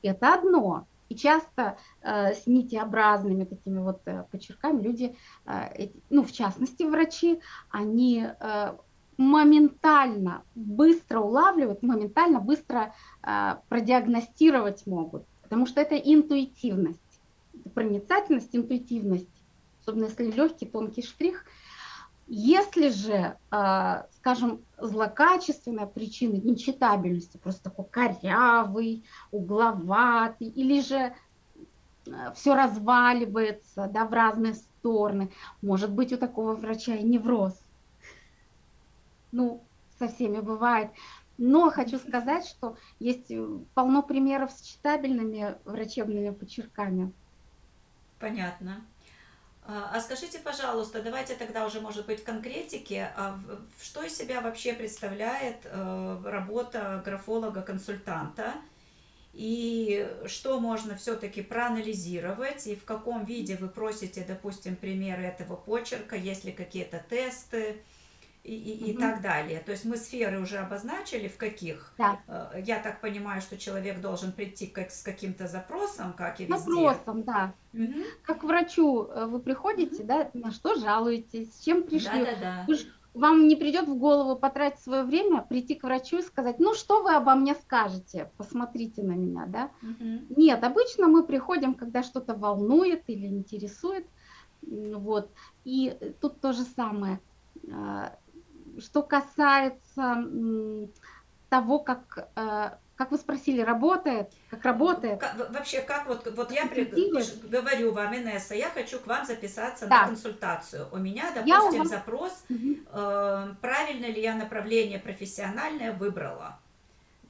Это 0.01 0.33
одно. 0.33 0.85
И 1.13 1.15
часто 1.15 1.77
э, 2.01 2.33
с 2.33 2.47
нитеобразными 2.47 3.43
такими 3.43 3.79
вот 3.79 4.01
э, 4.05 4.23
почерками 4.31 4.81
люди, 4.81 5.15
э, 5.45 5.89
ну, 6.09 6.23
в 6.23 6.31
частности, 6.31 6.81
врачи, 6.81 7.39
они 7.69 8.25
э, 8.25 8.73
моментально 9.17 10.43
быстро 10.55 11.19
улавливают, 11.19 11.83
моментально 11.83 12.39
быстро 12.39 12.95
э, 13.21 13.57
продиагностировать 13.69 14.87
могут, 14.87 15.23
потому 15.43 15.67
что 15.67 15.81
это 15.81 15.95
интуитивность, 15.95 16.99
проницательность, 17.75 18.55
интуитивность, 18.55 19.29
особенно 19.81 20.05
если 20.05 20.31
легкий 20.31 20.65
тонкий 20.65 21.03
штрих. 21.03 21.45
Если 22.27 22.89
же, 22.89 23.37
э, 23.51 24.03
скажем, 24.17 24.61
злокачественная 24.77 25.85
причина 25.85 26.35
нечитабельности, 26.35 27.37
просто 27.37 27.63
такой 27.63 27.85
корявый, 27.85 29.03
угловатый, 29.31 30.47
или 30.47 30.81
же 30.81 31.13
э, 32.05 32.11
все 32.35 32.55
разваливается 32.55 33.89
да, 33.93 34.05
в 34.05 34.13
разные 34.13 34.53
стороны, 34.53 35.31
может 35.61 35.91
быть 35.91 36.13
у 36.13 36.17
такого 36.17 36.53
врача 36.53 36.95
и 36.95 37.03
невроз 37.03 37.53
ну, 39.33 39.63
со 39.99 40.07
всеми 40.07 40.39
бывает. 40.39 40.91
Но 41.37 41.71
хочу 41.71 41.97
сказать, 41.97 42.45
что 42.45 42.77
есть 42.99 43.31
э, 43.31 43.45
полно 43.73 44.03
примеров 44.03 44.51
с 44.51 44.61
читабельными 44.61 45.55
врачебными 45.65 46.29
почерками. 46.29 47.11
Понятно. 48.19 48.85
А, 49.65 49.91
а 49.93 50.01
скажите, 50.01 50.39
пожалуйста, 50.39 51.01
давайте 51.01 51.35
тогда 51.35 51.65
уже, 51.65 51.79
может 51.79 52.05
быть, 52.05 52.23
конкретики. 52.23 53.09
А 53.15 53.39
что 53.81 54.03
из 54.03 54.17
себя 54.17 54.41
вообще 54.41 54.73
представляет 54.73 55.57
э, 55.63 56.21
работа 56.25 57.01
графолога-консультанта? 57.05 58.53
И 59.33 60.07
что 60.27 60.59
можно 60.59 60.95
все-таки 60.95 61.41
проанализировать? 61.41 62.67
И 62.67 62.75
в 62.75 62.83
каком 62.83 63.25
виде 63.25 63.55
вы 63.55 63.67
просите, 63.67 64.23
допустим, 64.27 64.75
примеры 64.75 65.23
этого 65.23 65.55
почерка? 65.55 66.15
Есть 66.15 66.43
ли 66.43 66.51
какие-то 66.51 67.03
тесты? 67.09 67.81
И, 68.43 68.55
и, 68.55 68.91
и 68.91 68.97
так 68.97 69.21
далее. 69.21 69.61
То 69.61 69.71
есть 69.71 69.85
мы 69.85 69.95
сферы 69.95 70.39
уже 70.39 70.57
обозначили, 70.57 71.27
в 71.27 71.37
каких. 71.37 71.93
Да. 71.97 72.19
Э, 72.27 72.61
я 72.61 72.79
так 72.79 72.99
понимаю, 72.99 73.41
что 73.41 73.57
человек 73.57 74.01
должен 74.01 74.33
прийти 74.33 74.67
как, 74.67 74.91
с 74.91 75.01
каким-то 75.01 75.47
запросом, 75.47 76.13
как 76.13 76.41
и 76.41 76.45
везде. 76.45 76.57
Запросом, 76.57 77.23
да. 77.23 77.53
Угу. 77.73 78.03
Как 78.23 78.41
к 78.41 78.43
врачу 78.43 79.05
э, 79.05 79.25
вы 79.27 79.39
приходите, 79.39 79.95
угу. 79.95 80.07
да, 80.07 80.29
на 80.33 80.51
что 80.51 80.75
жалуетесь, 80.75 81.55
с 81.55 81.63
чем 81.63 81.83
пришли. 81.83 82.25
Да, 82.25 82.35
да, 82.35 82.65
да. 82.67 82.75
Вам 83.13 83.47
не 83.47 83.55
придет 83.55 83.87
в 83.87 83.95
голову 83.95 84.35
потратить 84.35 84.79
свое 84.79 85.03
время, 85.03 85.43
прийти 85.43 85.75
к 85.75 85.83
врачу 85.83 86.17
и 86.17 86.23
сказать, 86.23 86.59
ну 86.59 86.73
что 86.73 87.03
вы 87.03 87.13
обо 87.13 87.35
мне 87.35 87.53
скажете, 87.53 88.31
посмотрите 88.37 89.03
на 89.03 89.11
меня, 89.11 89.45
да? 89.45 89.69
Угу. 89.83 90.35
Нет, 90.41 90.63
обычно 90.63 91.07
мы 91.07 91.23
приходим, 91.23 91.75
когда 91.75 92.01
что-то 92.01 92.33
волнует 92.33 93.03
или 93.07 93.27
интересует, 93.27 94.05
вот. 94.63 95.29
И 95.63 95.95
тут 96.19 96.41
то 96.41 96.53
же 96.53 96.63
самое 96.63 97.19
а, 97.71 98.17
что 98.79 99.03
касается 99.03 100.25
того, 101.49 101.79
как, 101.79 102.29
э, 102.35 102.71
как 102.95 103.11
вы 103.11 103.17
спросили, 103.17 103.61
работает, 103.61 104.31
как 104.49 104.63
работает? 104.65 105.19
Как, 105.19 105.51
вообще, 105.51 105.81
как 105.81 106.07
вот, 106.07 106.27
вот 106.35 106.51
я 106.51 106.65
при, 106.65 106.85
говорю 107.47 107.91
вам, 107.91 108.15
Инесса, 108.15 108.55
я 108.55 108.69
хочу 108.69 108.99
к 108.99 109.07
вам 109.07 109.25
записаться 109.25 109.87
да. 109.87 110.01
на 110.01 110.07
консультацию. 110.07 110.87
У 110.91 110.97
меня, 110.97 111.31
допустим, 111.31 111.83
я... 111.83 111.87
запрос, 111.87 112.43
угу. 112.49 112.77
э, 112.91 113.47
правильно 113.61 114.05
ли 114.07 114.21
я 114.21 114.35
направление 114.35 114.99
профессиональное 114.99 115.91
выбрала. 115.93 116.57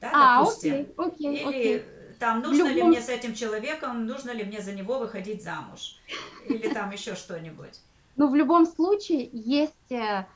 Да, 0.00 0.10
а, 0.12 0.38
допустим. 0.40 0.86
окей, 0.96 0.96
окей, 0.96 1.36
Или 1.36 1.76
окей. 1.76 1.84
там, 2.18 2.40
нужно 2.40 2.68
любом... 2.68 2.74
ли 2.74 2.82
мне 2.82 3.00
с 3.00 3.08
этим 3.08 3.34
человеком, 3.34 4.06
нужно 4.06 4.30
ли 4.30 4.44
мне 4.44 4.60
за 4.60 4.72
него 4.72 4.98
выходить 4.98 5.42
замуж. 5.42 5.98
Или 6.46 6.72
там 6.72 6.90
еще 6.90 7.14
что-нибудь. 7.14 7.80
Ну, 8.16 8.28
в 8.28 8.34
любом 8.34 8.66
случае, 8.66 9.28
есть 9.32 9.90
э, 9.90 10.26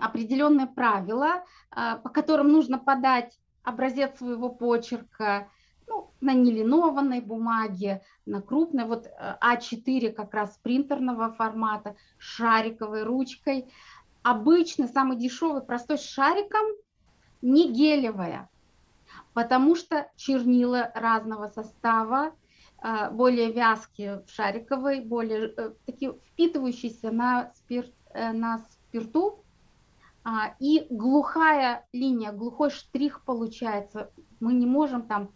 определенные 0.00 0.66
правила, 0.66 1.44
а, 1.70 1.96
по 1.96 2.08
которым 2.08 2.48
нужно 2.48 2.78
подать 2.78 3.38
образец 3.62 4.18
своего 4.18 4.50
почерка 4.50 5.48
ну, 5.86 6.10
на 6.20 6.32
нелинованной 6.34 7.20
бумаге, 7.20 8.02
на 8.26 8.40
крупной, 8.40 8.86
вот 8.86 9.06
А4 9.42 10.12
как 10.12 10.32
раз 10.34 10.58
принтерного 10.62 11.32
формата, 11.32 11.96
шариковой 12.18 13.02
ручкой. 13.02 13.66
Обычно 14.22 14.88
самый 14.88 15.18
дешевый, 15.18 15.62
простой 15.62 15.98
с 15.98 16.02
шариком, 16.02 16.64
не 17.42 17.70
гелевая, 17.70 18.48
потому 19.34 19.76
что 19.76 20.10
чернила 20.16 20.90
разного 20.94 21.48
состава, 21.48 22.32
а, 22.78 23.10
более 23.10 23.52
вязкие 23.52 24.22
в 24.26 24.30
шариковой, 24.30 25.00
более 25.00 25.52
э, 25.56 25.72
такие 25.86 26.18
впитывающиеся 26.32 27.10
на, 27.10 27.52
спирт, 27.54 27.92
э, 28.12 28.32
на 28.32 28.58
спирту, 28.58 29.43
а, 30.24 30.54
и 30.58 30.86
глухая 30.88 31.86
линия, 31.92 32.32
глухой 32.32 32.70
штрих 32.70 33.22
получается. 33.24 34.10
Мы 34.40 34.54
не 34.54 34.66
можем 34.66 35.02
там 35.02 35.30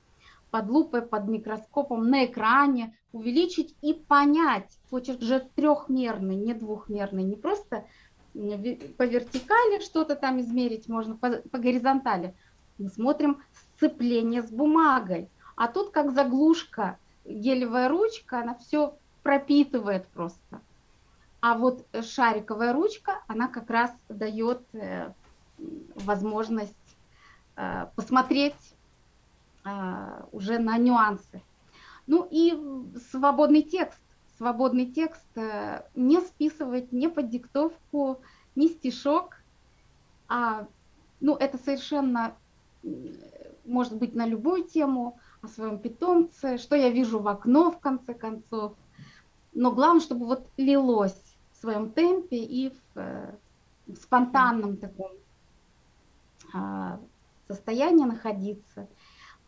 под 0.50 0.68
лупой, 0.70 1.02
под 1.02 1.28
микроскопом 1.28 2.08
на 2.08 2.24
экране 2.24 2.96
увеличить 3.12 3.76
и 3.82 3.92
понять. 3.92 4.78
Почерк 4.88 5.20
же 5.20 5.46
трехмерный, 5.54 6.36
не 6.36 6.54
двухмерный, 6.54 7.22
не 7.22 7.36
просто 7.36 7.84
по 8.32 9.02
вертикали 9.06 9.82
что-то 9.82 10.16
там 10.16 10.40
измерить 10.40 10.88
можно, 10.88 11.16
по, 11.16 11.30
по 11.50 11.58
горизонтали. 11.58 12.34
Мы 12.78 12.88
смотрим 12.88 13.42
сцепление 13.76 14.42
с 14.42 14.50
бумагой. 14.50 15.28
А 15.56 15.68
тут 15.68 15.90
как 15.90 16.12
заглушка, 16.12 16.98
гелевая 17.24 17.88
ручка, 17.88 18.40
она 18.40 18.54
все 18.54 18.96
пропитывает 19.22 20.06
просто. 20.08 20.60
А 21.40 21.56
вот 21.56 21.86
шариковая 22.02 22.72
ручка, 22.72 23.22
она 23.28 23.48
как 23.48 23.70
раз 23.70 23.92
дает 24.08 24.62
э, 24.74 25.12
возможность 25.94 26.74
э, 27.56 27.86
посмотреть 27.94 28.74
э, 29.64 30.22
уже 30.32 30.58
на 30.58 30.76
нюансы. 30.78 31.42
Ну 32.06 32.26
и 32.30 32.58
свободный 33.10 33.62
текст. 33.62 34.00
Свободный 34.36 34.86
текст 34.86 35.26
не 35.96 36.20
списывать, 36.20 36.92
не 36.92 37.08
под 37.08 37.28
диктовку, 37.28 38.20
не 38.54 38.68
стишок, 38.68 39.36
а 40.28 40.68
ну, 41.18 41.34
это 41.34 41.58
совершенно 41.58 42.36
может 43.64 43.96
быть 43.96 44.14
на 44.14 44.26
любую 44.26 44.62
тему, 44.62 45.18
о 45.42 45.48
своем 45.48 45.78
питомце, 45.78 46.58
что 46.58 46.74
я 46.76 46.90
вижу 46.90 47.20
в 47.20 47.28
окно, 47.28 47.70
в 47.70 47.78
конце 47.78 48.14
концов. 48.14 48.74
Но 49.52 49.72
главное, 49.72 50.00
чтобы 50.00 50.26
вот 50.26 50.48
лилось 50.56 51.27
в 51.58 51.60
своем 51.60 51.90
темпе 51.90 52.36
и 52.36 52.70
в, 52.70 52.98
э, 52.98 53.34
в 53.88 53.96
спонтанном 53.96 54.76
таком 54.76 55.10
а, 56.54 57.00
состоянии 57.48 58.04
находиться, 58.04 58.88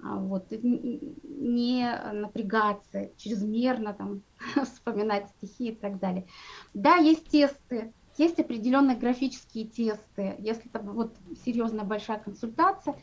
а, 0.02 0.16
вот, 0.16 0.50
не 0.50 2.12
напрягаться, 2.12 3.11
чрезмерно 3.16 3.94
там 3.94 4.22
вспоминать 4.64 5.28
стихи 5.30 5.68
и 5.68 5.74
так 5.74 5.98
далее. 5.98 6.26
Да, 6.74 6.96
есть 6.96 7.28
тесты, 7.28 7.92
есть 8.16 8.40
определенные 8.40 8.96
графические 8.96 9.66
тесты. 9.66 10.34
Если 10.38 10.68
это 10.72 10.80
вот 10.80 11.14
серьезная 11.44 11.84
большая 11.84 12.18
консультация, 12.18 12.96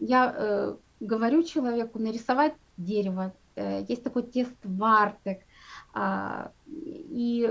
я 0.00 0.34
э, 0.34 0.76
говорю 0.98 1.42
человеку 1.44 1.98
нарисовать 1.98 2.54
дерево. 2.76 3.32
Э, 3.54 3.84
есть 3.86 4.02
такой 4.02 4.22
тест 4.22 4.56
Вартек. 4.64 5.40
Э, 5.94 6.48
и 6.66 7.48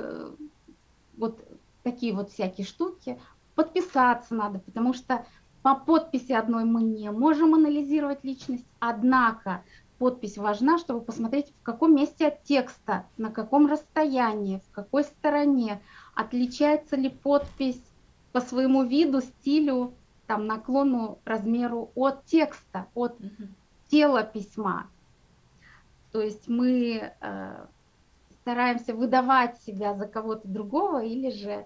вот 1.20 1.46
такие 1.84 2.14
вот 2.14 2.32
всякие 2.32 2.66
штуки. 2.66 3.20
Подписаться 3.56 4.34
надо, 4.34 4.60
потому 4.60 4.94
что 4.94 5.26
по 5.62 5.76
подписи 5.76 6.32
одной 6.32 6.64
мы 6.64 6.82
не 6.82 7.12
можем 7.12 7.54
анализировать 7.54 8.24
личность, 8.24 8.66
однако 8.80 9.64
подпись 9.98 10.38
важна, 10.38 10.78
чтобы 10.78 11.02
посмотреть, 11.02 11.54
в 11.60 11.64
каком 11.64 11.94
месте 11.96 12.28
от 12.28 12.44
текста, 12.44 13.06
на 13.18 13.30
каком 13.30 13.68
расстоянии, 13.68 14.62
в 14.66 14.72
какой 14.72 15.04
стороне, 15.04 15.82
отличается 16.16 16.96
ли 16.96 17.10
подпись 17.10 17.84
по 18.32 18.40
своему 18.40 18.84
виду, 18.84 19.22
стилю, 19.22 19.94
там, 20.26 20.48
наклону, 20.48 21.20
размеру 21.26 21.92
от 21.96 22.26
текста, 22.26 22.88
от 22.94 23.18
тела 23.90 24.24
письма. 24.24 24.88
То 26.12 26.22
есть 26.22 26.48
мы 26.48 27.14
э, 27.20 27.66
стараемся 28.42 28.94
выдавать 28.94 29.62
себя 29.62 29.96
за 29.96 30.08
кого-то 30.08 30.48
другого 30.48 31.04
или 31.04 31.32
же 31.32 31.66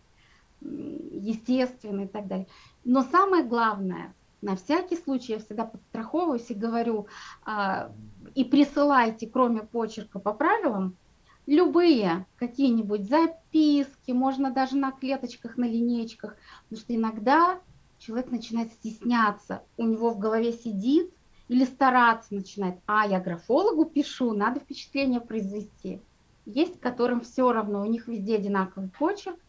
естественно 0.62 2.02
и 2.02 2.08
так 2.08 2.28
далее. 2.28 2.48
Но 2.84 3.04
самое 3.04 3.44
главное, 3.44 4.14
на 4.42 4.56
всякий 4.56 4.98
случай 4.98 5.34
я 5.34 5.40
всегда 5.40 5.66
подстраховываюсь 5.66 6.50
и 6.50 6.54
говорю, 6.54 7.08
э, 7.46 7.90
и 8.36 8.44
присылайте, 8.44 9.28
кроме 9.28 9.64
почерка 9.64 10.20
по 10.20 10.34
правилам, 10.34 10.98
любые 11.46 12.26
какие-нибудь 12.38 13.08
записки, 13.08 14.12
можно 14.12 14.52
даже 14.52 14.76
на 14.76 14.92
клеточках, 14.92 15.58
на 15.58 15.66
линейках, 15.66 16.36
потому 16.64 16.82
что 16.82 16.96
иногда 16.96 17.60
человек 18.00 18.32
начинает 18.32 18.72
стесняться, 18.74 19.64
у 19.78 19.84
него 19.86 20.12
в 20.12 20.20
голове 20.20 20.54
сидит 20.54 21.14
или 21.48 21.66
стараться 21.66 22.34
начинает, 22.34 22.80
а 22.86 23.06
я 23.08 23.20
графологу 23.20 23.86
пишу, 23.86 24.34
надо 24.34 24.60
впечатление 24.60 25.22
произвести. 25.22 26.02
Есть, 26.46 26.80
которым 26.80 27.22
все 27.22 27.52
равно, 27.52 27.82
у 27.82 27.86
них 27.86 28.08
везде 28.08 28.36
одинаковый 28.36 28.90
почерк, 28.90 29.40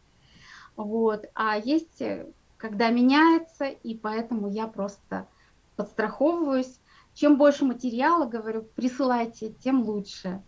вот, 0.75 1.25
а 1.33 1.57
есть, 1.57 2.01
когда 2.57 2.89
меняется, 2.89 3.65
и 3.65 3.95
поэтому 3.95 4.49
я 4.49 4.67
просто 4.67 5.27
подстраховываюсь. 5.75 6.79
Чем 7.13 7.37
больше 7.37 7.63
материала, 7.63 8.25
говорю, 8.25 8.63
присылайте, 8.75 9.53
тем 9.53 9.83
лучше. 9.83 10.41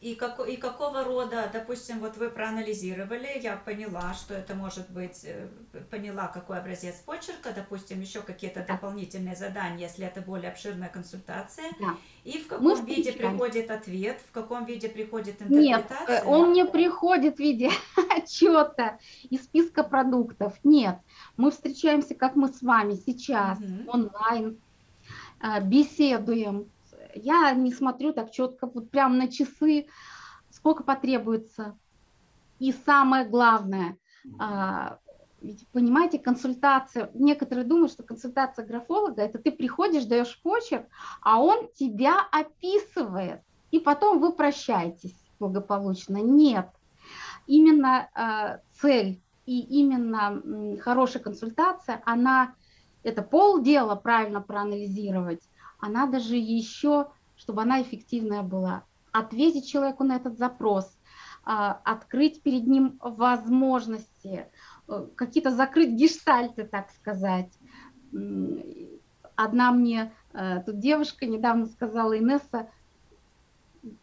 И, 0.00 0.14
как, 0.14 0.40
и 0.48 0.56
какого 0.56 1.04
рода, 1.04 1.50
допустим, 1.52 2.00
вот 2.00 2.16
вы 2.16 2.30
проанализировали, 2.30 3.38
я 3.42 3.56
поняла, 3.56 4.14
что 4.14 4.32
это 4.32 4.54
может 4.54 4.88
быть, 4.88 5.24
э, 5.24 5.48
поняла, 5.90 6.28
какой 6.28 6.58
образец 6.58 7.02
почерка, 7.04 7.52
допустим, 7.54 8.00
еще 8.00 8.22
какие-то 8.22 8.60
да. 8.60 8.74
дополнительные 8.74 9.36
задания, 9.36 9.88
если 9.88 10.06
это 10.06 10.22
более 10.22 10.52
обширная 10.52 10.88
консультация. 10.88 11.66
Да. 11.78 11.96
И 12.24 12.38
в 12.38 12.46
каком 12.46 12.64
Мы 12.64 12.80
виде 12.80 13.12
приходит 13.12 13.70
ответ, 13.70 14.18
в 14.26 14.32
каком 14.32 14.64
виде 14.64 14.88
приходит 14.88 15.42
интерпретация? 15.42 16.16
Нет, 16.16 16.24
он 16.26 16.54
не 16.54 16.64
приходит 16.64 17.36
в 17.36 17.38
виде 17.38 17.70
отчета 18.16 18.98
и 19.28 19.36
списка 19.36 19.84
продуктов. 19.84 20.54
Нет, 20.64 20.96
мы 21.36 21.50
встречаемся, 21.50 22.14
как 22.14 22.36
мы 22.36 22.48
с 22.48 22.62
вами 22.62 22.94
сейчас, 22.94 23.58
угу. 23.58 23.90
онлайн, 23.90 24.58
э, 25.42 25.60
беседуем 25.62 26.70
я 27.14 27.52
не 27.52 27.72
смотрю 27.72 28.12
так 28.12 28.30
четко, 28.30 28.66
вот 28.66 28.90
прям 28.90 29.18
на 29.18 29.28
часы, 29.28 29.86
сколько 30.50 30.82
потребуется. 30.82 31.76
И 32.58 32.72
самое 32.72 33.24
главное, 33.24 33.96
а, 34.38 34.98
понимаете, 35.72 36.18
консультация, 36.18 37.10
некоторые 37.14 37.64
думают, 37.64 37.92
что 37.92 38.02
консультация 38.02 38.66
графолога, 38.66 39.22
это 39.22 39.38
ты 39.38 39.50
приходишь, 39.50 40.04
даешь 40.04 40.38
почерк, 40.42 40.86
а 41.22 41.40
он 41.40 41.68
тебя 41.74 42.20
описывает, 42.30 43.40
и 43.70 43.78
потом 43.80 44.18
вы 44.18 44.32
прощаетесь 44.32 45.16
благополучно. 45.38 46.18
Нет, 46.18 46.68
именно 47.46 48.08
э, 48.14 48.58
цель 48.80 49.20
и 49.46 49.60
именно 49.60 50.78
хорошая 50.80 51.22
консультация, 51.22 52.02
она, 52.04 52.54
это 53.02 53.22
полдела 53.22 53.94
правильно 53.94 54.40
проанализировать, 54.42 55.40
а 55.80 55.88
надо 55.88 56.20
же 56.20 56.36
еще, 56.36 57.08
чтобы 57.36 57.62
она 57.62 57.82
эффективная 57.82 58.42
была, 58.42 58.84
ответить 59.12 59.68
человеку 59.68 60.04
на 60.04 60.16
этот 60.16 60.38
запрос, 60.38 60.96
а, 61.44 61.80
открыть 61.84 62.42
перед 62.42 62.66
ним 62.66 62.98
возможности, 63.00 64.46
э, 64.88 65.06
какие-то 65.16 65.50
закрыть 65.50 65.90
гештальты, 65.90 66.64
так 66.64 66.90
сказать. 66.90 67.50
Одна 69.36 69.72
мне 69.72 70.12
э, 70.32 70.62
тут 70.64 70.78
девушка 70.78 71.26
недавно 71.26 71.66
сказала, 71.66 72.18
Инесса, 72.18 72.68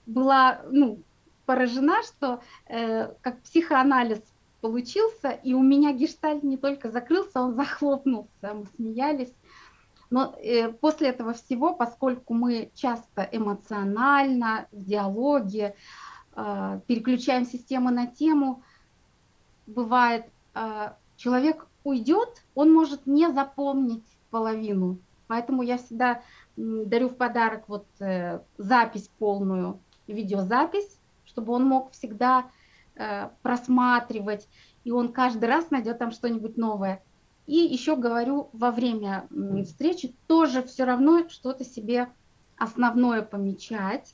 была 0.06 0.62
ну, 0.72 1.04
поражена, 1.46 2.02
что 2.04 2.42
э, 2.68 3.14
как 3.22 3.42
психоанализ 3.44 4.22
получился, 4.62 5.30
и 5.30 5.54
у 5.54 5.62
меня 5.62 5.94
гештальт 5.94 6.44
не 6.44 6.58
только 6.58 6.90
закрылся, 6.90 7.42
он 7.42 7.54
захлопнулся, 7.54 8.54
мы 8.54 8.66
смеялись. 8.76 9.34
Но 10.10 10.36
э, 10.42 10.70
после 10.72 11.10
этого 11.10 11.34
всего, 11.34 11.74
поскольку 11.74 12.34
мы 12.34 12.72
часто 12.76 13.28
эмоционально 13.32 14.68
в 14.72 14.86
диалоге 14.86 15.76
э, 16.36 16.80
переключаем 16.88 17.46
систему 17.46 17.90
на 17.90 18.08
тему, 18.08 18.64
бывает, 19.66 20.26
э, 20.54 20.92
человек 21.18 21.68
уйдет, 21.84 22.44
он 22.56 22.74
может 22.74 23.06
не 23.06 23.32
запомнить 23.32 24.06
половину. 24.30 25.00
Поэтому 25.28 25.62
я 25.62 25.78
всегда 25.78 26.22
дарю 26.56 27.10
в 27.10 27.16
подарок 27.16 27.66
вот 27.68 27.86
э, 28.00 28.40
запись 28.58 29.10
полную, 29.20 29.80
видеозапись, 30.08 30.98
чтобы 31.26 31.54
он 31.54 31.66
мог 31.66 31.92
всегда 31.92 32.50
э, 32.96 33.30
просматривать, 33.42 34.48
и 34.84 34.92
он 34.92 35.12
каждый 35.12 35.46
раз 35.46 35.70
найдет 35.70 36.00
там 36.00 36.12
что-нибудь 36.12 36.58
новое. 36.58 37.04
И 37.48 37.56
еще 37.56 37.96
говорю 37.96 38.50
во 38.54 38.72
время 38.72 39.28
встречи 39.64 40.14
тоже 40.28 40.62
все 40.64 40.84
равно 40.84 41.28
что-то 41.30 41.64
себе 41.64 42.12
основное 42.58 43.22
помечать. 43.22 44.14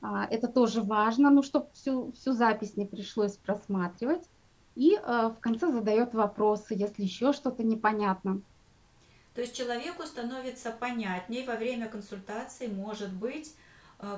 А, 0.00 0.26
это 0.30 0.46
тоже 0.46 0.82
важно, 0.82 1.30
ну, 1.30 1.42
чтобы 1.42 1.66
всю, 1.74 2.12
всю 2.12 2.32
запись 2.32 2.76
не 2.76 2.86
пришлось 2.86 3.36
просматривать. 3.36 4.22
И 4.76 4.94
э, 4.94 5.30
в 5.36 5.40
конце 5.40 5.72
задает 5.72 6.14
вопросы, 6.14 6.74
если 6.74 7.02
еще 7.02 7.32
что-то 7.32 7.64
непонятно. 7.64 8.40
То 9.34 9.40
есть 9.40 9.56
человеку 9.56 10.04
становится 10.04 10.70
понятней 10.70 11.44
во 11.44 11.56
время 11.56 11.88
консультации, 11.88 12.68
может 12.68 13.12
быть, 13.12 13.54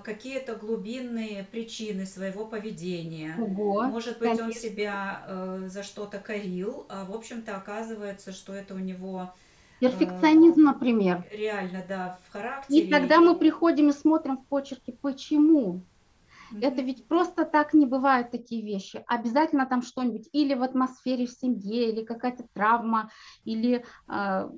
какие-то 0.04 0.56
глубинные 0.56 1.44
причины 1.44 2.04
своего 2.04 2.46
поведения. 2.46 3.36
Ого, 3.38 3.82
Может 3.84 4.18
быть, 4.18 4.30
конечно. 4.30 4.46
он 4.46 4.52
себя 4.52 5.24
э, 5.26 5.68
за 5.68 5.82
что-то 5.82 6.18
корил, 6.18 6.86
а 6.88 7.04
в 7.04 7.14
общем-то 7.14 7.56
оказывается, 7.56 8.32
что 8.32 8.52
это 8.52 8.74
у 8.74 8.78
него 8.78 9.32
э, 9.80 9.88
перфекционизм, 9.88 10.60
э, 10.60 10.64
например. 10.64 11.24
Реально, 11.30 11.84
да, 11.88 12.18
в 12.28 12.32
характере. 12.32 12.80
И 12.80 12.90
тогда 12.90 13.20
мы 13.20 13.36
приходим 13.36 13.90
и 13.90 13.92
смотрим 13.92 14.38
в 14.38 14.46
почерке, 14.46 14.92
почему. 15.00 15.82
Mm-hmm. 16.52 16.66
Это 16.66 16.82
ведь 16.82 17.06
просто 17.06 17.44
так 17.44 17.74
не 17.74 17.86
бывают 17.86 18.30
такие 18.30 18.62
вещи. 18.62 19.04
Обязательно 19.06 19.66
там 19.66 19.82
что-нибудь 19.82 20.28
или 20.32 20.54
в 20.54 20.62
атмосфере 20.62 21.26
в 21.26 21.30
семье, 21.30 21.90
или 21.92 22.04
какая-то 22.04 22.44
травма, 22.52 23.10
или 23.44 23.84
э, 24.08 24.50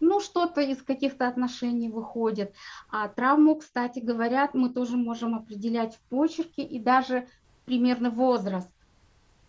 ну, 0.00 0.20
что-то 0.20 0.60
из 0.60 0.82
каких-то 0.82 1.28
отношений 1.28 1.88
выходит. 1.88 2.54
А 2.90 3.08
травму, 3.08 3.56
кстати, 3.56 4.00
говорят, 4.00 4.54
мы 4.54 4.70
тоже 4.70 4.96
можем 4.96 5.34
определять 5.34 5.96
в 5.96 6.00
почерке 6.08 6.62
и 6.62 6.78
даже 6.78 7.26
примерно 7.64 8.10
возраст. 8.10 8.70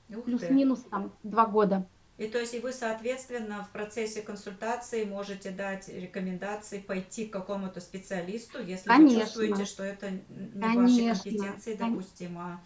Плюс-минус 0.08 0.82
там 0.90 1.14
два 1.24 1.46
года. 1.46 1.88
И 2.18 2.28
то 2.28 2.40
есть 2.40 2.54
и 2.54 2.60
вы, 2.60 2.72
соответственно, 2.72 3.64
в 3.64 3.72
процессе 3.72 4.22
консультации 4.22 5.04
можете 5.04 5.52
дать 5.52 5.90
рекомендации 5.90 6.80
пойти 6.80 7.26
к 7.26 7.34
какому-то 7.34 7.82
специалисту, 7.82 8.64
если 8.64 8.88
Конечно. 8.88 9.18
вы 9.18 9.26
чувствуете, 9.26 9.66
что 9.66 9.84
это 9.84 10.12
не 10.12 10.62
Конечно. 10.62 11.10
вашей 11.10 11.32
компетенции, 11.32 11.76
допустимо. 11.76 12.62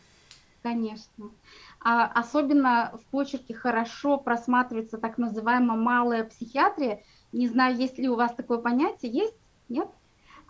Конечно. 0.61 1.31
А 1.79 2.05
особенно 2.05 2.91
в 2.93 3.09
почерке 3.09 3.55
хорошо 3.55 4.17
просматривается 4.17 4.97
так 4.97 5.17
называемая 5.17 5.77
малая 5.77 6.23
психиатрия, 6.25 7.03
не 7.31 7.47
знаю, 7.47 7.77
есть 7.77 7.97
ли 7.97 8.09
у 8.09 8.15
вас 8.15 8.33
такое 8.33 8.59
понятие, 8.59 9.11
есть? 9.11 9.35
Нет? 9.67 9.87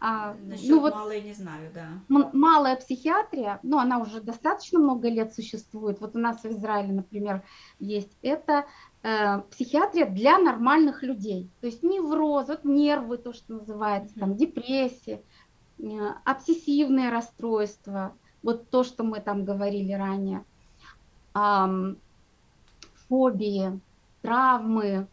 А, 0.01 0.36
Насчет 0.45 0.69
ну, 0.69 0.80
вот 0.80 0.93
малой 0.93 1.21
не 1.21 1.34
знаю, 1.34 1.69
да. 1.73 1.89
Малая 2.07 2.77
психиатрия, 2.77 3.59
ну, 3.63 3.80
она 3.80 3.99
уже 3.99 4.21
достаточно 4.21 4.80
много 4.80 5.09
лет 5.09 5.34
существует. 5.34 5.99
Вот 5.99 6.15
у 6.15 6.19
нас 6.19 6.41
в 6.41 6.45
Израиле, 6.45 6.93
например, 6.93 7.43
есть 7.80 8.15
это 8.21 8.65
э, 9.03 9.41
психиатрия 9.51 10.05
для 10.05 10.38
нормальных 10.38 11.03
людей. 11.03 11.49
То 11.59 11.67
есть 11.67 11.84
невроз, 11.84 12.47
вот 12.47 12.63
нервы, 12.63 13.17
то, 13.17 13.34
что 13.34 13.55
называется, 13.55 14.17
там, 14.17 14.38
депрессия, 14.38 15.21
э, 15.80 15.84
обсессивные 16.23 17.09
расстройства, 17.09 18.13
вот 18.41 18.69
то, 18.69 18.86
что 18.86 19.03
мы 19.03 19.19
там 19.19 19.43
говорили 19.43 19.91
ранее, 19.91 20.45
э, 21.36 21.95
фобии, 23.09 23.82
травмы, 24.21 25.07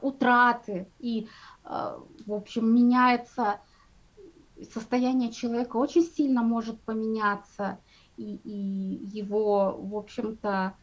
утраты, 0.00 0.88
и, 0.98 1.28
а, 1.64 2.00
в 2.26 2.32
общем, 2.32 2.74
меняется 2.74 3.60
состояние 4.72 5.32
человека, 5.32 5.76
очень 5.76 6.02
сильно 6.02 6.42
может 6.42 6.80
поменяться, 6.80 7.78
и, 8.16 8.36
и 8.44 9.18
его, 9.18 9.76
в 9.78 9.96
общем-то, 9.96 10.74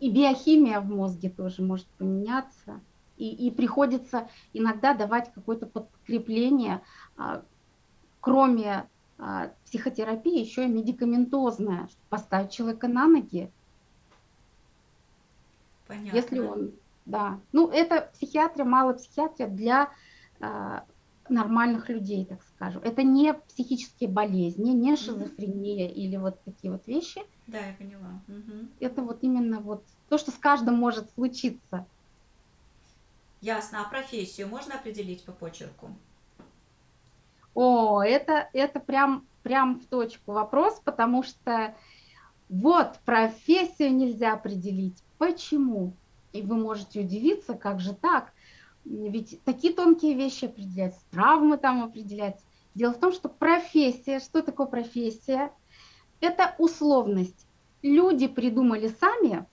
и 0.00 0.10
биохимия 0.10 0.80
в 0.80 0.88
мозге 0.88 1.30
тоже 1.30 1.62
может 1.62 1.86
поменяться, 1.98 2.80
и, 3.16 3.28
и 3.28 3.50
приходится 3.50 4.28
иногда 4.52 4.94
давать 4.94 5.32
какое-то 5.32 5.66
подкрепление, 5.66 6.82
а, 7.16 7.42
кроме 8.20 8.88
психотерапии, 9.66 10.40
еще 10.40 10.64
и 10.64 10.68
медикаментозное, 10.68 11.90
поставить 12.08 12.52
человека 12.52 12.88
на 12.88 13.06
ноги. 13.06 13.52
Понятно. 15.86 16.16
Если 16.16 16.38
он 16.38 16.72
да. 17.10 17.40
Ну, 17.52 17.68
это 17.68 18.10
психиатрия, 18.14 18.64
малая 18.64 18.94
психиатрия 18.94 19.48
для 19.48 19.90
э, 20.40 20.80
нормальных 21.28 21.88
людей, 21.88 22.24
так 22.24 22.42
скажем. 22.42 22.82
Это 22.84 23.02
не 23.02 23.34
психические 23.34 24.10
болезни, 24.10 24.70
не 24.70 24.96
шизофрения 24.96 25.88
mm-hmm. 25.88 25.94
или 25.94 26.16
вот 26.16 26.40
такие 26.44 26.72
вот 26.72 26.86
вещи. 26.86 27.22
Да, 27.46 27.58
я 27.58 27.72
поняла. 27.72 28.20
Угу. 28.28 28.68
Это 28.78 29.02
вот 29.02 29.18
именно 29.22 29.58
вот 29.60 29.84
то, 30.08 30.18
что 30.18 30.30
с 30.30 30.34
каждым 30.34 30.76
может 30.76 31.10
случиться. 31.14 31.84
Ясно. 33.40 33.80
А 33.80 33.88
профессию 33.88 34.46
можно 34.46 34.74
определить 34.76 35.24
по 35.24 35.32
почерку? 35.32 35.90
О, 37.54 38.02
это, 38.02 38.48
это 38.52 38.78
прям, 38.78 39.26
прям 39.42 39.80
в 39.80 39.86
точку 39.86 40.32
вопрос, 40.32 40.80
потому 40.84 41.24
что 41.24 41.74
вот 42.48 42.98
профессию 43.04 43.94
нельзя 43.94 44.34
определить. 44.34 45.02
Почему? 45.18 45.92
И 46.32 46.42
вы 46.42 46.56
можете 46.56 47.00
удивиться, 47.00 47.54
как 47.54 47.80
же 47.80 47.94
так? 47.94 48.32
Ведь 48.84 49.40
такие 49.44 49.74
тонкие 49.74 50.14
вещи 50.14 50.46
определяются, 50.46 51.00
травмы 51.10 51.58
там 51.58 51.82
определяются. 51.82 52.44
Дело 52.74 52.92
в 52.92 52.98
том, 52.98 53.12
что 53.12 53.28
профессия, 53.28 54.20
что 54.20 54.42
такое 54.42 54.66
профессия? 54.66 55.52
Это 56.20 56.54
условность. 56.58 57.46
Люди 57.82 58.26
придумали 58.26 58.88
сами 58.88 59.46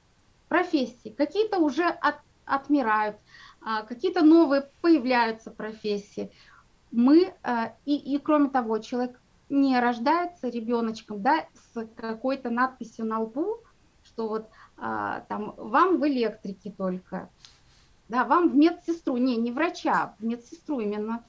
профессии, 0.47 1.09
какие-то 1.09 1.59
уже 1.59 1.85
от, 1.85 2.15
отмирают, 2.45 3.17
а, 3.61 3.83
какие-то 3.83 4.23
новые 4.23 4.69
появляются 4.81 5.51
профессии. 5.51 6.31
Мы, 6.91 7.33
а, 7.43 7.73
и, 7.85 7.95
и 7.95 8.17
кроме 8.19 8.49
того, 8.49 8.79
человек 8.79 9.19
не 9.49 9.79
рождается 9.79 10.49
ребеночком 10.49 11.21
да, 11.21 11.45
с 11.73 11.85
какой-то 11.95 12.49
надписью 12.49 13.05
на 13.05 13.21
лбу, 13.21 13.57
что 14.03 14.27
вот 14.27 14.49
а, 14.77 15.21
там 15.21 15.53
вам 15.57 15.99
в 15.99 16.07
электрике 16.07 16.71
только, 16.71 17.29
да, 18.09 18.23
вам 18.23 18.49
в 18.49 18.55
медсестру, 18.55 19.17
не, 19.17 19.35
не 19.35 19.51
врача, 19.51 20.15
в 20.19 20.23
медсестру 20.23 20.79
именно. 20.79 21.23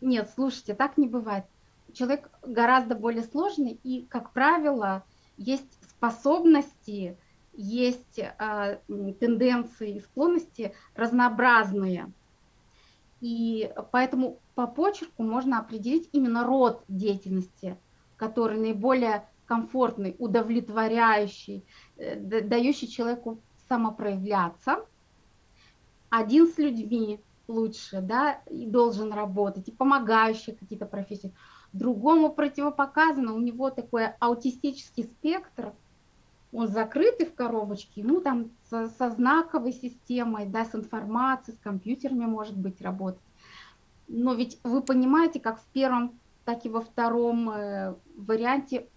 Нет, 0.00 0.30
слушайте, 0.34 0.74
так 0.74 0.96
не 0.96 1.06
бывает. 1.06 1.44
Человек 1.92 2.30
гораздо 2.42 2.94
более 2.94 3.24
сложный, 3.24 3.78
и, 3.82 4.06
как 4.08 4.32
правило, 4.32 5.04
есть 5.36 5.78
способности, 5.88 7.18
есть 7.52 8.18
э, 8.18 8.78
тенденции 9.20 9.96
и 9.96 10.00
склонности 10.00 10.74
разнообразные. 10.94 12.10
И 13.20 13.70
поэтому 13.92 14.38
по 14.54 14.66
почерку 14.66 15.22
можно 15.22 15.58
определить 15.58 16.08
именно 16.12 16.44
род 16.44 16.84
деятельности, 16.88 17.76
который 18.16 18.58
наиболее 18.58 19.28
комфортный, 19.44 20.14
удовлетворяющий, 20.18 21.64
дающий 22.00 22.88
человеку 22.88 23.38
самопроявляться. 23.68 24.84
Один 26.08 26.48
с 26.48 26.58
людьми 26.58 27.20
лучше, 27.46 28.00
да, 28.00 28.40
и 28.50 28.66
должен 28.66 29.12
работать, 29.12 29.68
и 29.68 29.72
помогающие 29.72 30.56
какие-то 30.56 30.86
профессии. 30.86 31.32
Другому 31.72 32.32
противопоказано, 32.32 33.34
у 33.34 33.40
него 33.40 33.70
такой 33.70 34.08
аутистический 34.18 35.04
спектр, 35.04 35.72
он 36.52 36.66
закрытый 36.66 37.26
в 37.26 37.34
коробочке, 37.34 38.02
ну 38.02 38.20
там 38.20 38.50
со, 38.68 38.88
со 38.88 39.10
знаковой 39.10 39.72
системой, 39.72 40.46
да, 40.46 40.64
с 40.64 40.74
информацией, 40.74 41.56
с 41.56 41.60
компьютерами 41.60 42.24
может 42.24 42.56
быть 42.56 42.80
работать. 42.80 43.22
Но 44.08 44.34
ведь 44.34 44.58
вы 44.64 44.82
понимаете, 44.82 45.38
как 45.38 45.60
в 45.60 45.66
первом, 45.66 46.18
так 46.44 46.64
и 46.66 46.68
во 46.68 46.80
втором 46.80 47.50
э, 47.50 47.94
варианте 48.16 48.88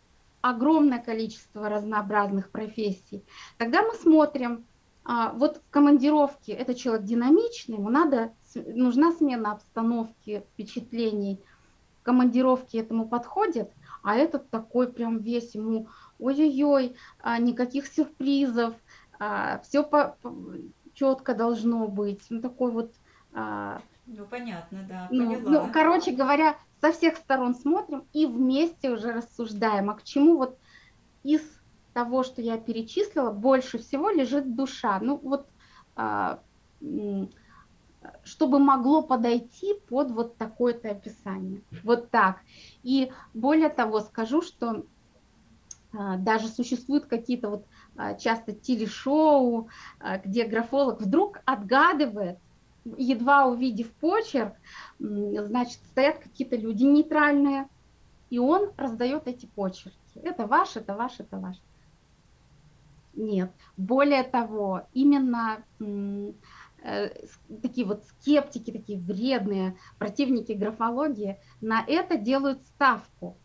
огромное 0.44 1.00
количество 1.00 1.70
разнообразных 1.70 2.52
профессий. 2.52 3.24
Тогда 3.58 3.82
мы 3.82 3.96
смотрим, 3.96 4.66
а, 5.06 5.32
вот 5.32 5.62
в 5.66 5.72
командировке 5.72 6.52
это 6.52 6.76
человек 6.76 7.06
динамичный, 7.06 7.78
ему 7.78 7.90
надо, 7.90 8.34
нужна 8.54 9.14
смена 9.14 9.54
обстановки, 9.54 10.44
впечатлений. 10.52 11.40
В 12.02 12.04
командировке 12.04 12.80
этому 12.80 13.08
подходит, 13.08 13.72
а 14.04 14.16
этот 14.16 14.50
такой 14.50 14.92
прям 14.92 15.20
весь 15.20 15.56
ему, 15.56 15.88
ой-ой-ой, 16.20 16.98
а, 17.22 17.40
никаких 17.40 17.88
сюрпризов, 17.88 18.76
а, 19.20 19.60
все 19.60 19.82
по, 19.82 20.18
по, 20.22 20.36
четко 20.94 21.36
должно 21.36 21.88
быть. 21.88 22.26
Ну, 22.30 22.42
такой 22.42 22.72
вот... 22.72 22.94
Ну, 24.06 24.26
понятно, 24.30 24.86
да, 24.90 25.08
ну, 25.10 25.36
поняла. 25.36 25.52
Ну, 25.52 25.72
короче 25.72 26.12
говоря, 26.12 26.58
со 26.84 26.92
всех 26.92 27.16
сторон 27.16 27.56
смотрим 27.56 28.06
и 28.12 28.26
вместе 28.26 28.92
уже 28.92 29.14
рассуждаем, 29.14 29.90
а 29.90 29.94
к 29.94 30.04
чему 30.04 30.36
вот 30.36 30.58
из 31.24 31.42
того, 31.94 32.24
что 32.24 32.42
я 32.42 32.58
перечислила, 32.58 33.32
больше 33.32 33.78
всего 33.78 34.10
лежит 34.10 34.54
душа. 34.54 35.00
Ну 35.00 35.16
вот, 35.16 35.48
а, 35.96 36.42
чтобы 38.26 38.60
могло 38.60 39.02
подойти 39.02 39.76
под 39.88 40.12
вот 40.12 40.36
такое-то 40.36 40.90
описание. 40.90 41.62
Вот 41.86 42.10
так. 42.10 42.42
И 42.84 43.14
более 43.34 43.70
того, 43.70 44.02
скажу, 44.02 44.42
что 44.42 44.84
а, 45.94 46.18
даже 46.18 46.50
существуют 46.50 47.06
какие-то 47.06 47.50
вот 47.50 47.66
а, 47.96 48.16
часто 48.16 48.52
телешоу, 48.52 49.70
где 50.26 50.44
графолог 50.44 51.00
вдруг 51.00 51.40
отгадывает, 51.46 52.40
едва 52.86 53.46
увидев 53.46 53.92
почерк, 53.94 54.54
значит, 55.00 55.80
стоят 55.92 56.20
какие-то 56.20 56.56
люди 56.56 56.84
нейтральные, 56.84 57.68
и 58.30 58.40
он 58.40 58.72
раздает 58.78 59.28
эти 59.28 59.46
почерки. 59.46 59.98
Это 60.16 60.48
ваш, 60.48 60.76
это 60.76 60.96
ваш, 60.96 61.20
это 61.20 61.38
ваш. 61.38 61.58
Нет. 63.16 63.52
Более 63.78 64.24
того, 64.24 64.88
именно 64.94 65.64
э, 65.80 67.10
такие 67.62 67.86
вот 67.86 68.04
скептики, 68.06 68.72
такие 68.72 69.00
вредные 69.00 69.78
противники 70.00 70.52
графологии 70.54 71.38
на 71.62 71.84
это 71.88 72.18
делают 72.18 72.66
ставку 72.66 73.38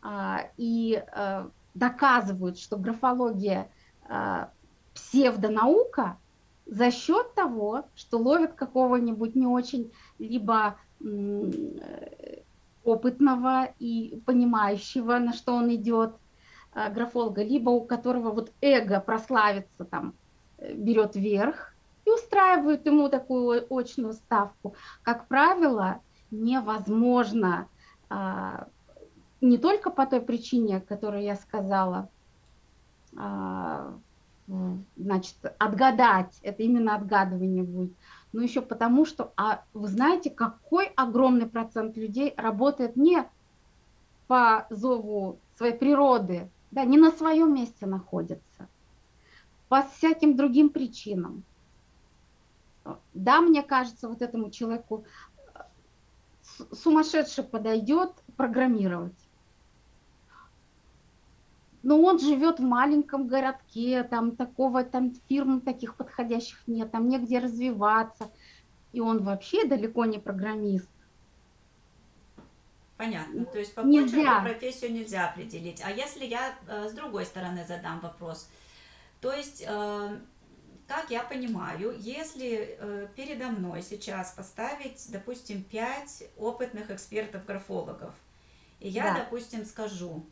а, 0.00 0.48
и 0.56 0.96
а, 1.12 1.50
доказывают, 1.74 2.58
что 2.58 2.76
графология 2.76 3.70
а, 4.08 4.50
псевдонаука, 4.94 6.18
за 6.72 6.90
счет 6.90 7.34
того, 7.34 7.84
что 7.94 8.16
ловят 8.16 8.54
какого-нибудь 8.54 9.34
не 9.34 9.46
очень 9.46 9.92
либо 10.18 10.78
опытного 12.82 13.68
и 13.78 14.22
понимающего, 14.24 15.18
на 15.18 15.34
что 15.34 15.52
он 15.54 15.74
идет 15.74 16.14
а, 16.72 16.88
графолога, 16.88 17.44
либо 17.44 17.70
у 17.70 17.84
которого 17.84 18.30
вот 18.30 18.52
эго 18.60 19.00
прославится 19.00 19.84
там, 19.84 20.14
э, 20.58 20.72
берет 20.72 21.14
верх 21.14 21.74
и 22.06 22.10
устраивают 22.10 22.86
ему 22.86 23.08
такую 23.08 23.66
очную 23.70 24.14
ставку. 24.14 24.74
Как 25.02 25.28
правило, 25.28 26.00
невозможно 26.30 27.68
а, 28.08 28.66
не 29.40 29.58
только 29.58 29.90
по 29.90 30.06
той 30.06 30.22
причине, 30.22 30.80
которую 30.80 31.22
я 31.22 31.36
сказала, 31.36 32.08
а, 33.16 33.92
значит, 34.96 35.36
отгадать, 35.58 36.38
это 36.42 36.62
именно 36.62 36.94
отгадывание 36.94 37.62
будет, 37.62 37.92
но 38.32 38.42
еще 38.42 38.62
потому, 38.62 39.04
что, 39.04 39.32
а 39.36 39.64
вы 39.72 39.88
знаете, 39.88 40.30
какой 40.30 40.86
огромный 40.96 41.46
процент 41.46 41.96
людей 41.96 42.34
работает 42.36 42.96
не 42.96 43.24
по 44.26 44.66
зову 44.70 45.38
своей 45.56 45.74
природы, 45.74 46.48
да, 46.70 46.84
не 46.84 46.98
на 46.98 47.10
своем 47.10 47.54
месте 47.54 47.86
находится, 47.86 48.68
по 49.68 49.82
всяким 49.82 50.36
другим 50.36 50.70
причинам. 50.70 51.44
Да, 53.14 53.40
мне 53.40 53.62
кажется, 53.62 54.08
вот 54.08 54.22
этому 54.22 54.50
человеку 54.50 55.04
сумасшедший 56.72 57.44
подойдет 57.44 58.12
программировать. 58.36 59.16
Но 61.82 62.00
он 62.00 62.18
живет 62.18 62.60
в 62.60 62.62
маленьком 62.62 63.26
городке, 63.26 64.04
там 64.04 64.36
такого, 64.36 64.84
там 64.84 65.14
фирм 65.28 65.60
таких 65.60 65.96
подходящих 65.96 66.62
нет, 66.66 66.92
там 66.92 67.08
негде 67.08 67.38
развиваться. 67.38 68.30
И 68.92 69.00
он 69.00 69.22
вообще 69.24 69.64
далеко 69.64 70.04
не 70.04 70.18
программист. 70.18 70.88
Понятно. 72.96 73.44
То 73.46 73.58
есть 73.58 73.74
по 73.74 73.80
нельзя. 73.80 74.40
профессию 74.42 74.92
нельзя 74.92 75.28
определить. 75.28 75.82
А 75.84 75.90
если 75.90 76.24
я 76.24 76.54
э, 76.68 76.88
с 76.88 76.92
другой 76.92 77.24
стороны 77.24 77.64
задам 77.66 77.98
вопрос? 77.98 78.48
То 79.20 79.32
есть, 79.32 79.64
э, 79.66 80.18
как 80.86 81.10
я 81.10 81.24
понимаю, 81.24 81.96
если 81.98 82.76
э, 82.78 83.08
передо 83.16 83.48
мной 83.48 83.82
сейчас 83.82 84.30
поставить, 84.32 85.10
допустим, 85.10 85.64
пять 85.64 86.22
опытных 86.36 86.92
экспертов-графологов, 86.92 88.14
и 88.78 88.88
я, 88.88 89.14
да. 89.14 89.24
допустим, 89.24 89.64
скажу, 89.64 90.24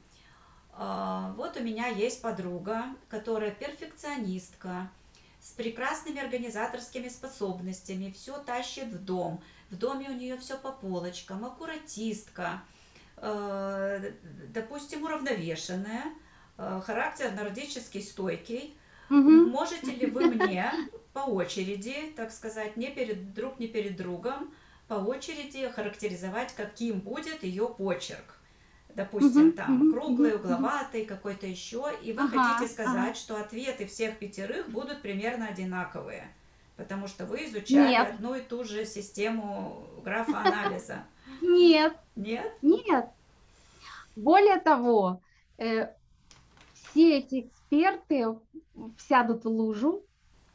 вот 0.77 1.57
у 1.57 1.61
меня 1.61 1.89
есть 1.89 2.23
подруга, 2.23 2.85
которая 3.09 3.51
перфекционистка, 3.51 4.91
с 5.41 5.53
прекрасными 5.53 6.21
организаторскими 6.21 7.09
способностями, 7.09 8.13
все 8.13 8.39
тащит 8.39 8.89
в 8.89 9.05
дом, 9.05 9.43
в 9.71 9.77
доме 9.77 10.11
у 10.11 10.13
нее 10.13 10.37
все 10.37 10.59
по 10.59 10.71
полочкам, 10.71 11.45
аккуратистка, 11.45 12.63
э, 13.17 14.13
допустим, 14.49 15.05
уравновешенная, 15.05 16.05
э, 16.59 16.81
характер 16.85 17.33
нордический, 17.33 18.03
стойкий. 18.03 18.77
Угу. 19.09 19.47
Можете 19.51 19.93
ли 19.93 20.07
вы 20.07 20.27
мне 20.27 20.73
по 21.13 21.21
очереди, 21.21 22.13
так 22.17 22.33
сказать, 22.33 22.77
не 22.77 22.89
перед 22.89 23.33
друг 23.33 23.59
не 23.59 23.67
перед 23.67 23.97
другом, 23.97 24.53
по 24.89 24.95
очереди 24.95 25.69
характеризовать, 25.69 26.55
каким 26.55 27.01
будет 27.01 27.43
ее 27.43 27.69
почерк? 27.69 28.40
Допустим, 28.95 29.53
там 29.53 29.93
круглый, 29.93 30.35
угловатый, 30.35 31.05
какой-то 31.05 31.47
еще, 31.47 31.93
и 32.03 32.13
вы 32.13 32.23
ага, 32.23 32.55
хотите 32.55 32.73
сказать, 32.73 33.11
ага. 33.11 33.15
что 33.15 33.41
ответы 33.41 33.87
всех 33.87 34.19
пятерых 34.19 34.69
будут 34.69 35.03
примерно 35.03 35.47
одинаковые 35.47 36.29
потому 36.81 37.09
что 37.09 37.27
вы 37.27 37.45
изучали 37.45 37.91
Нет. 37.91 38.09
одну 38.15 38.35
и 38.35 38.41
ту 38.41 38.65
же 38.65 38.87
систему 38.87 39.83
графоанализа. 40.03 41.05
Нет. 41.43 41.95
Нет? 42.17 42.51
Нет. 42.63 43.07
Более 44.17 44.59
того, 44.59 45.21
э, 45.59 45.89
все 46.73 47.19
эти 47.19 47.41
эксперты 47.41 48.39
сядут 48.99 49.45
в 49.45 49.49
лужу, 49.49 50.03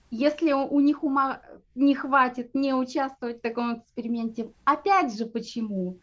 если 0.09 0.51
у 0.51 0.79
них 0.79 1.03
ума 1.03 1.41
не 1.75 1.93
хватит 1.93 2.55
не 2.55 2.73
участвовать 2.73 3.37
в 3.37 3.41
таком 3.41 3.77
эксперименте. 3.77 4.51
Опять 4.63 5.15
же, 5.15 5.27
почему? 5.27 5.99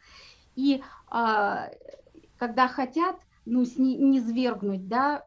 И 0.54 0.82
э, 1.10 1.70
когда 2.42 2.66
хотят, 2.66 3.20
ну, 3.44 3.62
не 3.76 4.20
свергнуть, 4.20 4.88
да, 4.88 5.24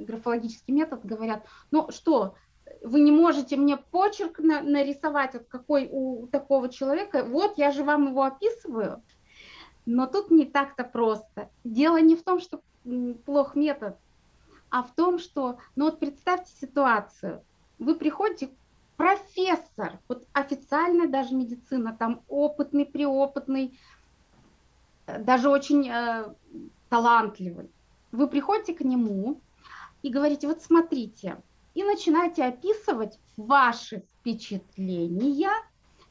графологический 0.00 0.74
метод, 0.74 1.04
говорят, 1.04 1.46
ну 1.70 1.92
что, 1.92 2.34
вы 2.82 2.98
не 2.98 3.12
можете 3.12 3.56
мне 3.56 3.76
почерк 3.76 4.40
на, 4.40 4.60
нарисовать, 4.60 5.34
вот 5.34 5.46
какой 5.46 5.88
у 5.88 6.26
такого 6.26 6.70
человека, 6.70 7.24
вот 7.24 7.56
я 7.56 7.70
же 7.70 7.84
вам 7.84 8.08
его 8.08 8.24
описываю, 8.24 9.00
но 9.86 10.08
тут 10.08 10.32
не 10.32 10.44
так-то 10.44 10.82
просто. 10.82 11.50
Дело 11.62 12.00
не 12.00 12.16
в 12.16 12.24
том, 12.24 12.40
что 12.40 12.62
плох 13.24 13.54
метод, 13.54 13.96
а 14.70 14.82
в 14.82 14.92
том, 14.96 15.20
что, 15.20 15.58
ну 15.76 15.84
вот 15.84 16.00
представьте 16.00 16.50
ситуацию, 16.60 17.44
вы 17.78 17.94
приходите, 17.94 18.50
профессор, 18.98 20.00
вот 20.08 20.26
официальная 20.32 21.06
даже 21.06 21.32
медицина, 21.32 21.96
там 21.96 22.24
опытный, 22.26 22.84
преопытный, 22.84 23.66
э, 23.68 23.78
даже 25.18 25.48
очень 25.48 25.88
э, 25.88 26.34
талантливый. 26.88 27.70
Вы 28.12 28.28
приходите 28.28 28.74
к 28.74 28.80
нему 28.80 29.40
и 30.02 30.10
говорите, 30.10 30.46
вот 30.46 30.62
смотрите, 30.62 31.42
и 31.74 31.82
начинаете 31.82 32.44
описывать 32.44 33.18
ваши 33.36 34.00
впечатления, 34.00 35.50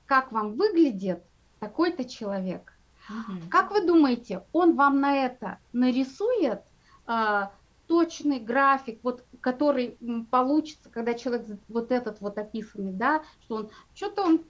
как 0.06 0.32
вам 0.32 0.54
выглядит 0.54 1.24
такой-то 1.60 2.06
человек. 2.06 2.74
Угу. 3.10 3.50
Как 3.50 3.72
вы 3.72 3.86
думаете, 3.86 4.44
он 4.52 4.76
вам 4.76 5.00
на 5.00 5.16
это 5.16 5.60
нарисует 5.74 6.62
э, 7.08 7.44
точный 7.88 8.40
график, 8.40 9.00
вот, 9.04 9.24
который 9.42 9.98
получится, 10.30 10.90
когда 10.90 11.14
человек 11.14 11.48
вот 11.70 11.92
этот 11.92 12.22
вот 12.22 12.38
описанный, 12.38 12.94
да, 12.94 13.24
что 13.42 13.56
он, 13.56 13.70
что-то 13.94 14.24
он, 14.24 14.42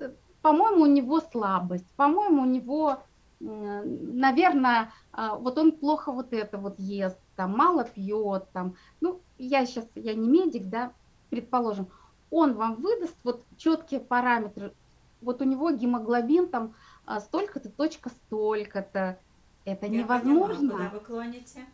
по-моему, 0.42 0.84
у 0.84 0.88
него 0.88 1.22
слабость, 1.22 1.88
по-моему, 1.96 2.42
у 2.44 2.46
него, 2.46 2.92
э, 2.94 2.98
наверное, 3.40 4.92
э, 5.14 5.30
вот 5.40 5.58
он 5.58 5.72
плохо 5.72 6.12
вот 6.12 6.34
это 6.34 6.58
вот 6.58 6.80
ест, 6.80 7.20
там, 7.36 7.56
мало 7.56 7.84
пьет, 7.84 8.50
там, 8.52 8.76
ну, 9.00 9.22
я 9.38 9.66
сейчас, 9.66 9.86
я 9.96 10.14
не 10.16 10.28
медик, 10.28 10.70
да, 10.70 10.94
предположим, 11.30 11.88
он 12.32 12.54
вам 12.54 12.76
выдаст 12.76 13.16
вот 13.24 13.44
четкие 13.58 14.00
параметры. 14.00 14.74
Вот 15.22 15.42
у 15.42 15.46
него 15.46 15.72
гемоглобин 15.72 16.48
там 16.48 16.74
а, 17.06 17.20
столько-то, 17.20 17.70
точка 17.70 18.10
столько-то. 18.10 19.18
Это 19.66 19.86
Я 19.86 20.02
невозможно. 20.04 20.72
Поняла, 20.72 20.90
куда 20.90 20.90
вы 20.90 21.00
клоните. 21.00 21.66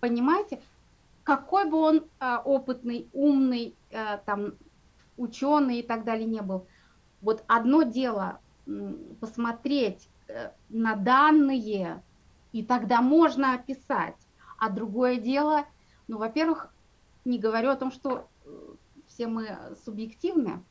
Понимаете? 0.00 0.60
Какой 1.24 1.68
бы 1.68 1.78
он 1.78 2.04
а, 2.18 2.40
опытный, 2.44 3.08
умный, 3.12 3.74
а, 3.92 4.18
там, 4.18 4.54
ученый 5.16 5.80
и 5.80 5.82
так 5.82 6.04
далее 6.04 6.26
не 6.26 6.42
был. 6.42 6.66
Вот 7.20 7.44
одно 7.46 7.82
дело 7.82 8.40
посмотреть 9.20 10.06
э, 10.06 10.11
на 10.68 10.96
данные, 10.96 12.02
и 12.52 12.64
тогда 12.64 13.00
можно 13.00 13.54
описать. 13.54 14.16
А 14.58 14.70
другое 14.70 15.16
дело, 15.16 15.64
ну, 16.08 16.18
во-первых, 16.18 16.72
не 17.24 17.38
говорю 17.38 17.70
о 17.70 17.76
том, 17.76 17.90
что 17.90 18.28
все 19.06 19.26
мы 19.26 19.58
субъективны, 19.84 20.62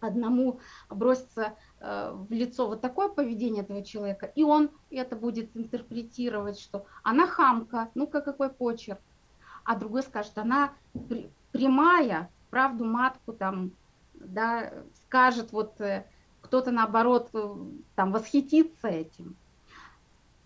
одному 0.00 0.60
бросится 0.88 1.54
э, 1.80 2.12
в 2.14 2.32
лицо 2.32 2.68
вот 2.68 2.80
такое 2.80 3.08
поведение 3.08 3.62
этого 3.62 3.82
человека, 3.84 4.26
и 4.26 4.42
он 4.42 4.70
это 4.90 5.16
будет 5.16 5.56
интерпретировать, 5.56 6.58
что 6.58 6.86
она 7.02 7.26
хамка, 7.26 7.90
ну-ка 7.94 8.20
какой 8.20 8.50
почерк, 8.50 9.00
а 9.64 9.76
другой 9.76 10.02
скажет, 10.02 10.38
она 10.38 10.72
прямая, 11.52 12.30
правду 12.50 12.84
матку 12.84 13.32
там, 13.32 13.72
да, 14.14 14.72
скажет, 15.06 15.52
вот 15.52 15.80
э, 15.80 16.06
кто-то 16.48 16.70
наоборот 16.70 17.30
э, 17.34 17.54
там 17.94 18.12
восхитится 18.12 18.88
этим. 18.88 19.36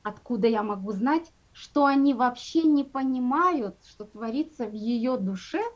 Откуда 0.02 0.48
я 0.48 0.62
могу 0.62 0.92
знать, 0.92 1.32
что 1.52 1.86
они 1.86 2.12
вообще 2.12 2.62
не 2.62 2.84
понимают, 2.84 3.76
что 3.86 4.04
творится 4.04 4.66
в 4.66 4.74
ее 4.74 5.16
душе– 5.16 5.62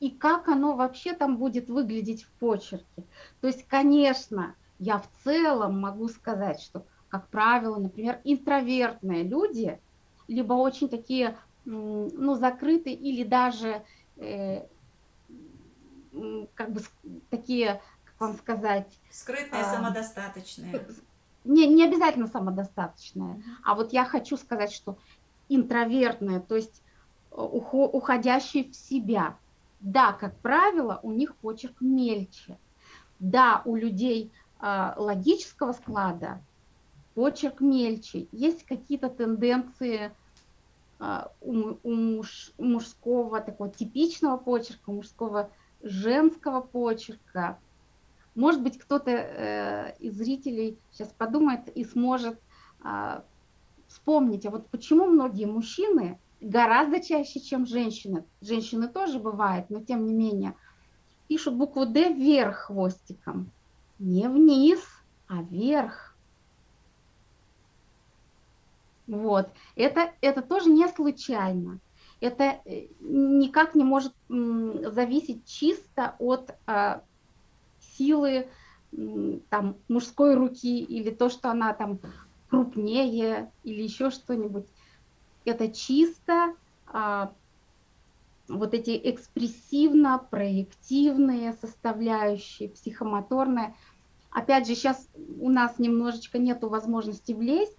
и 0.00 0.10
как 0.10 0.48
оно 0.48 0.76
вообще 0.76 1.14
там 1.14 1.36
будет 1.36 1.68
выглядеть 1.68 2.24
в 2.24 2.30
почерке. 2.32 3.04
То 3.40 3.46
есть, 3.46 3.66
конечно, 3.66 4.54
я 4.78 4.98
в 4.98 5.08
целом 5.24 5.80
могу 5.80 6.08
сказать, 6.08 6.60
что, 6.60 6.84
как 7.08 7.28
правило, 7.28 7.78
например, 7.78 8.20
интровертные 8.24 9.22
люди, 9.22 9.80
либо 10.28 10.52
очень 10.52 10.88
такие, 10.88 11.38
ну, 11.64 12.34
закрытые, 12.34 12.94
или 12.94 13.24
даже 13.24 13.84
э, 14.16 14.66
как 16.54 16.72
бы 16.72 16.80
такие, 17.30 17.80
вам 18.18 18.36
сказать... 18.36 18.98
Скрытные, 19.10 19.62
а, 19.62 19.74
самодостаточные. 19.74 20.86
Не, 21.44 21.66
не 21.66 21.84
обязательно 21.84 22.26
самодостаточные. 22.26 23.42
А 23.62 23.74
вот 23.74 23.92
я 23.92 24.04
хочу 24.04 24.36
сказать, 24.36 24.72
что 24.72 24.98
интровертные, 25.48 26.40
то 26.40 26.56
есть 26.56 26.82
э, 27.30 27.36
уходящие 27.36 28.64
в 28.64 28.74
себя, 28.74 29.36
да, 29.80 30.12
как 30.12 30.36
правило, 30.38 30.98
у 31.02 31.12
них 31.12 31.36
почерк 31.36 31.80
мельче. 31.80 32.58
Да, 33.18 33.62
у 33.64 33.76
людей 33.76 34.32
э, 34.60 34.92
логического 34.96 35.72
склада 35.72 36.40
почерк 37.14 37.60
мельче. 37.60 38.26
Есть 38.32 38.64
какие-то 38.64 39.08
тенденции 39.08 40.12
э, 40.98 41.22
у, 41.40 41.76
у, 41.82 41.94
муж, 41.94 42.52
мужского 42.58 43.40
такого 43.40 43.70
типичного 43.70 44.36
почерка, 44.36 44.90
у 44.90 44.94
мужского 44.94 45.50
женского 45.82 46.60
почерка. 46.60 47.58
Может 48.36 48.62
быть, 48.62 48.78
кто-то 48.78 49.10
э, 49.10 49.96
из 49.98 50.14
зрителей 50.14 50.78
сейчас 50.92 51.08
подумает 51.08 51.68
и 51.74 51.84
сможет 51.84 52.38
э, 52.84 53.22
вспомнить, 53.88 54.44
а 54.44 54.50
вот 54.50 54.68
почему 54.68 55.06
многие 55.06 55.46
мужчины 55.46 56.20
гораздо 56.42 57.00
чаще, 57.00 57.40
чем 57.40 57.64
женщины. 57.64 58.24
Женщины 58.42 58.88
тоже 58.88 59.18
бывает, 59.18 59.70
но 59.70 59.82
тем 59.82 60.04
не 60.04 60.12
менее. 60.12 60.54
Пишут 61.28 61.54
букву 61.54 61.86
«Д» 61.86 62.12
вверх 62.12 62.66
хвостиком. 62.66 63.50
Не 63.98 64.28
вниз, 64.28 64.80
а 65.28 65.42
вверх. 65.42 66.14
Вот. 69.06 69.48
Это, 69.76 70.12
это 70.20 70.42
тоже 70.42 70.68
не 70.68 70.86
случайно. 70.88 71.80
Это 72.20 72.60
э, 72.66 72.88
никак 73.00 73.74
не 73.74 73.84
может 73.84 74.12
зависеть 74.28 75.46
чисто 75.46 76.16
от 76.18 76.54
а, 76.66 77.02
силы 77.96 78.48
там 79.50 79.76
мужской 79.88 80.34
руки 80.34 80.82
или 80.82 81.10
то, 81.10 81.28
что 81.28 81.50
она 81.50 81.74
там 81.74 81.98
крупнее 82.48 83.52
или 83.64 83.82
еще 83.82 84.10
что-нибудь. 84.10 84.66
Это 85.44 85.70
чисто 85.70 86.54
а, 86.86 87.32
вот 88.48 88.72
эти 88.74 89.00
экспрессивно-проективные 89.10 91.54
составляющие, 91.54 92.68
психомоторные. 92.68 93.74
Опять 94.30 94.66
же, 94.66 94.74
сейчас 94.74 95.08
у 95.40 95.48
нас 95.50 95.78
немножечко 95.78 96.38
нету 96.38 96.68
возможности 96.68 97.32
влезть, 97.32 97.78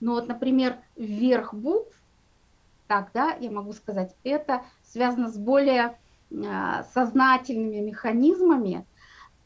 но 0.00 0.12
вот, 0.12 0.28
например, 0.28 0.78
вверх 0.96 1.52
букв, 1.54 1.94
так, 2.86 3.10
да, 3.12 3.36
я 3.40 3.50
могу 3.50 3.72
сказать, 3.72 4.14
это 4.24 4.62
связано 4.82 5.30
с 5.30 5.36
более 5.36 5.98
а, 6.32 6.84
сознательными 6.94 7.80
механизмами 7.80 8.86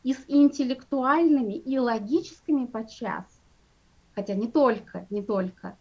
и 0.03 0.14
с 0.14 0.24
интеллектуальными 0.28 1.55
и 1.55 1.78
логическими 1.78 2.66
подчас, 2.66 3.24
хотя 4.14 4.34
не 4.34 4.48
только, 4.48 5.07
не 5.11 5.22
только, 5.22 5.76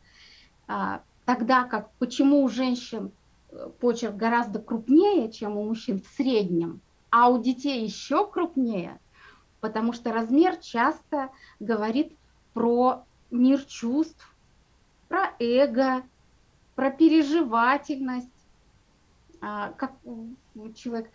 а, 0.68 1.02
тогда 1.26 1.64
как 1.64 1.92
почему 2.00 2.44
у 2.44 2.50
женщин 2.50 3.12
э, 3.50 3.70
почерк 3.80 4.16
гораздо 4.16 4.60
крупнее, 4.60 5.32
чем 5.32 5.58
у 5.58 5.66
мужчин 5.66 6.02
в 6.02 6.08
среднем, 6.16 6.82
а 7.10 7.30
у 7.30 7.42
детей 7.42 7.84
еще 7.84 8.28
крупнее, 8.28 9.00
потому 9.60 9.94
что 9.94 10.14
размер 10.14 10.58
часто 10.58 11.30
говорит 11.60 12.14
про 12.54 13.04
мир 13.32 13.64
чувств, 13.64 14.34
про 15.08 15.32
эго, 15.40 16.04
про 16.76 16.92
переживательность, 16.92 18.30
а, 19.42 19.72
как 19.72 19.94
человек, 20.76 21.10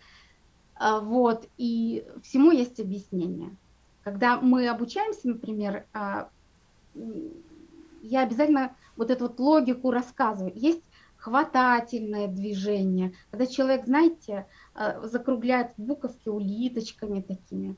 вот, 0.79 1.47
и 1.57 2.05
всему 2.23 2.51
есть 2.51 2.79
объяснение. 2.79 3.55
Когда 4.03 4.39
мы 4.39 4.67
обучаемся, 4.67 5.27
например, 5.27 5.85
а, 5.93 6.29
я 8.01 8.21
обязательно 8.21 8.75
вот 8.95 9.11
эту 9.11 9.27
вот 9.27 9.39
логику 9.39 9.91
рассказываю. 9.91 10.53
Есть 10.55 10.83
хватательное 11.17 12.27
движение, 12.27 13.13
когда 13.31 13.47
человек, 13.47 13.85
знаете, 13.85 14.47
закругляет 15.03 15.71
буковки 15.77 16.29
улиточками 16.29 17.21
такими. 17.21 17.75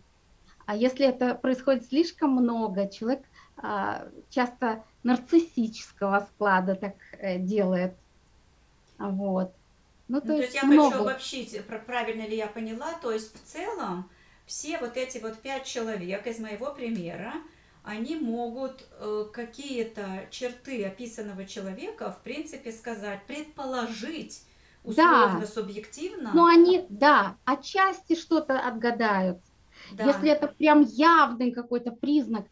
А 0.66 0.76
если 0.76 1.06
это 1.08 1.34
происходит 1.36 1.86
слишком 1.86 2.32
много, 2.32 2.88
человек 2.88 3.24
часто 4.30 4.84
нарциссического 5.04 6.28
склада 6.32 6.76
так 6.76 6.96
э, 7.14 7.40
делает. 7.40 7.96
Вот. 8.98 9.54
Ну, 10.10 10.20
то, 10.22 10.28
ну, 10.28 10.38
есть, 10.38 10.54
то 10.54 10.54
есть 10.54 10.64
я 10.64 10.68
много... 10.68 10.92
хочу 10.92 11.04
обобщить, 11.04 11.62
правильно 11.86 12.28
ли 12.28 12.36
я 12.36 12.48
поняла, 12.48 12.94
то 12.94 13.12
есть 13.12 13.32
в 13.34 13.48
целом 13.48 14.10
все 14.48 14.80
вот 14.80 14.98
эти 14.98 15.20
вот 15.20 15.38
пять 15.38 15.66
человек 15.66 16.26
из 16.26 16.40
моего 16.40 16.74
примера, 16.74 17.36
они 17.84 18.16
могут 18.16 18.86
э, 19.00 19.26
какие-то 19.32 20.26
черты 20.32 20.84
описанного 20.84 21.46
человека, 21.46 22.12
в 22.12 22.24
принципе, 22.24 22.72
сказать, 22.72 23.24
предположить, 23.28 24.44
условно, 24.84 25.42
да. 25.42 25.48
субъективно. 25.48 26.32
Ну, 26.34 26.48
они, 26.48 26.88
да, 26.90 27.38
отчасти 27.46 28.16
что-то 28.16 28.60
отгадают. 28.60 29.38
Да. 29.92 30.06
Если 30.06 30.30
это 30.32 30.48
прям 30.48 30.82
явный 30.82 31.52
какой-то 31.52 31.92
признак, 31.92 32.48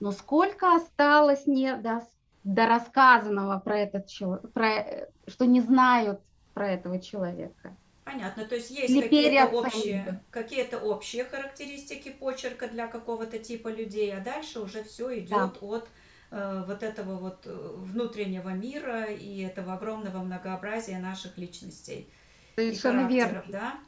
но 0.00 0.10
сколько 0.12 0.74
осталось 0.74 1.46
не 1.46 1.76
до, 1.76 2.02
до 2.44 2.66
рассказанного 2.66 3.58
про 3.58 3.78
этот 3.80 4.06
человек, 4.06 4.50
про, 4.52 5.08
что 5.26 5.44
не 5.44 5.60
знают 5.60 6.20
про 6.58 6.70
этого 6.70 7.00
человека. 7.00 7.76
Понятно, 8.04 8.44
то 8.44 8.56
есть 8.56 8.70
есть 8.70 9.00
какие-то 9.00 9.46
общие, 9.46 10.20
какие-то 10.30 10.78
общие 10.78 11.24
характеристики 11.24 12.08
почерка 12.08 12.66
для 12.66 12.88
какого-то 12.88 13.38
типа 13.38 13.68
людей, 13.68 14.12
а 14.16 14.20
дальше 14.20 14.60
уже 14.60 14.82
все 14.82 15.20
идет 15.20 15.28
да. 15.28 15.52
от 15.60 15.88
э, 16.32 16.64
вот 16.66 16.82
этого 16.82 17.16
вот 17.16 17.42
э, 17.44 17.74
внутреннего 17.76 18.48
мира 18.48 19.04
и 19.04 19.42
этого 19.42 19.74
огромного 19.74 20.18
многообразия 20.18 20.98
наших 20.98 21.38
личностей 21.38 22.10
Совершенно 22.56 23.06
и 23.06 23.12
верно. 23.12 23.44
да? 23.48 23.78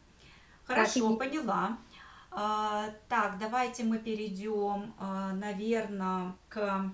Хорошо, 0.64 1.16
так, 1.16 1.18
поняла. 1.18 1.78
А, 2.30 2.90
так, 3.08 3.38
давайте 3.40 3.82
мы 3.82 3.98
перейдем, 3.98 4.94
а, 4.98 5.32
наверное, 5.32 6.34
к 6.48 6.92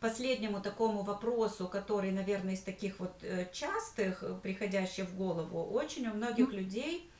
последнему 0.00 0.60
такому 0.60 1.02
вопросу, 1.02 1.68
который, 1.68 2.10
наверное, 2.10 2.54
из 2.54 2.62
таких 2.62 2.98
вот 2.98 3.12
э, 3.22 3.46
частых, 3.52 4.22
э, 4.22 4.34
приходящих 4.42 5.06
в 5.06 5.16
голову, 5.16 5.62
очень 5.62 6.06
у 6.08 6.14
многих 6.14 6.52
людей 6.52 7.10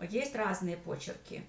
есть 0.00 0.34
разные 0.34 0.76
почерки. 0.76 1.44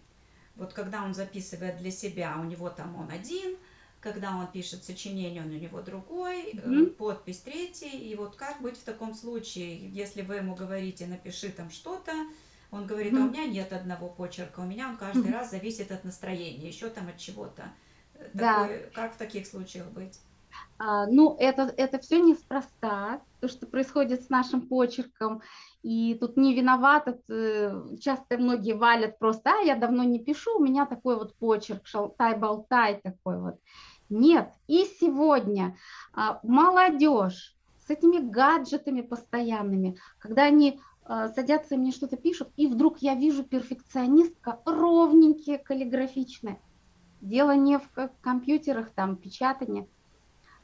Вот 0.55 0.73
когда 0.73 1.03
он 1.03 1.13
записывает 1.13 1.77
для 1.77 1.91
себя, 1.91 2.37
у 2.39 2.43
него 2.43 2.69
там 2.69 2.95
он 2.95 3.09
один, 3.09 3.55
когда 3.99 4.35
он 4.35 4.47
пишет 4.47 4.83
сочинение, 4.83 5.41
он 5.41 5.49
у 5.49 5.57
него 5.57 5.81
другой, 5.81 6.51
mm-hmm. 6.51 6.91
подпись 6.91 7.39
третий. 7.39 8.11
И 8.11 8.15
вот 8.15 8.35
как 8.35 8.61
быть 8.61 8.77
в 8.77 8.83
таком 8.83 9.15
случае, 9.15 9.89
если 9.89 10.21
вы 10.21 10.35
ему 10.35 10.55
говорите, 10.55 11.07
напиши 11.07 11.49
там 11.49 11.71
что-то, 11.71 12.11
он 12.69 12.85
говорит, 12.85 13.13
а 13.13 13.17
у 13.17 13.29
меня 13.29 13.45
нет 13.45 13.71
одного 13.71 14.09
почерка, 14.09 14.59
у 14.59 14.65
меня 14.65 14.89
он 14.89 14.97
каждый 14.97 15.31
раз 15.31 15.51
зависит 15.51 15.91
от 15.91 16.03
настроения, 16.03 16.67
еще 16.67 16.89
там 16.89 17.07
от 17.07 17.17
чего-то. 17.17 17.71
Да. 18.33 18.63
Такое, 18.63 18.89
как 18.93 19.13
в 19.13 19.17
таких 19.17 19.47
случаях 19.47 19.87
быть? 19.87 20.19
А, 20.77 21.07
ну, 21.07 21.35
это, 21.39 21.73
это 21.77 21.99
все 21.99 22.19
неспроста, 22.19 23.21
то, 23.39 23.47
что 23.47 23.67
происходит 23.67 24.23
с 24.23 24.29
нашим 24.29 24.61
почерком. 24.61 25.41
И 25.81 26.15
тут 26.19 26.37
не 26.37 26.53
виноват, 26.53 27.07
часто 27.99 28.37
многие 28.37 28.73
валят 28.73 29.19
просто, 29.19 29.51
а, 29.51 29.61
я 29.61 29.75
давно 29.75 30.03
не 30.03 30.19
пишу, 30.19 30.57
у 30.57 30.63
меня 30.63 30.85
такой 30.85 31.15
вот 31.15 31.35
почерк, 31.35 31.85
шалтай-болтай 31.85 33.01
такой 33.01 33.39
вот. 33.39 33.55
Нет, 34.09 34.53
и 34.67 34.85
сегодня 34.99 35.77
а, 36.13 36.39
молодежь 36.43 37.55
с 37.85 37.89
этими 37.89 38.19
гаджетами 38.19 39.01
постоянными, 39.01 39.97
когда 40.19 40.43
они 40.43 40.79
а, 41.05 41.29
садятся 41.29 41.75
и 41.75 41.77
мне 41.77 41.91
что-то 41.91 42.15
пишут, 42.15 42.49
и 42.55 42.67
вдруг 42.67 42.99
я 42.99 43.15
вижу 43.15 43.43
перфекционистка, 43.43 44.59
ровненькие, 44.65 45.57
каллиграфичные. 45.57 46.59
Дело 47.21 47.55
не 47.55 47.79
в 47.79 48.11
компьютерах, 48.21 48.91
там, 48.91 49.15
печатание. 49.15 49.87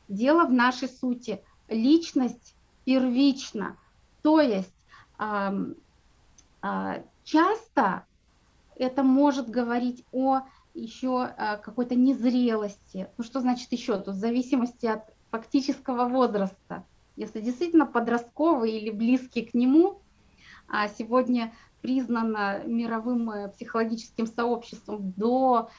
Дело 0.10 0.46
в 0.46 0.52
нашей 0.52 0.90
сути. 0.90 1.42
Личность 1.70 2.56
первична. 2.84 3.78
То 4.24 4.42
есть 4.42 4.74
а, 5.18 5.54
часто 7.24 8.06
это 8.76 9.04
может 9.04 9.50
говорить 9.50 10.04
о 10.12 10.42
еще 10.74 11.24
а, 11.24 11.58
какой-то 11.58 11.96
незрелости. 11.96 13.08
Ну 13.18 13.24
что 13.24 13.40
значит 13.40 13.72
еще? 13.72 14.00
Тут 14.00 14.16
в 14.16 14.20
зависимости 14.20 14.88
от 14.88 15.04
фактического 15.30 16.10
возраста. 16.10 16.84
Если 17.16 17.42
действительно 17.42 17.86
подростковый 17.86 18.72
или 18.72 18.90
близкий 18.90 19.44
к 19.44 19.54
нему, 19.54 20.02
а 20.68 20.88
сегодня 20.88 21.54
признана 21.82 22.62
мировым 22.66 23.30
э, 23.30 23.50
психологическим 23.50 24.28
сообществом 24.28 25.12
до 25.12 25.70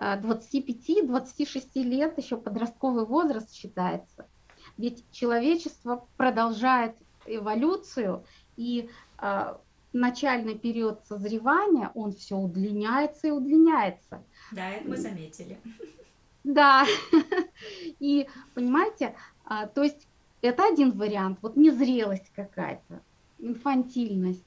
25-26 0.00 1.68
э, 1.74 1.82
лет, 1.82 2.18
еще 2.18 2.36
подростковый 2.36 3.04
возраст 3.04 3.52
считается. 3.52 4.26
Ведь 4.78 5.04
человечество 5.12 6.06
продолжает 6.16 6.96
эволюцию, 7.26 8.24
и 8.56 8.88
э, 9.18 9.54
начальный 9.92 10.58
период 10.58 11.00
созревания, 11.06 11.90
он 11.94 12.12
все 12.12 12.36
удлиняется 12.36 13.28
и 13.28 13.30
удлиняется. 13.30 14.22
Да, 14.52 14.70
это 14.70 14.88
мы 14.88 14.96
заметили. 14.96 15.58
Да, 16.44 16.86
и 18.00 18.26
понимаете, 18.54 19.14
а, 19.44 19.66
то 19.66 19.82
есть 19.82 20.06
это 20.40 20.66
один 20.66 20.92
вариант, 20.92 21.38
вот 21.42 21.56
незрелость 21.56 22.32
какая-то 22.34 23.02
инфантильность. 23.38 24.44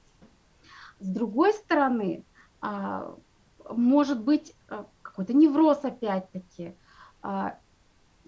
С 0.98 1.06
другой 1.06 1.52
стороны, 1.52 2.24
а, 2.60 3.14
может 3.70 4.20
быть 4.20 4.53
какой-то 5.14 5.32
невроз 5.32 5.78
опять-таки. 5.84 6.74
А, 7.22 7.56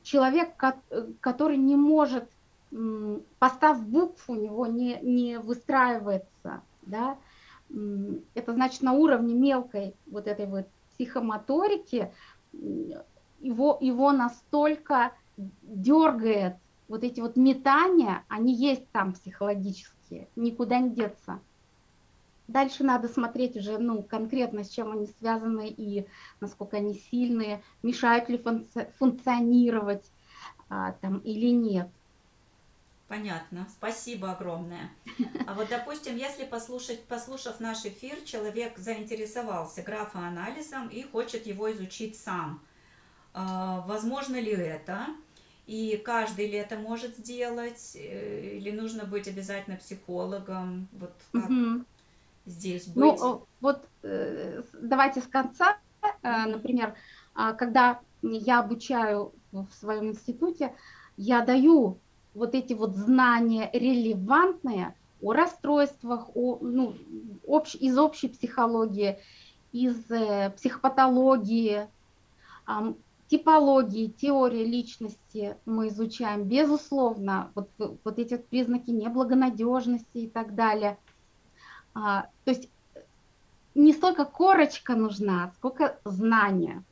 человек, 0.02 0.54
который 1.20 1.56
не 1.56 1.76
может, 1.76 2.24
постав 3.38 3.84
букв 3.86 4.28
у 4.28 4.34
него 4.34 4.66
не, 4.66 4.98
не 5.02 5.38
выстраивается, 5.38 6.62
да, 6.82 7.18
это 8.34 8.52
значит 8.52 8.82
на 8.82 8.92
уровне 8.92 9.34
мелкой 9.34 9.94
вот 10.06 10.26
этой 10.28 10.46
вот 10.46 10.66
психомоторики 10.92 12.12
его, 12.52 13.78
его 13.80 14.12
настолько 14.12 15.12
дергает 15.36 16.56
вот 16.88 17.02
эти 17.02 17.20
вот 17.20 17.36
метания, 17.36 18.24
они 18.28 18.54
есть 18.54 18.88
там 18.92 19.12
психологически 19.12 19.96
практики, 20.06 20.28
никуда 20.36 20.78
не 20.78 20.90
деться. 20.90 21.40
Дальше 22.48 22.84
надо 22.84 23.08
смотреть 23.08 23.56
уже 23.56 23.78
ну, 23.78 24.02
конкретно, 24.02 24.62
с 24.62 24.68
чем 24.68 24.92
они 24.92 25.08
связаны 25.18 25.68
и 25.68 26.06
насколько 26.40 26.76
они 26.76 26.94
сильные, 27.10 27.62
мешают 27.82 28.28
ли 28.28 28.38
функци 28.38 28.88
функционировать 28.98 30.04
а, 30.68 30.92
там, 31.00 31.18
или 31.18 31.50
нет. 31.50 31.88
Понятно. 33.08 33.68
Спасибо 33.70 34.32
огромное. 34.32 34.90
А 35.46 35.54
вот, 35.54 35.68
допустим, 35.68 36.16
если 36.16 36.44
послушать, 36.44 37.04
послушав 37.04 37.60
наш 37.60 37.84
эфир, 37.84 38.20
человек 38.24 38.78
заинтересовался 38.78 39.82
графоанализом 39.82 40.88
и 40.88 41.02
хочет 41.02 41.46
его 41.46 41.70
изучить 41.72 42.18
сам. 42.18 42.60
А, 43.32 43.84
возможно 43.86 44.36
ли 44.40 44.52
это? 44.52 45.06
И 45.66 46.00
каждый 46.04 46.48
ли 46.48 46.58
это 46.58 46.76
может 46.76 47.16
сделать? 47.16 47.92
Э, 47.94 48.56
или 48.56 48.70
нужно 48.70 49.04
быть 49.04 49.28
обязательно 49.28 49.76
психологом? 49.76 50.88
Вот 50.92 51.12
как 51.32 51.50
угу. 51.50 51.84
Здесь 52.46 52.90
ну, 52.94 53.12
быть? 53.12 53.20
Ну, 53.20 53.42
вот 53.60 53.84
э, 54.02 54.62
давайте 54.80 55.20
с 55.20 55.26
конца. 55.26 55.76
Угу. 56.02 56.50
Например, 56.50 56.94
а, 57.34 57.52
когда 57.52 58.00
я 58.22 58.60
обучаю 58.60 59.32
в 59.52 59.68
своем 59.72 60.08
институте, 60.08 60.74
я 61.16 61.42
даю 61.42 61.98
вот 62.34 62.54
эти 62.54 62.72
вот 62.74 62.94
знания 62.94 63.70
релевантные 63.72 64.94
о 65.22 65.32
расстройствах, 65.32 66.28
о, 66.34 66.58
ну, 66.60 66.94
общ, 67.46 67.74
из 67.74 67.98
общей 67.98 68.28
психологии, 68.28 69.18
из 69.72 70.10
э, 70.10 70.50
психопатологии, 70.56 71.88
э, 72.68 72.94
типологии, 73.28 74.08
теории 74.08 74.64
личности 74.64 75.56
мы 75.64 75.88
изучаем, 75.88 76.44
безусловно, 76.44 77.50
вот, 77.54 77.70
вот 77.78 78.18
эти 78.18 78.34
вот 78.34 78.46
признаки 78.46 78.90
неблагонадежности 78.90 80.18
и 80.18 80.28
так 80.28 80.54
далее. 80.54 80.98
А, 81.98 82.28
то 82.44 82.50
есть 82.50 82.68
не 83.74 83.94
столько 83.94 84.26
корочка 84.26 84.94
нужна, 84.94 85.50
сколько 85.56 85.98
знания. 86.04 86.84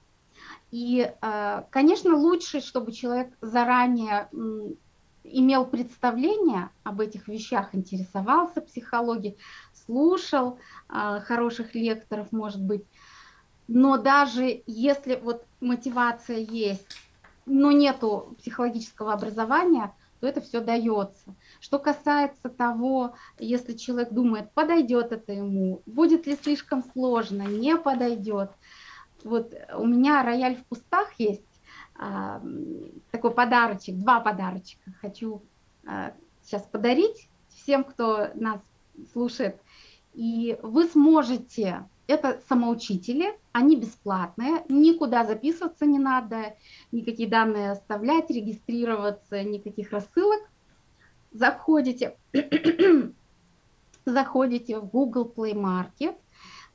И, 0.71 1.13
э, 1.21 1.63
конечно, 1.71 2.17
лучше, 2.17 2.61
чтобы 2.61 2.93
человек 2.93 3.29
заранее 3.43 4.29
имел 5.25 5.67
представление 5.67 6.71
об 6.83 7.01
этих 7.01 7.29
вещах, 7.29 7.75
интересовался 7.75 8.63
психологией, 8.63 9.37
слушал 9.85 10.59
э, 10.89 11.21
хороших 11.21 11.75
лекторов, 11.75 12.33
может 12.33 12.63
быть. 12.63 12.85
Но 13.69 13.99
даже 13.99 14.63
если 14.67 15.17
вот 15.17 15.45
мотивация 15.61 16.39
есть, 16.39 16.97
но 17.45 17.73
нету 17.73 18.35
психологического 18.39 19.13
образования, 19.13 19.95
то 20.21 20.27
это 20.27 20.41
все 20.41 20.61
дается. 20.61 21.35
Что 21.65 21.79
касается 21.79 22.51
того, 22.51 23.15
если 23.39 23.73
человек 23.73 24.13
думает, 24.13 24.53
подойдет 24.53 25.13
это 25.13 25.33
ему, 25.33 25.81
будет 25.87 26.27
ли 26.27 26.37
слишком 26.37 26.85
сложно, 26.93 27.41
не 27.41 27.79
подойдет. 27.79 28.51
Вот 29.25 29.55
у 29.75 29.87
меня 29.87 30.23
рояль 30.23 30.57
в 30.57 30.65
кустах 30.67 31.15
есть, 31.17 31.63
а, 31.95 32.43
такой 33.11 33.31
подарочек, 33.31 33.97
два 33.97 34.21
подарочка 34.21 34.93
хочу 35.01 35.41
а, 35.87 36.13
сейчас 36.43 36.65
подарить 36.65 37.31
всем, 37.49 37.85
кто 37.85 38.29
нас 38.35 38.61
слушает. 39.15 39.59
И 40.13 40.59
вы 40.63 40.87
сможете, 40.89 41.89
это 42.07 42.43
самоучители, 42.47 43.39
они 43.53 43.77
бесплатные, 43.77 44.67
никуда 44.69 45.25
записываться 45.25 45.87
не 45.87 45.99
надо, 45.99 46.57
никакие 46.93 47.27
данные 47.27 47.71
оставлять, 47.71 48.29
регистрироваться, 48.29 49.43
никаких 49.43 49.93
рассылок. 49.93 50.43
Заходите, 51.35 52.17
заходите 54.07 54.79
в 54.79 54.87
Google 54.87 55.33
Play 55.37 55.53
Market, 55.53 56.15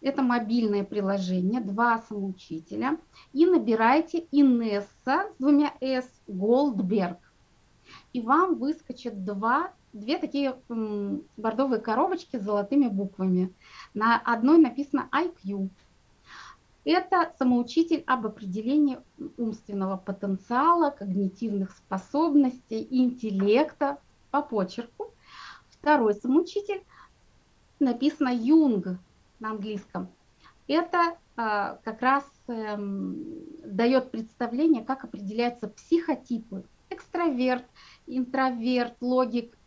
это 0.02 0.22
мобильное 0.22 0.84
приложение, 0.84 1.62
два 1.62 2.00
самоучителя, 2.00 2.98
и 3.32 3.46
набирайте 3.46 4.26
Инесса 4.32 5.30
с 5.34 5.36
двумя 5.40 5.74
S 5.80 6.12
Goldberg. 6.28 7.20
И 8.12 8.20
вам 8.20 8.56
выскочат 8.56 9.24
два, 9.24 9.72
две 9.94 10.18
такие 10.18 10.58
м, 10.68 11.24
бордовые 11.38 11.80
коробочки 11.80 12.38
с 12.38 12.44
золотыми 12.44 12.90
буквами. 12.90 13.54
На 13.94 14.18
одной 14.18 14.58
написано 14.58 15.08
IQ. 15.14 15.70
Это 16.84 17.34
самоучитель 17.40 18.04
об 18.08 18.26
определении 18.26 19.00
умственного 19.38 19.96
потенциала, 19.96 20.90
когнитивных 20.90 21.72
способностей, 21.72 22.86
интеллекта 22.90 24.00
по 24.32 24.42
почерку. 24.42 25.14
Второй 25.70 26.14
самоучитель 26.14 26.84
написано 27.80 28.30
Юнг 28.30 29.00
на 29.40 29.52
английском, 29.52 30.10
это 30.70 31.18
а, 31.36 31.80
как 31.84 32.02
раз 32.02 32.24
эм, 32.48 33.18
дает 33.66 34.12
представление, 34.12 34.84
как 34.84 35.04
определяются 35.04 35.68
психотипы. 35.68 36.64
Экстраверт, 36.92 37.66
интроверт, 38.06 38.96
логик, 39.02 39.58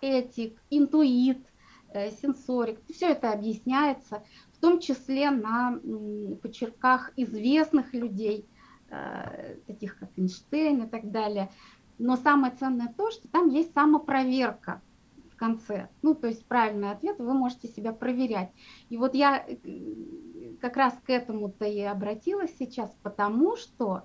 этик, 0.00 0.56
интуит, 0.70 1.44
э, 1.88 2.10
сенсорик. 2.12 2.78
Все 2.88 3.10
это 3.10 3.32
объясняется, 3.32 4.22
в 4.52 4.60
том 4.60 4.78
числе 4.78 5.30
на 5.30 5.80
почерках 6.42 7.12
известных 7.16 7.92
людей, 7.92 8.46
э, 8.90 9.56
таких 9.66 9.98
как 9.98 10.10
Эйнштейн 10.16 10.84
и 10.84 10.88
так 10.88 11.10
далее. 11.10 11.50
Но 11.98 12.16
самое 12.16 12.54
ценное 12.54 12.92
то, 12.96 13.10
что 13.10 13.28
там 13.28 13.48
есть 13.48 13.72
самопроверка– 13.72 14.82
в 15.34 15.36
конце. 15.36 15.88
Ну, 16.02 16.14
то 16.14 16.28
есть 16.28 16.46
правильный 16.46 16.90
ответ, 16.90 17.18
вы 17.18 17.34
можете 17.34 17.68
себя 17.68 17.92
проверять. 17.92 18.50
И 18.88 18.96
вот 18.96 19.14
я 19.14 19.44
э, 19.46 19.56
как 20.60 20.76
раз 20.76 20.94
к 21.04 21.10
этому-то 21.10 21.64
и 21.64 21.80
обратилась 21.80 22.54
сейчас, 22.56 22.94
потому 23.02 23.56
что 23.56 24.04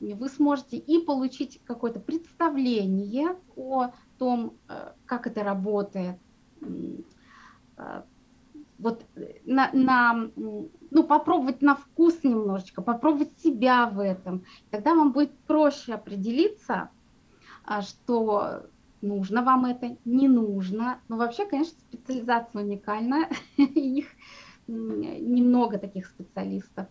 вы 0.00 0.28
сможете 0.28 0.76
и 0.76 1.04
получить 1.04 1.60
какое-то 1.64 1.98
представление 1.98 3.36
о 3.56 3.90
том, 4.18 4.54
э, 4.68 4.92
как 5.04 5.26
это 5.26 5.42
работает, 5.42 6.16
э, 7.76 8.02
вот 8.78 9.04
на, 9.44 9.70
на, 9.72 10.30
ну, 10.36 11.02
попробовать 11.02 11.60
на 11.60 11.74
вкус 11.74 12.22
немножечко, 12.22 12.80
попробовать 12.80 13.36
себя 13.40 13.86
в 13.86 13.98
этом. 13.98 14.44
Тогда 14.70 14.94
вам 14.94 15.10
будет 15.10 15.36
проще 15.40 15.94
определиться, 15.94 16.90
что 17.82 18.66
нужно 19.00 19.42
вам 19.42 19.66
это, 19.66 19.96
не 20.04 20.28
нужно. 20.28 21.00
Но 21.08 21.16
вообще, 21.16 21.46
конечно, 21.46 21.78
специализация 21.80 22.62
уникальная, 22.62 23.28
их 23.56 24.06
немного 24.66 25.78
таких 25.78 26.06
специалистов. 26.06 26.86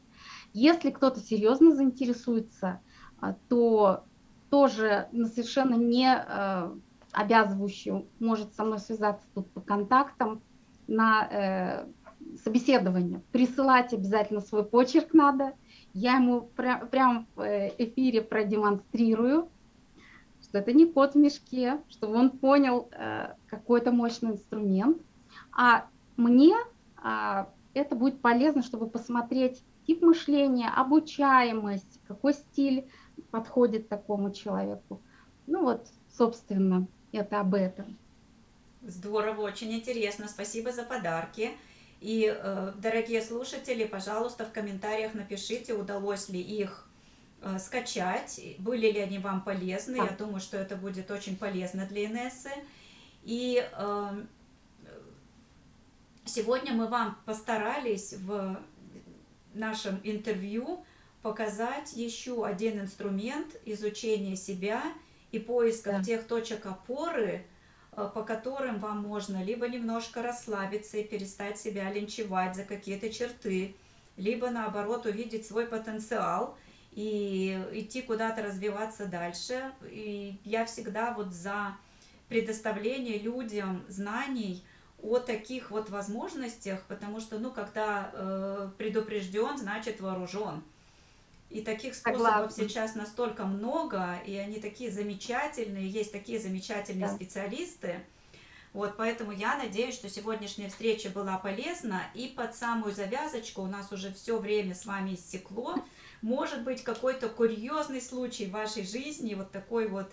Если 0.53 0.89
кто-то 0.89 1.19
серьезно 1.19 1.75
заинтересуется, 1.75 2.81
а, 3.19 3.35
то 3.49 4.05
тоже 4.49 5.07
на 5.11 5.27
совершенно 5.27 5.75
не 5.75 6.07
э, 6.07 6.71
обязывающую 7.11 8.07
может 8.19 8.53
со 8.55 8.63
мной 8.63 8.79
связаться 8.79 9.25
тут 9.33 9.51
по 9.51 9.61
контактам 9.61 10.41
на 10.87 11.27
э, 11.29 11.87
собеседование. 12.43 13.21
Присылать 13.31 13.93
обязательно 13.93 14.39
свой 14.39 14.63
почерк 14.63 15.13
надо. 15.13 15.53
Я 15.93 16.15
ему 16.15 16.49
пря- 16.55 16.87
прямо 16.87 17.25
в 17.35 17.41
э, 17.41 17.73
эфире 17.77 18.21
продемонстрирую, 18.21 19.49
что 20.47 20.59
это 20.59 20.73
не 20.73 20.85
кот 20.85 21.13
в 21.13 21.17
мешке, 21.17 21.79
чтобы 21.89 22.15
он 22.15 22.29
понял 22.31 22.89
э, 22.91 23.33
какой-то 23.47 23.91
мощный 23.91 24.31
инструмент. 24.31 25.01
А 25.51 25.87
мне 26.15 26.55
а, 26.97 27.49
это 27.73 27.95
будет 27.95 28.21
полезно, 28.21 28.63
чтобы 28.63 28.89
посмотреть 28.89 29.63
тип 29.85 30.01
мышления, 30.01 30.69
обучаемость, 30.69 31.99
какой 32.07 32.33
стиль 32.33 32.87
подходит 33.31 33.89
такому 33.89 34.31
человеку. 34.31 35.01
Ну 35.47 35.63
вот, 35.63 35.87
собственно, 36.17 36.87
это 37.11 37.39
об 37.39 37.53
этом. 37.53 37.97
Здорово, 38.83 39.41
очень 39.41 39.73
интересно. 39.73 40.27
Спасибо 40.27 40.71
за 40.71 40.83
подарки. 40.83 41.51
И, 41.99 42.33
э, 42.33 42.73
дорогие 42.77 43.21
слушатели, 43.21 43.85
пожалуйста, 43.85 44.45
в 44.45 44.51
комментариях 44.51 45.13
напишите, 45.13 45.73
удалось 45.73 46.29
ли 46.29 46.39
их 46.39 46.86
Э, 46.86 46.86
скачать, 47.59 48.39
были 48.59 48.91
ли 48.91 48.99
они 48.99 49.19
вам 49.19 49.41
полезны. 49.41 49.97
Я 49.97 50.15
думаю, 50.17 50.39
что 50.39 50.57
это 50.57 50.75
будет 50.75 51.09
очень 51.11 51.37
полезно 51.37 51.85
для 51.85 52.05
Инессы. 52.05 52.51
И 53.23 53.67
э, 53.71 54.25
сегодня 56.25 56.73
мы 56.73 56.87
вам 56.87 57.17
постарались 57.25 58.13
в 58.13 58.59
нашем 59.53 59.99
интервью 60.03 60.85
показать 61.21 61.93
еще 61.93 62.45
один 62.45 62.79
инструмент 62.79 63.55
изучения 63.65 64.35
себя 64.35 64.83
и 65.31 65.39
поиска 65.39 65.93
да. 65.93 66.03
тех 66.03 66.27
точек 66.27 66.65
опоры, 66.65 67.45
э, 67.91 68.09
по 68.13 68.23
которым 68.23 68.79
вам 68.79 69.01
можно 69.01 69.43
либо 69.43 69.67
немножко 69.67 70.21
расслабиться 70.21 70.97
и 70.97 71.03
перестать 71.03 71.59
себя 71.59 71.91
линчевать 71.91 72.55
за 72.55 72.63
какие-то 72.63 73.11
черты, 73.11 73.75
либо 74.15 74.49
наоборот 74.49 75.05
увидеть 75.05 75.45
свой 75.45 75.65
потенциал– 75.65 76.57
и 76.97 77.63
идти 77.73 78.01
куда-то 78.01 78.41
развиваться 78.41 79.05
дальше. 79.05 79.71
И 79.83 80.39
я 80.43 80.65
всегда 80.65 81.13
вот 81.13 81.31
за 81.31 81.77
предоставление 82.27 83.19
людям 83.19 83.85
знаний 83.87 84.65
о 85.03 85.19
таких 85.19 85.69
вот 85.69 85.91
возможностях, 85.91 86.81
потому 86.87 87.19
что, 87.19 87.37
ну, 87.37 87.51
когда 87.51 88.09
э, 88.11 88.69
предупрежден, 88.79 89.59
значит 89.59 90.01
вооружен. 90.01 90.63
И 91.51 91.61
таких 91.61 91.93
способов 91.93 92.51
Согласна. 92.51 92.63
сейчас 92.63 92.95
настолько 92.95 93.45
много, 93.45 94.15
и 94.25 94.35
они 94.35 94.59
такие 94.59 94.89
замечательные, 94.89 95.87
есть 95.87 96.11
такие 96.11 96.39
замечательные 96.39 97.09
да. 97.09 97.13
специалисты. 97.13 97.99
Вот, 98.73 98.97
поэтому 98.97 99.31
я 99.31 99.55
надеюсь, 99.55 99.93
что 99.93 100.09
сегодняшняя 100.09 100.69
встреча 100.69 101.09
была 101.09 101.37
полезна, 101.37 102.01
и 102.15 102.27
под 102.27 102.55
самую 102.55 102.91
завязочку 102.91 103.61
у 103.61 103.67
нас 103.67 103.91
уже 103.91 104.11
все 104.11 104.39
время 104.39 104.73
с 104.73 104.87
вами 104.87 105.13
истекло. 105.13 105.75
Может 106.21 106.63
быть, 106.63 106.83
какой-то 106.83 107.29
курьезный 107.29 108.01
случай 108.01 108.45
в 108.47 108.51
вашей 108.51 108.85
жизни, 108.85 109.35
вот 109.35 109.51
такой 109.51 109.87
вот 109.87 110.11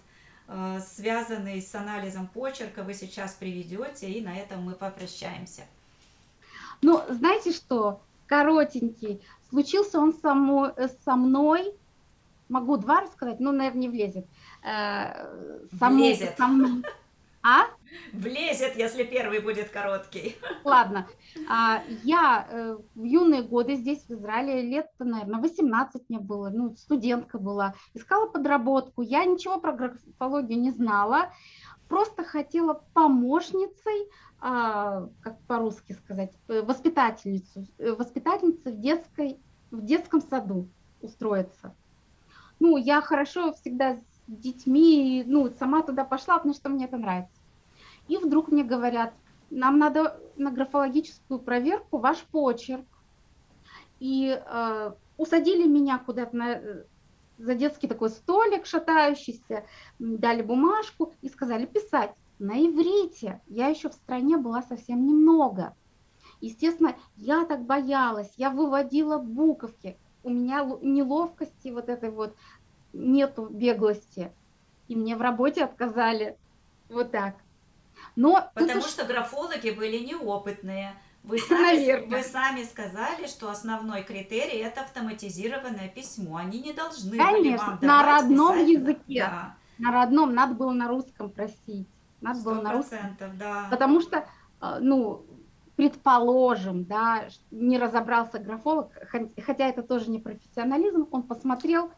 э, 0.48 0.80
связанный 0.94 1.62
с 1.62 1.74
анализом 1.74 2.26
почерка, 2.28 2.82
вы 2.82 2.94
сейчас 2.94 3.32
приведете, 3.32 4.10
и 4.10 4.20
на 4.20 4.36
этом 4.36 4.62
мы 4.62 4.72
попрощаемся. 4.72 5.62
Ну, 6.82 7.02
знаете 7.08 7.52
что, 7.52 8.02
коротенький, 8.26 9.22
случился 9.48 9.98
он 9.98 10.12
само, 10.12 10.72
э, 10.76 10.88
со 11.04 11.16
мной, 11.16 11.72
могу 12.48 12.76
два 12.76 13.00
рассказать, 13.00 13.40
но, 13.40 13.52
наверное, 13.52 13.80
не 13.80 13.88
влезет. 13.88 14.26
Э, 14.62 15.66
само, 15.78 15.96
влезет. 15.96 16.36
Со 16.36 16.46
мной. 16.46 16.82
А? 17.42 17.66
Влезет, 18.12 18.76
если 18.76 19.04
первый 19.04 19.40
будет 19.40 19.70
короткий. 19.70 20.36
Ладно. 20.64 21.06
А, 21.48 21.82
я 22.02 22.46
э, 22.50 22.76
в 22.94 23.02
юные 23.02 23.42
годы 23.42 23.76
здесь, 23.76 24.04
в 24.04 24.10
Израиле, 24.12 24.62
лет, 24.62 24.88
наверное, 24.98 25.40
18 25.40 26.02
мне 26.08 26.18
было, 26.18 26.50
ну, 26.50 26.76
студентка 26.76 27.38
была, 27.38 27.74
искала 27.94 28.26
подработку. 28.26 29.02
Я 29.02 29.24
ничего 29.24 29.58
про 29.58 29.72
графологию 29.72 30.60
не 30.60 30.70
знала, 30.70 31.30
просто 31.88 32.24
хотела 32.24 32.82
помощницей, 32.92 34.08
а, 34.40 35.08
как 35.22 35.40
по-русски 35.42 35.92
сказать, 35.92 36.32
э, 36.48 36.62
воспитательницу, 36.62 37.66
э, 37.78 37.92
воспитательница 37.92 38.70
в, 38.70 38.80
детской, 38.80 39.38
в 39.70 39.84
детском 39.84 40.20
саду 40.20 40.68
устроиться. 41.00 41.74
Ну, 42.60 42.76
я 42.76 43.00
хорошо 43.00 43.52
всегда 43.52 43.98
детьми, 44.26 45.24
ну, 45.26 45.50
сама 45.58 45.82
туда 45.82 46.04
пошла, 46.04 46.36
потому 46.36 46.54
что 46.54 46.68
мне 46.68 46.86
это 46.86 46.96
нравится. 46.96 47.43
И 48.08 48.16
вдруг 48.16 48.48
мне 48.48 48.64
говорят, 48.64 49.14
нам 49.50 49.78
надо 49.78 50.20
на 50.36 50.50
графологическую 50.50 51.40
проверку 51.40 51.98
ваш 51.98 52.18
почерк. 52.18 52.86
И 54.00 54.28
э, 54.28 54.92
усадили 55.16 55.66
меня 55.66 55.98
куда-то 55.98 56.36
на, 56.36 56.60
за 57.38 57.54
детский 57.54 57.88
такой 57.88 58.10
столик 58.10 58.66
шатающийся, 58.66 59.64
дали 59.98 60.42
бумажку 60.42 61.12
и 61.22 61.28
сказали 61.28 61.66
писать 61.66 62.12
на 62.38 62.52
иврите. 62.52 63.40
Я 63.46 63.68
еще 63.68 63.88
в 63.88 63.94
стране 63.94 64.36
была 64.36 64.62
совсем 64.62 65.06
немного. 65.06 65.74
Естественно, 66.40 66.96
я 67.16 67.44
так 67.44 67.64
боялась, 67.64 68.32
я 68.36 68.50
выводила 68.50 69.18
буковки. 69.18 69.96
У 70.22 70.30
меня 70.30 70.64
неловкости 70.82 71.68
вот 71.68 71.88
этой 71.88 72.10
вот 72.10 72.34
нету 72.92 73.46
беглости. 73.46 74.32
И 74.88 74.96
мне 74.96 75.16
в 75.16 75.22
работе 75.22 75.64
отказали. 75.64 76.36
Вот 76.88 77.12
так. 77.12 77.36
Но 78.16 78.50
Потому 78.54 78.82
ты... 78.82 78.88
что 78.88 79.04
графологи 79.04 79.70
были 79.70 79.98
неопытные. 79.98 80.94
Вы 81.22 81.38
сами, 81.38 82.06
вы 82.06 82.22
сами 82.22 82.64
сказали, 82.64 83.26
что 83.26 83.50
основной 83.50 84.02
критерий 84.02 84.58
это 84.58 84.82
автоматизированное 84.82 85.88
письмо. 85.88 86.36
Они 86.36 86.60
не 86.60 86.72
должны 86.74 87.16
Конечно, 87.16 87.40
были 87.40 87.56
вам 87.56 87.78
на 87.80 88.02
родном 88.04 88.54
писать. 88.54 88.68
языке. 88.68 89.26
Да. 89.30 89.56
На 89.78 89.90
родном, 89.90 90.34
надо 90.34 90.54
было 90.54 90.72
на 90.72 90.86
русском 90.86 91.30
просить. 91.30 91.88
Надо 92.20 92.42
было 92.42 92.60
на 92.60 92.72
русском. 92.72 93.16
Да. 93.38 93.68
Потому 93.70 94.00
что, 94.00 94.26
э, 94.60 94.78
ну, 94.80 95.24
предположим, 95.76 96.84
да, 96.84 97.24
не 97.50 97.78
разобрался 97.78 98.38
графолог, 98.38 98.90
хотя 99.44 99.68
это 99.68 99.82
тоже 99.82 100.10
не 100.10 100.18
профессионализм, 100.18 101.08
он 101.10 101.22
посмотрел, 101.24 101.90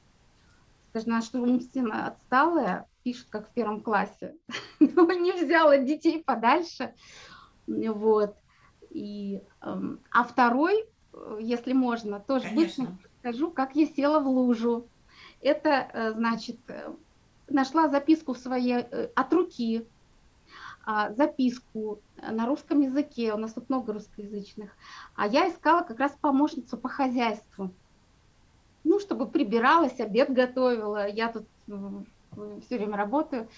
даже 0.95 1.09
наша 1.09 1.39
умственно 1.39 2.07
отсталая, 2.07 2.87
пишет, 3.07 3.29
как 3.31 3.49
в 3.49 3.53
первом 3.53 3.83
классе, 3.83 4.35
но 4.81 5.13
не 5.13 5.31
взяла 5.31 5.79
детей 5.79 6.25
подальше, 6.25 6.93
вот. 7.69 8.35
И, 8.91 9.41
эм, 9.63 10.01
а 10.11 10.25
второй, 10.25 10.87
э, 11.13 11.39
если 11.41 11.73
можно, 11.73 12.19
тоже 12.19 12.49
быстро 12.53 12.89
скажу, 13.21 13.53
как 13.53 13.77
я 13.77 13.87
села 13.87 14.19
в 14.19 14.27
лужу. 14.27 14.89
Это, 15.41 15.89
э, 15.93 16.13
значит, 16.15 16.59
нашла 17.49 17.89
записку 17.89 18.33
в 18.33 18.39
своей, 18.39 18.79
от 19.15 19.33
руки, 19.33 19.87
а, 20.85 21.13
записку 21.13 22.01
на 22.17 22.47
русском 22.47 22.81
языке, 22.81 23.35
у 23.35 23.37
нас 23.37 23.53
тут 23.53 23.69
много 23.69 23.93
русскоязычных, 23.93 24.73
а 25.15 25.29
я 25.29 25.49
искала 25.49 25.83
как 25.83 26.01
раз 26.01 26.17
помощницу 26.21 26.77
по 26.77 26.89
хозяйству. 26.89 27.71
Ну, 28.83 28.99
чтобы 28.99 29.29
прибиралась, 29.29 30.01
обед 30.01 30.33
готовила, 30.33 31.07
я 31.07 31.31
тут 31.31 31.47
все 32.65 32.79
время 32.79 32.97
работаю. 32.97 33.49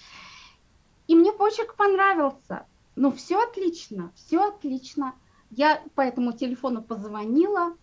И 1.07 1.15
мне 1.15 1.31
почерк 1.31 1.75
понравился. 1.75 2.65
Ну, 2.95 3.11
все 3.11 3.41
отлично, 3.41 4.11
все 4.15 4.49
отлично. 4.49 5.15
Я 5.51 5.81
по 5.95 6.01
этому 6.01 6.33
телефону 6.33 6.83
позвонила, 6.83 7.75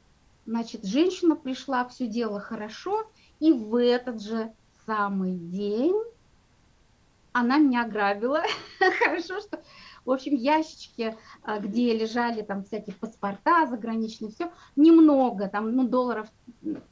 значит, 0.46 0.84
женщина 0.84 1.34
пришла, 1.34 1.86
все 1.88 2.06
дело 2.06 2.38
хорошо, 2.38 3.10
и 3.40 3.52
в 3.52 3.74
этот 3.76 4.22
же 4.22 4.52
самый 4.86 5.32
день 5.32 5.96
она 7.32 7.58
меня 7.58 7.82
ограбила. 7.84 8.42
Хорошо, 9.04 9.40
что, 9.40 9.60
в 10.04 10.10
общем, 10.10 10.34
ящички, 10.34 11.16
а, 11.42 11.58
где 11.58 11.96
лежали 11.96 12.42
там 12.42 12.64
всякие 12.64 12.94
паспорта 12.94 13.66
заграничные, 13.66 14.30
все, 14.30 14.52
немного, 14.76 15.48
там, 15.48 15.72
ну, 15.72 15.86
долларов 15.86 16.28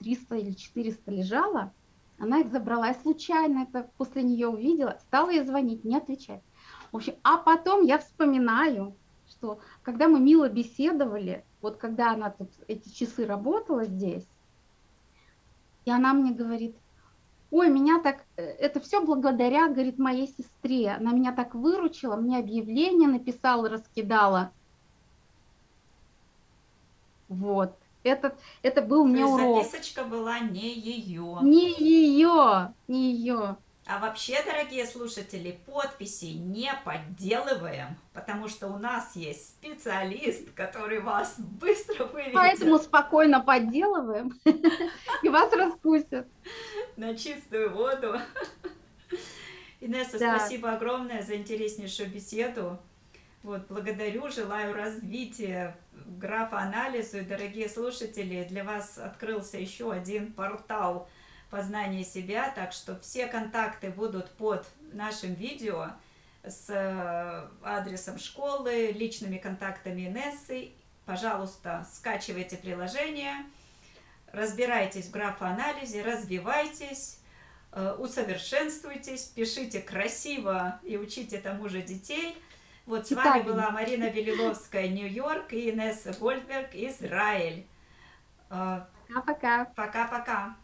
300 0.00 0.36
или 0.36 0.52
400 0.52 1.10
лежало, 1.10 1.72
она 2.18 2.40
их 2.40 2.50
забрала. 2.50 2.88
Я 2.88 2.94
случайно 2.94 3.62
это 3.62 3.90
после 3.96 4.22
нее 4.22 4.48
увидела, 4.48 4.98
стала 5.00 5.30
ей 5.30 5.44
звонить, 5.44 5.84
не 5.84 5.96
отвечать. 5.96 6.42
В 6.92 6.96
общем, 6.96 7.14
а 7.22 7.38
потом 7.38 7.82
я 7.82 7.98
вспоминаю, 7.98 8.94
что 9.28 9.58
когда 9.82 10.08
мы 10.08 10.20
мило 10.20 10.48
беседовали, 10.48 11.44
вот 11.60 11.76
когда 11.76 12.12
она 12.12 12.30
тут 12.30 12.50
эти 12.68 12.88
часы 12.88 13.26
работала 13.26 13.84
здесь, 13.84 14.26
и 15.84 15.90
она 15.90 16.14
мне 16.14 16.32
говорит, 16.32 16.76
ой, 17.50 17.68
меня 17.68 18.00
так, 18.00 18.24
э, 18.36 18.42
это 18.42 18.80
все 18.80 19.04
благодаря, 19.04 19.68
говорит, 19.68 19.98
моей 19.98 20.28
сестре, 20.28 20.90
она 20.90 21.12
меня 21.12 21.32
так 21.32 21.54
выручила, 21.54 22.16
мне 22.16 22.38
объявление 22.38 23.08
написала, 23.08 23.68
раскидала. 23.68 24.52
Вот, 27.28 27.76
это, 28.04 28.36
это 28.62 28.82
был 28.82 29.04
мне 29.04 29.24
урок. 29.24 29.64
записочка 29.64 30.04
была 30.04 30.38
не 30.38 30.72
ее. 30.78 31.38
Не 31.42 31.72
ее, 31.72 32.72
не 32.86 33.12
ее. 33.14 33.56
А 33.86 33.98
вообще, 33.98 34.42
дорогие 34.42 34.86
слушатели, 34.86 35.58
подписи 35.66 36.36
не 36.36 36.72
подделываем, 36.84 37.98
потому 38.14 38.48
что 38.48 38.68
у 38.68 38.78
нас 38.78 39.14
есть 39.14 39.48
специалист, 39.50 40.50
который 40.54 41.00
вас 41.00 41.34
быстро 41.38 42.06
выведет. 42.06 42.32
Поэтому 42.32 42.78
спокойно 42.78 43.40
подделываем, 43.40 44.32
и 45.22 45.28
вас 45.28 45.52
распустят. 45.52 46.26
На 46.96 47.14
чистую 47.14 47.74
воду. 47.74 48.18
Инесса, 49.82 50.16
спасибо 50.16 50.72
огромное 50.72 51.22
за 51.22 51.36
интереснейшую 51.36 52.08
беседу. 52.08 52.78
Вот, 53.42 53.66
благодарю, 53.68 54.30
желаю 54.30 54.72
развития 54.72 55.76
графоанализу. 56.06 57.18
И, 57.18 57.22
дорогие 57.22 57.68
слушатели, 57.68 58.44
для 58.44 58.64
вас 58.64 58.98
открылся 58.98 59.58
еще 59.58 59.92
один 59.92 60.32
портал– 60.32 61.08
познания 61.54 62.02
себя, 62.02 62.50
так 62.50 62.72
что 62.72 62.98
все 62.98 63.28
контакты 63.28 63.90
будут 63.90 64.28
под 64.32 64.66
нашим 64.92 65.34
видео 65.34 65.90
с 66.42 66.68
э, 66.68 67.48
адресом 67.62 68.18
школы, 68.18 68.90
личными 68.90 69.38
контактами 69.38 70.08
Инессы. 70.08 70.72
Пожалуйста, 71.06 71.86
скачивайте 71.92 72.56
приложение, 72.56 73.36
разбирайтесь 74.32 75.06
в 75.06 75.10
графоанализе, 75.12 76.02
развивайтесь, 76.02 77.20
э, 77.70 77.94
усовершенствуйтесь, 78.00 79.22
пишите 79.26 79.78
красиво 79.78 80.80
и 80.82 80.96
учите 80.96 81.38
тому 81.38 81.68
же 81.68 81.82
детей. 81.82 82.36
Вот 82.86 83.06
с 83.06 83.12
вами 83.12 83.42
была 83.42 83.70
Марина 83.70 84.10
Велиловская, 84.10 84.88
Нью-Йорк, 84.88 85.52
и 85.52 85.70
Инесса 85.70 86.12
Гольдберг, 86.18 86.74
Израиль. 86.74 87.66
Э, 88.50 88.82
Пока-пока. 89.08 89.64
Пока-пока. 89.74 90.56